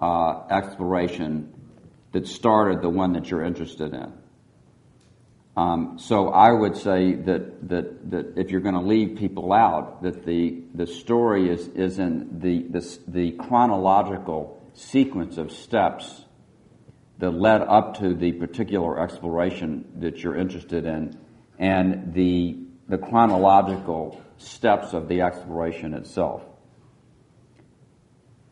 [0.00, 1.50] uh, exploration
[2.12, 4.12] that started the one that you're interested in
[5.56, 10.02] um, so I would say that, that, that if you're going to leave people out,
[10.02, 16.24] that the, the story is, is in the, the, the chronological sequence of steps
[17.18, 21.18] that led up to the particular exploration that you're interested in
[21.58, 22.56] and the,
[22.88, 26.42] the chronological steps of the exploration itself.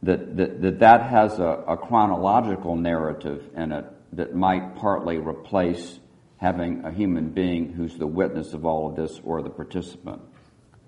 [0.02, 5.98] That that, that, that has a, a chronological narrative in it that might partly replace
[6.38, 10.22] having a human being who's the witness of all of this or the participant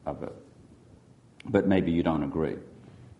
[0.06, 0.32] of it.
[1.44, 2.56] But maybe you don't agree.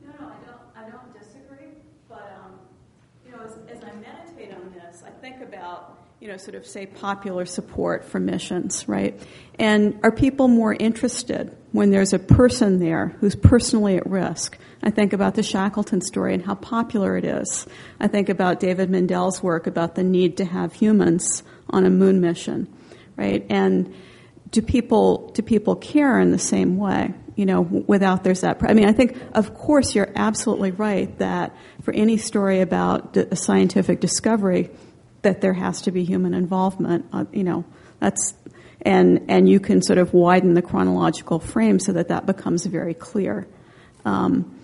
[0.05, 1.73] No, no, I don't, disagree.
[2.09, 2.53] But, um,
[3.25, 6.67] you know, as, as I meditate on this, I think about, you know, sort of
[6.67, 9.21] say popular support for missions, right?
[9.59, 14.57] And are people more interested when there's a person there who's personally at risk?
[14.83, 17.67] I think about the Shackleton story and how popular it is.
[17.99, 22.21] I think about David Mindell's work about the need to have humans on a moon
[22.21, 22.69] mission,
[23.17, 23.45] right?
[23.51, 23.95] And
[24.51, 27.15] do people do people care in the same way?
[27.37, 28.59] You know, without there's that.
[28.63, 33.37] I mean, I think, of course, you're absolutely right that for any story about a
[33.37, 34.71] scientific discovery,
[35.23, 37.07] that there has to be human involvement.
[37.13, 37.65] Uh, you know,
[37.99, 38.35] that's
[38.83, 42.95] and and you can sort of widen the chronological frame so that that becomes very
[42.95, 43.47] clear.
[44.05, 44.57] Um,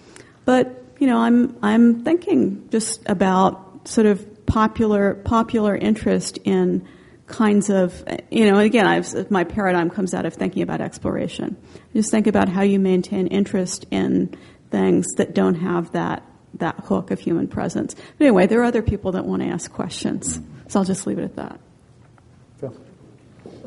[0.46, 6.86] But you know, I'm I'm thinking just about sort of popular popular interest in
[7.26, 8.58] kinds of you know.
[8.58, 11.56] Again, I've, my paradigm comes out of thinking about exploration.
[11.92, 14.34] Just think about how you maintain interest in
[14.70, 16.22] things that don't have that
[16.54, 17.94] that hook of human presence.
[17.94, 21.18] But anyway, there are other people that want to ask questions, so I'll just leave
[21.18, 21.60] it at that.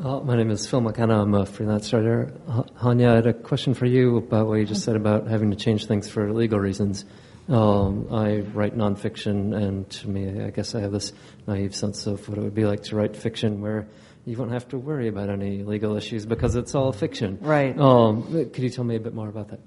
[0.02, 1.20] Uh, my name is Phil McKenna.
[1.20, 2.32] I'm a freelance writer.
[2.48, 5.56] Hanya, I had a question for you about what you just said about having to
[5.56, 7.04] change things for legal reasons.
[7.50, 11.12] Um, I write nonfiction, and to me, I guess I have this
[11.48, 13.88] naive sense of what it would be like to write fiction where
[14.24, 17.38] you won't have to worry about any legal issues because it's all fiction.
[17.40, 17.76] Right.
[17.76, 19.58] Um, could you tell me a bit more about that?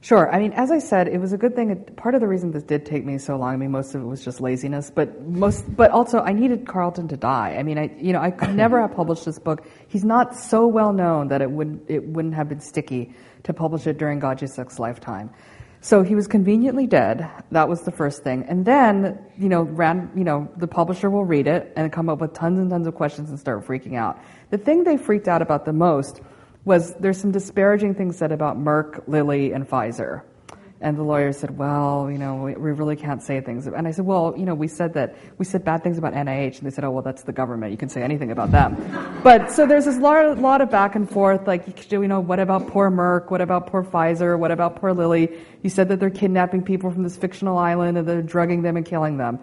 [0.00, 0.28] Sure.
[0.34, 1.76] I mean, as I said, it was a good thing.
[1.96, 4.04] Part of the reason this did take me so long, I mean, most of it
[4.04, 7.54] was just laziness, but most, but also I needed Carleton to die.
[7.56, 9.64] I mean, I, you know, I could never have published this book.
[9.86, 13.86] He's not so well known that it would, it wouldn't have been sticky to publish
[13.86, 15.30] it during Gajdusek's lifetime.
[15.84, 17.28] So he was conveniently dead.
[17.50, 18.44] That was the first thing.
[18.48, 22.20] And then, you know, ran, you know, the publisher will read it and come up
[22.20, 24.22] with tons and tons of questions and start freaking out.
[24.50, 26.20] The thing they freaked out about the most
[26.64, 30.22] was there's some disparaging things said about Merck, Lilly, and Pfizer.
[30.82, 33.68] And the lawyer said, well, you know, we, we, really can't say things.
[33.68, 36.58] And I said, well, you know, we said that, we said bad things about NIH.
[36.58, 37.70] And they said, oh, well, that's the government.
[37.70, 39.20] You can say anything about them.
[39.22, 41.46] but so there's this lot, lot of back and forth.
[41.46, 43.30] Like, do you know, what about poor Merck?
[43.30, 44.36] What about poor Pfizer?
[44.36, 45.38] What about poor Lilly?
[45.62, 48.84] You said that they're kidnapping people from this fictional island and they're drugging them and
[48.84, 49.38] killing them.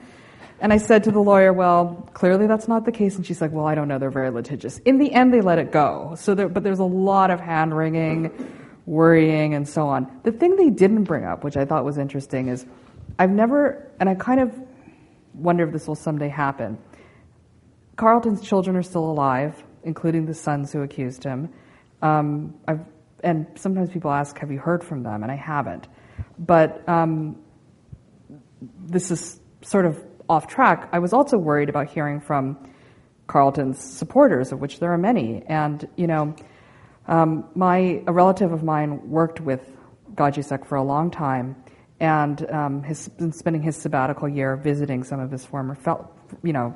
[0.61, 3.16] And I said to the lawyer, well, clearly that's not the case.
[3.16, 3.98] And she's like, well, I don't know.
[3.98, 4.80] They're very litigious.
[4.80, 6.16] In the end, they let it go.
[6.18, 8.32] So there, but there's a lot of hand wringing,
[8.90, 10.20] worrying, and so on.
[10.24, 12.66] The thing they didn't bring up, which I thought was interesting, is
[13.20, 14.60] I've never, and I kind of
[15.36, 16.80] wonder if this will someday happen.
[17.95, 21.49] Carleton's children are still alive, including the sons who accused him.
[22.02, 22.56] Um,
[23.24, 25.22] and sometimes people ask, have you heard from them?
[25.22, 25.88] And I haven't.
[26.40, 27.38] But um,
[28.88, 32.57] this is sort of off track, I was also worried about hearing from
[33.28, 35.44] Carleton's supporters, of which there are many.
[35.48, 36.36] And, you know,
[37.10, 39.61] um, my, a relative of mine worked with
[40.14, 41.56] Gajdusek for a long time
[41.99, 46.14] and um, has been spending his sabbatical year visiting some of his former, fel-
[46.44, 46.73] you know,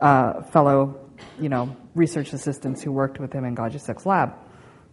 [0.00, 1.08] uh, fellow,
[1.40, 4.34] you know, research assistants who worked with him in Gajdusek's lab.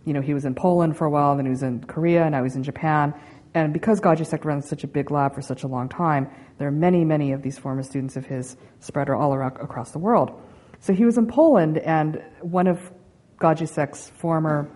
[0.06, 2.32] You know, he was in Poland for a while, then he was in Korea, and
[2.32, 3.16] now he's in Japan.
[3.56, 6.30] And because Gajdusek runs such a big lab for such a long time,
[6.60, 10.00] there are many, many of these former students of his spread all around, across the
[10.00, 10.40] world.
[10.80, 12.92] So he was in Poland, and one of
[13.40, 14.70] Gajdusek's former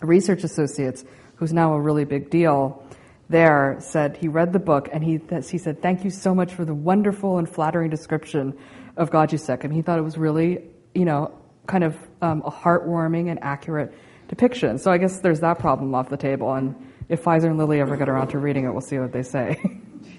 [0.00, 1.04] research associates,
[1.36, 2.84] who's now a really big deal
[3.28, 6.64] there, said he read the book and he, he said, Thank you so much for
[6.64, 8.58] the wonderful and flattering description
[8.96, 9.64] of Gajdusek.
[9.64, 10.64] And he thought it was really,
[10.94, 11.32] you know,
[11.66, 13.94] kind of um, a heartwarming and accurate
[14.28, 14.78] depiction.
[14.78, 16.52] So I guess there's that problem off the table.
[16.52, 16.74] And
[17.08, 19.60] if Pfizer and Lilly ever get around to reading it, we'll see what they say.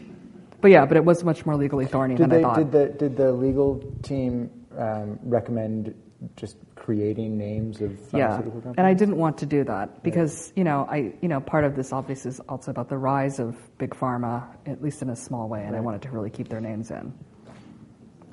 [0.61, 2.55] but yeah, but it was much more legally thorny did than they, I thought.
[2.57, 5.93] Did the, did the legal team um, recommend
[6.35, 8.73] just creating names of yeah, companies?
[8.75, 11.75] and I didn't want to do that because you know I you know part of
[11.75, 15.47] this obviously is also about the rise of big pharma, at least in a small
[15.47, 15.77] way, and right.
[15.77, 17.13] I wanted to really keep their names in.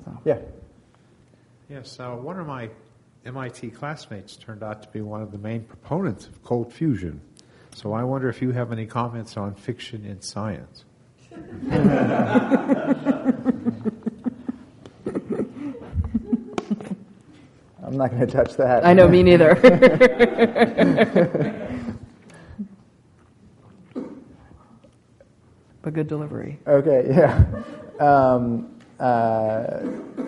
[0.03, 0.19] So.
[0.25, 0.39] Yeah.
[1.69, 2.71] Yes, uh, one of my
[3.23, 7.21] MIT classmates turned out to be one of the main proponents of cold fusion.
[7.75, 10.85] So I wonder if you have any comments on fiction in science.
[17.89, 18.85] I'm not going to touch that.
[18.85, 19.55] I know, me neither.
[25.81, 26.59] but good delivery.
[26.67, 27.63] Okay, yeah.
[27.99, 29.79] Um, uh,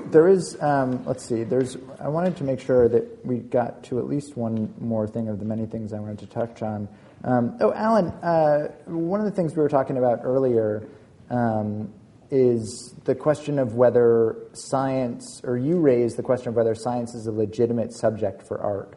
[0.09, 3.99] there is, um, let's see, there's, I wanted to make sure that we got to
[3.99, 6.88] at least one more thing of the many things I wanted to touch on.
[7.23, 10.88] Um, oh, Alan, uh, one of the things we were talking about earlier
[11.29, 11.93] um,
[12.31, 17.27] is the question of whether science, or you raised the question of whether science is
[17.27, 18.93] a legitimate subject for art,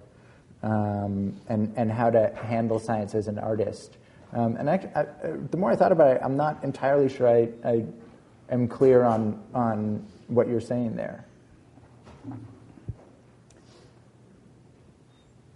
[0.63, 3.97] um, and and how to handle science as an artist.
[4.33, 5.07] Um, and I, I,
[5.51, 7.85] the more I thought about it, I'm not entirely sure I, I
[8.51, 11.25] am clear on on what you're saying there.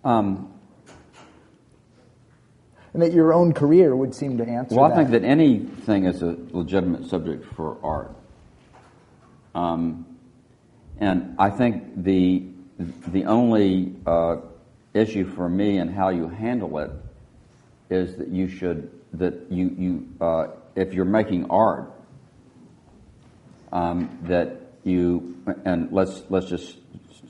[0.05, 0.58] Um,
[2.93, 4.77] and that your own career would seem to answer.
[4.77, 8.15] Well, I think that anything is a legitimate subject for art,
[9.55, 10.07] um,
[10.99, 12.45] and I think the
[12.79, 14.37] the only uh,
[14.95, 16.91] issue for me and how you handle it
[17.91, 21.93] is that you should that you you uh, if you're making art
[23.73, 26.79] um, that you and let's let's just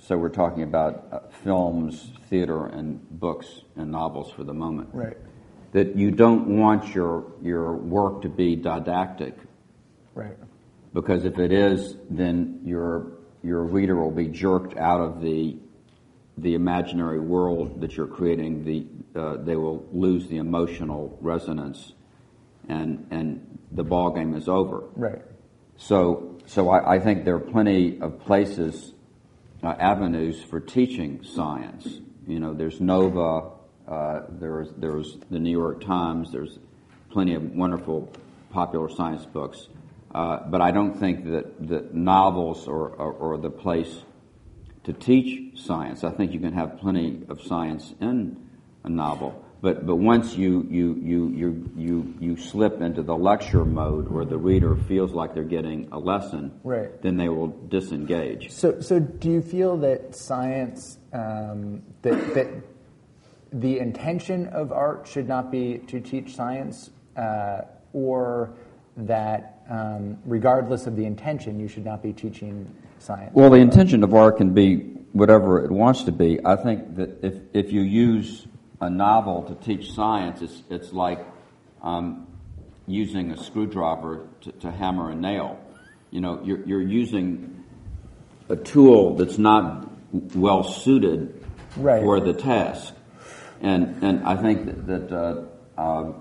[0.03, 4.89] so we're talking about uh, films, theater, and books and novels for the moment.
[4.93, 5.17] Right
[5.73, 9.35] that you don't want your your work to be didactic.
[10.15, 10.37] Right.
[10.95, 13.13] Because if it is, then your
[13.43, 15.57] your reader will be jerked out of the
[16.39, 18.65] the imaginary world that you're creating.
[18.65, 18.87] The
[19.21, 21.93] uh, they will lose the emotional resonance,
[22.69, 24.85] and and the ball game is over.
[24.97, 25.23] Right.
[25.77, 28.95] So so I, I think there are plenty of places,
[29.63, 32.01] uh, avenues for teaching science.
[32.27, 33.58] You know, there's Nova.
[33.89, 36.31] Uh, there's there's the New York Times.
[36.31, 36.59] There's
[37.11, 38.13] plenty of wonderful
[38.51, 39.69] popular science books.
[40.15, 44.03] Uh, but I don't think that, that novels are, are, are, the place
[44.85, 46.03] to teach science.
[46.03, 48.49] I think you can have plenty of science in
[48.85, 49.45] a novel.
[49.61, 54.25] But, but once you, you, you, you, you, you slip into the lecture mode where
[54.25, 57.03] the reader feels like they're getting a lesson, right.
[57.03, 58.51] then they will disengage.
[58.51, 62.49] So, so do you feel that science, um, that, that
[63.53, 67.63] the intention of art should not be to teach science, uh,
[67.93, 68.51] or
[68.97, 73.31] that um, regardless of the intention, you should not be teaching science?
[73.35, 74.79] Well, the intention of art can be
[75.13, 76.39] whatever it wants to be.
[76.45, 78.47] I think that if, if you use
[78.81, 81.25] a novel to teach science, it's, it's like
[81.83, 82.27] um,
[82.87, 85.61] using a screwdriver to, to, hammer a nail.
[86.11, 87.65] You know, you're, you're using
[88.49, 89.89] a tool that's not
[90.35, 91.45] well suited
[91.77, 92.03] right.
[92.03, 92.95] for the task.
[93.61, 96.13] And, and I think that, that uh, uh,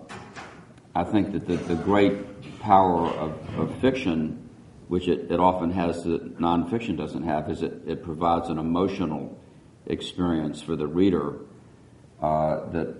[0.96, 4.50] I think that the, the great power of, of fiction,
[4.88, 9.38] which it, it, often has that nonfiction doesn't have, is it, it provides an emotional
[9.86, 11.40] experience for the reader
[12.22, 12.96] uh, that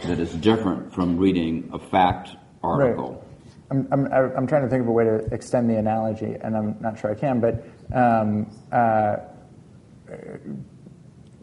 [0.00, 2.30] that is different from reading a fact
[2.62, 3.12] article.
[3.12, 3.24] Right.
[3.70, 6.76] I'm, I'm, I'm trying to think of a way to extend the analogy, and I'm
[6.80, 9.16] not sure I can, but um, uh,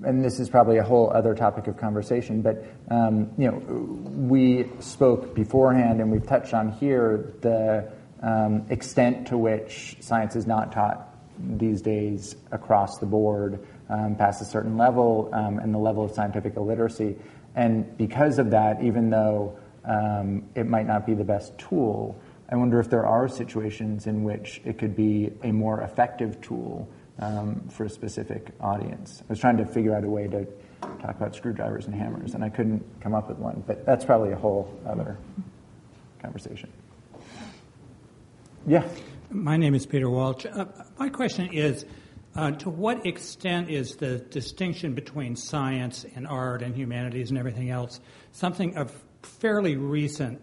[0.03, 4.69] and this is probably a whole other topic of conversation, but um, you know, we
[4.79, 7.91] spoke beforehand, and we've touched on here the
[8.21, 11.09] um, extent to which science is not taught
[11.39, 16.11] these days across the board, um, past a certain level, um, and the level of
[16.11, 17.15] scientific illiteracy.
[17.55, 22.19] And because of that, even though um, it might not be the best tool,
[22.49, 26.89] I wonder if there are situations in which it could be a more effective tool
[27.19, 29.21] um, for a specific audience.
[29.21, 30.45] I was trying to figure out a way to
[31.01, 34.31] talk about screwdrivers and hammers, and I couldn't come up with one, but that's probably
[34.31, 35.17] a whole other
[36.21, 36.71] conversation.
[38.67, 38.87] Yeah.
[39.29, 40.45] My name is Peter Walsh.
[40.45, 40.65] Uh,
[40.97, 41.85] my question is
[42.35, 47.69] uh, to what extent is the distinction between science and art and humanities and everything
[47.69, 47.99] else
[48.31, 48.91] something of
[49.23, 50.41] fairly recent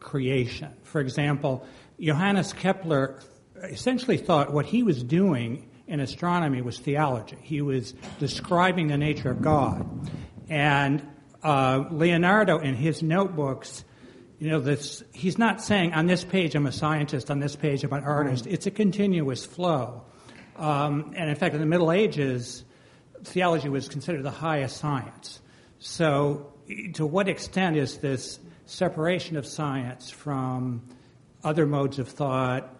[0.00, 0.72] creation?
[0.82, 1.66] For example,
[2.00, 3.20] Johannes Kepler
[3.62, 7.38] essentially thought what he was doing in astronomy was theology.
[7.42, 10.10] He was describing the nature of God.
[10.48, 11.06] And
[11.42, 13.84] uh, Leonardo, in his notebooks,
[14.38, 17.82] you know, this, he's not saying on this page I'm a scientist, on this page
[17.82, 18.46] I'm an artist.
[18.46, 20.04] It's a continuous flow.
[20.56, 22.64] Um, and in fact, in the Middle Ages,
[23.24, 25.40] theology was considered the highest science.
[25.78, 26.52] So,
[26.94, 30.82] to what extent is this separation of science from
[31.42, 32.74] other modes of thought,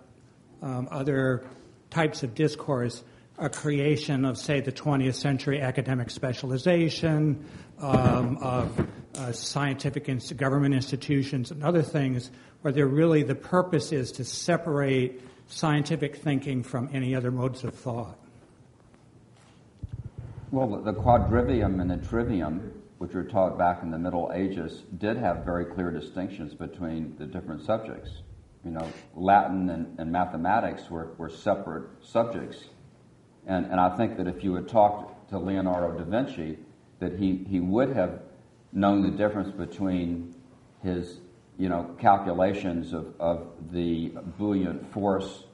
[0.60, 1.44] um, other
[1.90, 3.02] types of discourse
[3.39, 7.44] a creation of, say, the 20th century academic specialization,
[7.81, 12.31] um, of uh, scientific and government institutions, and other things,
[12.62, 17.74] where they're really the purpose is to separate scientific thinking from any other modes of
[17.74, 18.19] thought.
[20.51, 25.16] Well, the quadrivium and the trivium, which were taught back in the Middle Ages, did
[25.16, 28.23] have very clear distinctions between the different subjects
[28.64, 32.64] you know, Latin and, and mathematics were, were separate subjects.
[33.47, 36.59] And, and I think that if you had talked to Leonardo da Vinci,
[36.98, 38.20] that he, he would have
[38.72, 40.35] known the difference between
[40.82, 41.20] his,
[41.59, 44.09] you know, calculations of, of the
[44.39, 45.44] buoyant force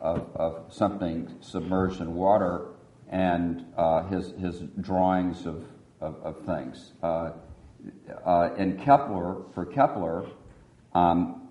[0.00, 2.68] of, of something submerged in water
[3.08, 5.64] and uh, his, his drawings of,
[6.00, 6.92] of, of things.
[7.02, 7.32] Uh,
[8.24, 10.26] uh, in Kepler, for Kepler,
[10.94, 11.45] um,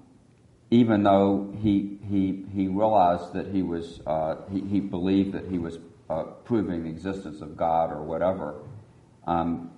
[0.75, 5.57] even though he, he, he realized that he was, uh, he, he believed that he
[5.57, 5.79] was
[6.09, 8.55] uh, proving the existence of God or whatever,
[9.25, 9.71] um,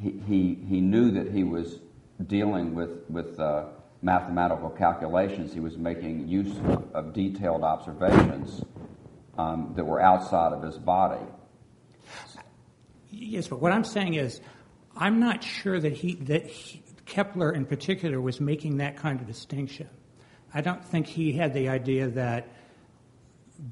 [0.00, 1.80] he, he, he knew that he was
[2.26, 3.64] dealing with, with uh,
[4.02, 5.52] mathematical calculations.
[5.52, 8.62] He was making use of, of detailed observations
[9.36, 11.24] um, that were outside of his body.
[13.10, 14.40] Yes, but what I'm saying is,
[14.96, 19.26] I'm not sure that he that he, Kepler in particular was making that kind of
[19.26, 19.88] distinction.
[20.52, 22.48] I don't think he had the idea that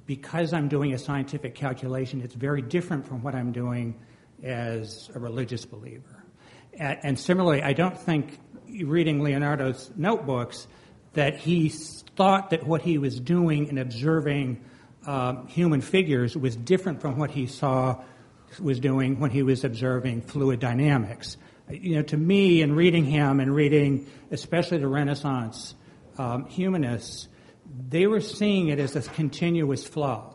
[0.07, 3.99] because I'm doing a scientific calculation, it's very different from what I'm doing
[4.43, 6.25] as a religious believer.
[6.79, 8.39] And, similarly, I don't think
[8.69, 10.69] reading Leonardo's notebooks
[11.15, 14.63] that he thought that what he was doing in observing
[15.05, 18.01] uh, human figures was different from what he saw
[18.61, 21.37] was doing when he was observing fluid dynamics.
[21.69, 25.75] You know, to me, in reading him and reading especially the Renaissance
[26.19, 27.29] um, humanists,
[27.89, 30.35] they were seeing it as a continuous flow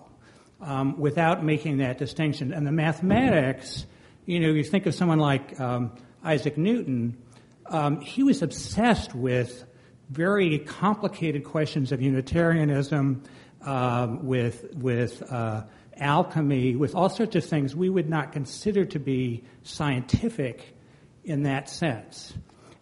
[0.61, 2.53] um, without making that distinction.
[2.53, 3.85] And the mathematics,
[4.25, 5.91] you know, you think of someone like um,
[6.23, 7.17] Isaac Newton,
[7.65, 9.65] um, he was obsessed with
[10.09, 13.23] very complicated questions of Unitarianism,
[13.61, 15.63] um, with with uh,
[15.97, 20.77] alchemy, with all sorts of things we would not consider to be scientific
[21.23, 22.33] in that sense.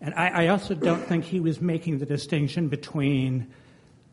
[0.02, 3.48] And I, I also don't think he was making the distinction between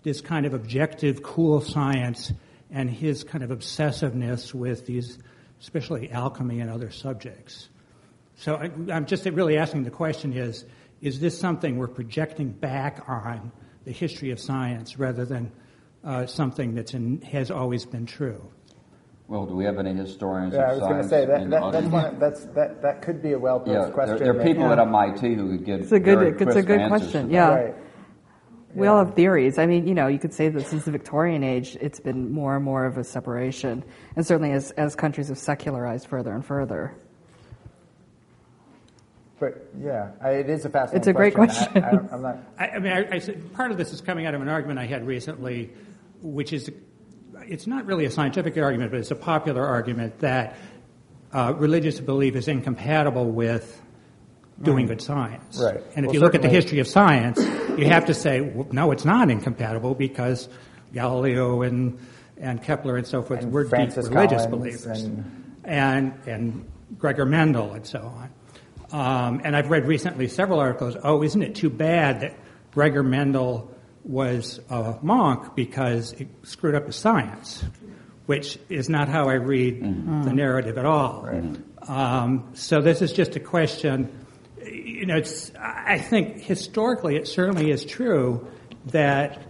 [0.02, 2.32] this kind of objective, cool science
[2.70, 5.18] and his kind of obsessiveness with these,
[5.60, 7.70] especially alchemy and other subjects.
[8.36, 10.64] So I, am just really asking the question is,
[11.00, 13.50] is this something we're projecting back on
[13.84, 15.50] the history of science rather than
[16.04, 16.90] uh, something that
[17.24, 18.52] has always been true?
[19.28, 20.54] Well, do we have any historians?
[20.54, 23.32] Yeah, I was going to say that that, that's one, that's, that that could be
[23.32, 24.16] a well posed yeah, question.
[24.16, 24.72] There, there are people yeah.
[24.72, 25.80] at MIT who could give.
[25.80, 26.40] It's a good.
[26.40, 27.30] It's a good question.
[27.30, 27.48] Yeah.
[27.48, 27.74] Right.
[28.74, 29.58] We all have theories.
[29.58, 32.56] I mean, you know, you could say that since the Victorian age, it's been more
[32.56, 33.84] and more of a separation,
[34.16, 36.96] and certainly as as countries have secularized further and further.
[39.38, 41.00] But yeah, I, it is a fascinating.
[41.00, 41.84] It's a great question.
[41.84, 42.38] I, I, am not.
[42.58, 43.20] I, I mean, I, I,
[43.52, 45.70] part of this is coming out of an argument I had recently,
[46.22, 46.70] which is,
[47.48, 50.56] it's not really a scientific argument, but it's a popular argument that
[51.32, 53.80] uh, religious belief is incompatible with
[54.62, 55.60] doing good science.
[55.60, 55.82] Right.
[55.94, 57.38] And if well, you look at the history of science,
[57.78, 60.48] you have to say, well, no, it's not incompatible because
[60.92, 61.98] Galileo and
[62.40, 66.70] and Kepler and so forth And were Francis deep religious Collins believers, and- and and
[66.96, 68.30] Gregor Mendel and so on.
[68.90, 70.96] Um, and I've read recently several articles.
[71.02, 72.36] Oh, isn't it too bad that
[72.72, 73.70] Gregor Mendel
[74.08, 77.62] was a monk because it screwed up his science,
[78.26, 79.82] which is not how I read
[80.24, 81.28] the narrative at all.
[81.86, 84.10] Um, so this is just a question.
[84.64, 88.48] You know, it's, I think historically it certainly is true
[88.86, 89.40] that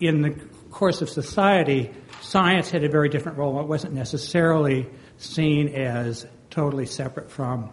[0.00, 0.30] in the
[0.70, 1.90] course of society,
[2.20, 3.60] science had a very different role.
[3.60, 4.88] It wasn't necessarily
[5.18, 7.70] seen as totally separate from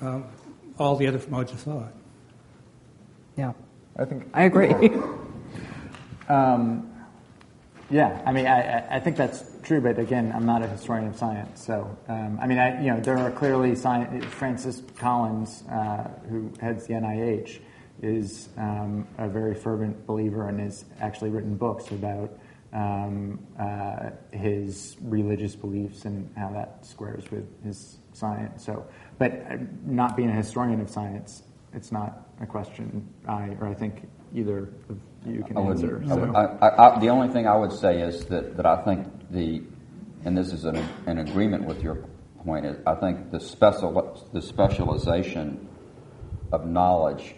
[0.00, 0.20] uh,
[0.78, 1.92] all the other modes of thought.
[3.36, 3.52] Yeah,
[3.96, 4.72] I think I agree.
[6.28, 6.88] Um,
[7.90, 11.62] yeah, I mean, I, think that's true, but again, I'm not a historian of science.
[11.62, 13.74] So, um, I mean, I, you know, there are clearly.
[13.74, 17.60] Francis Collins, uh, who heads the NIH,
[18.00, 22.32] is um, a very fervent believer and has actually written books about
[22.72, 28.64] um, uh, his religious beliefs and how that squares with his science.
[28.64, 28.86] So,
[29.18, 31.42] but uh, not being a historian of science,
[31.74, 36.02] it's not a question I or I think either of you can I would, answer.
[36.08, 39.62] I would- I, the only thing I would say is that, that I think the,
[40.24, 40.76] and this is an,
[41.06, 42.04] an agreement with your
[42.44, 45.68] point, is I think the special the specialization
[46.52, 47.34] of knowledge,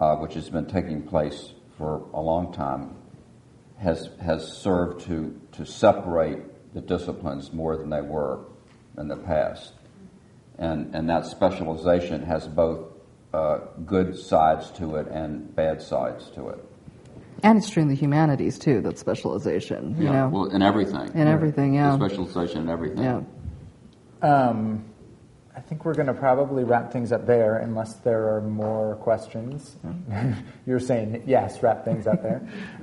[0.00, 2.96] uh, which has been taking place for a long time,
[3.78, 8.40] has has served to to separate the disciplines more than they were
[8.98, 9.72] in the past,
[10.58, 12.88] and and that specialization has both
[13.32, 16.64] uh, good sides to it and bad sides to it.
[17.42, 18.80] And it's true in the humanities too.
[18.82, 21.10] That specialization, you Yeah, know, well, in everything.
[21.14, 21.74] in everything.
[21.74, 23.02] Yeah, The specialization in everything.
[23.02, 23.20] yeah.
[24.22, 24.84] Um,
[25.54, 29.76] I think we're going to probably wrap things up there unless there are more questions.
[30.66, 32.40] You're saying yes, wrap things up there.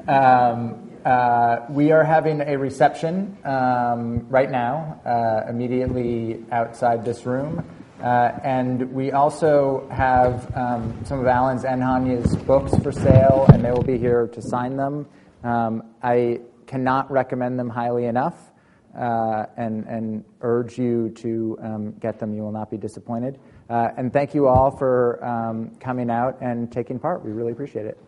[0.08, 7.66] Um, uh, we are having a reception um, right now, uh, immediately outside this room.
[8.02, 13.64] Uh, and we also have um, some of Alan's and Hanya's books for sale, and
[13.64, 15.06] they will be here to sign them.
[15.44, 18.52] Um, I cannot recommend them highly enough
[18.98, 22.34] uh, and, and urge you to um, get them.
[22.34, 23.40] You will not be disappointed.
[23.70, 27.24] Uh, and thank you all for um, coming out and taking part.
[27.24, 27.98] We really appreciate it.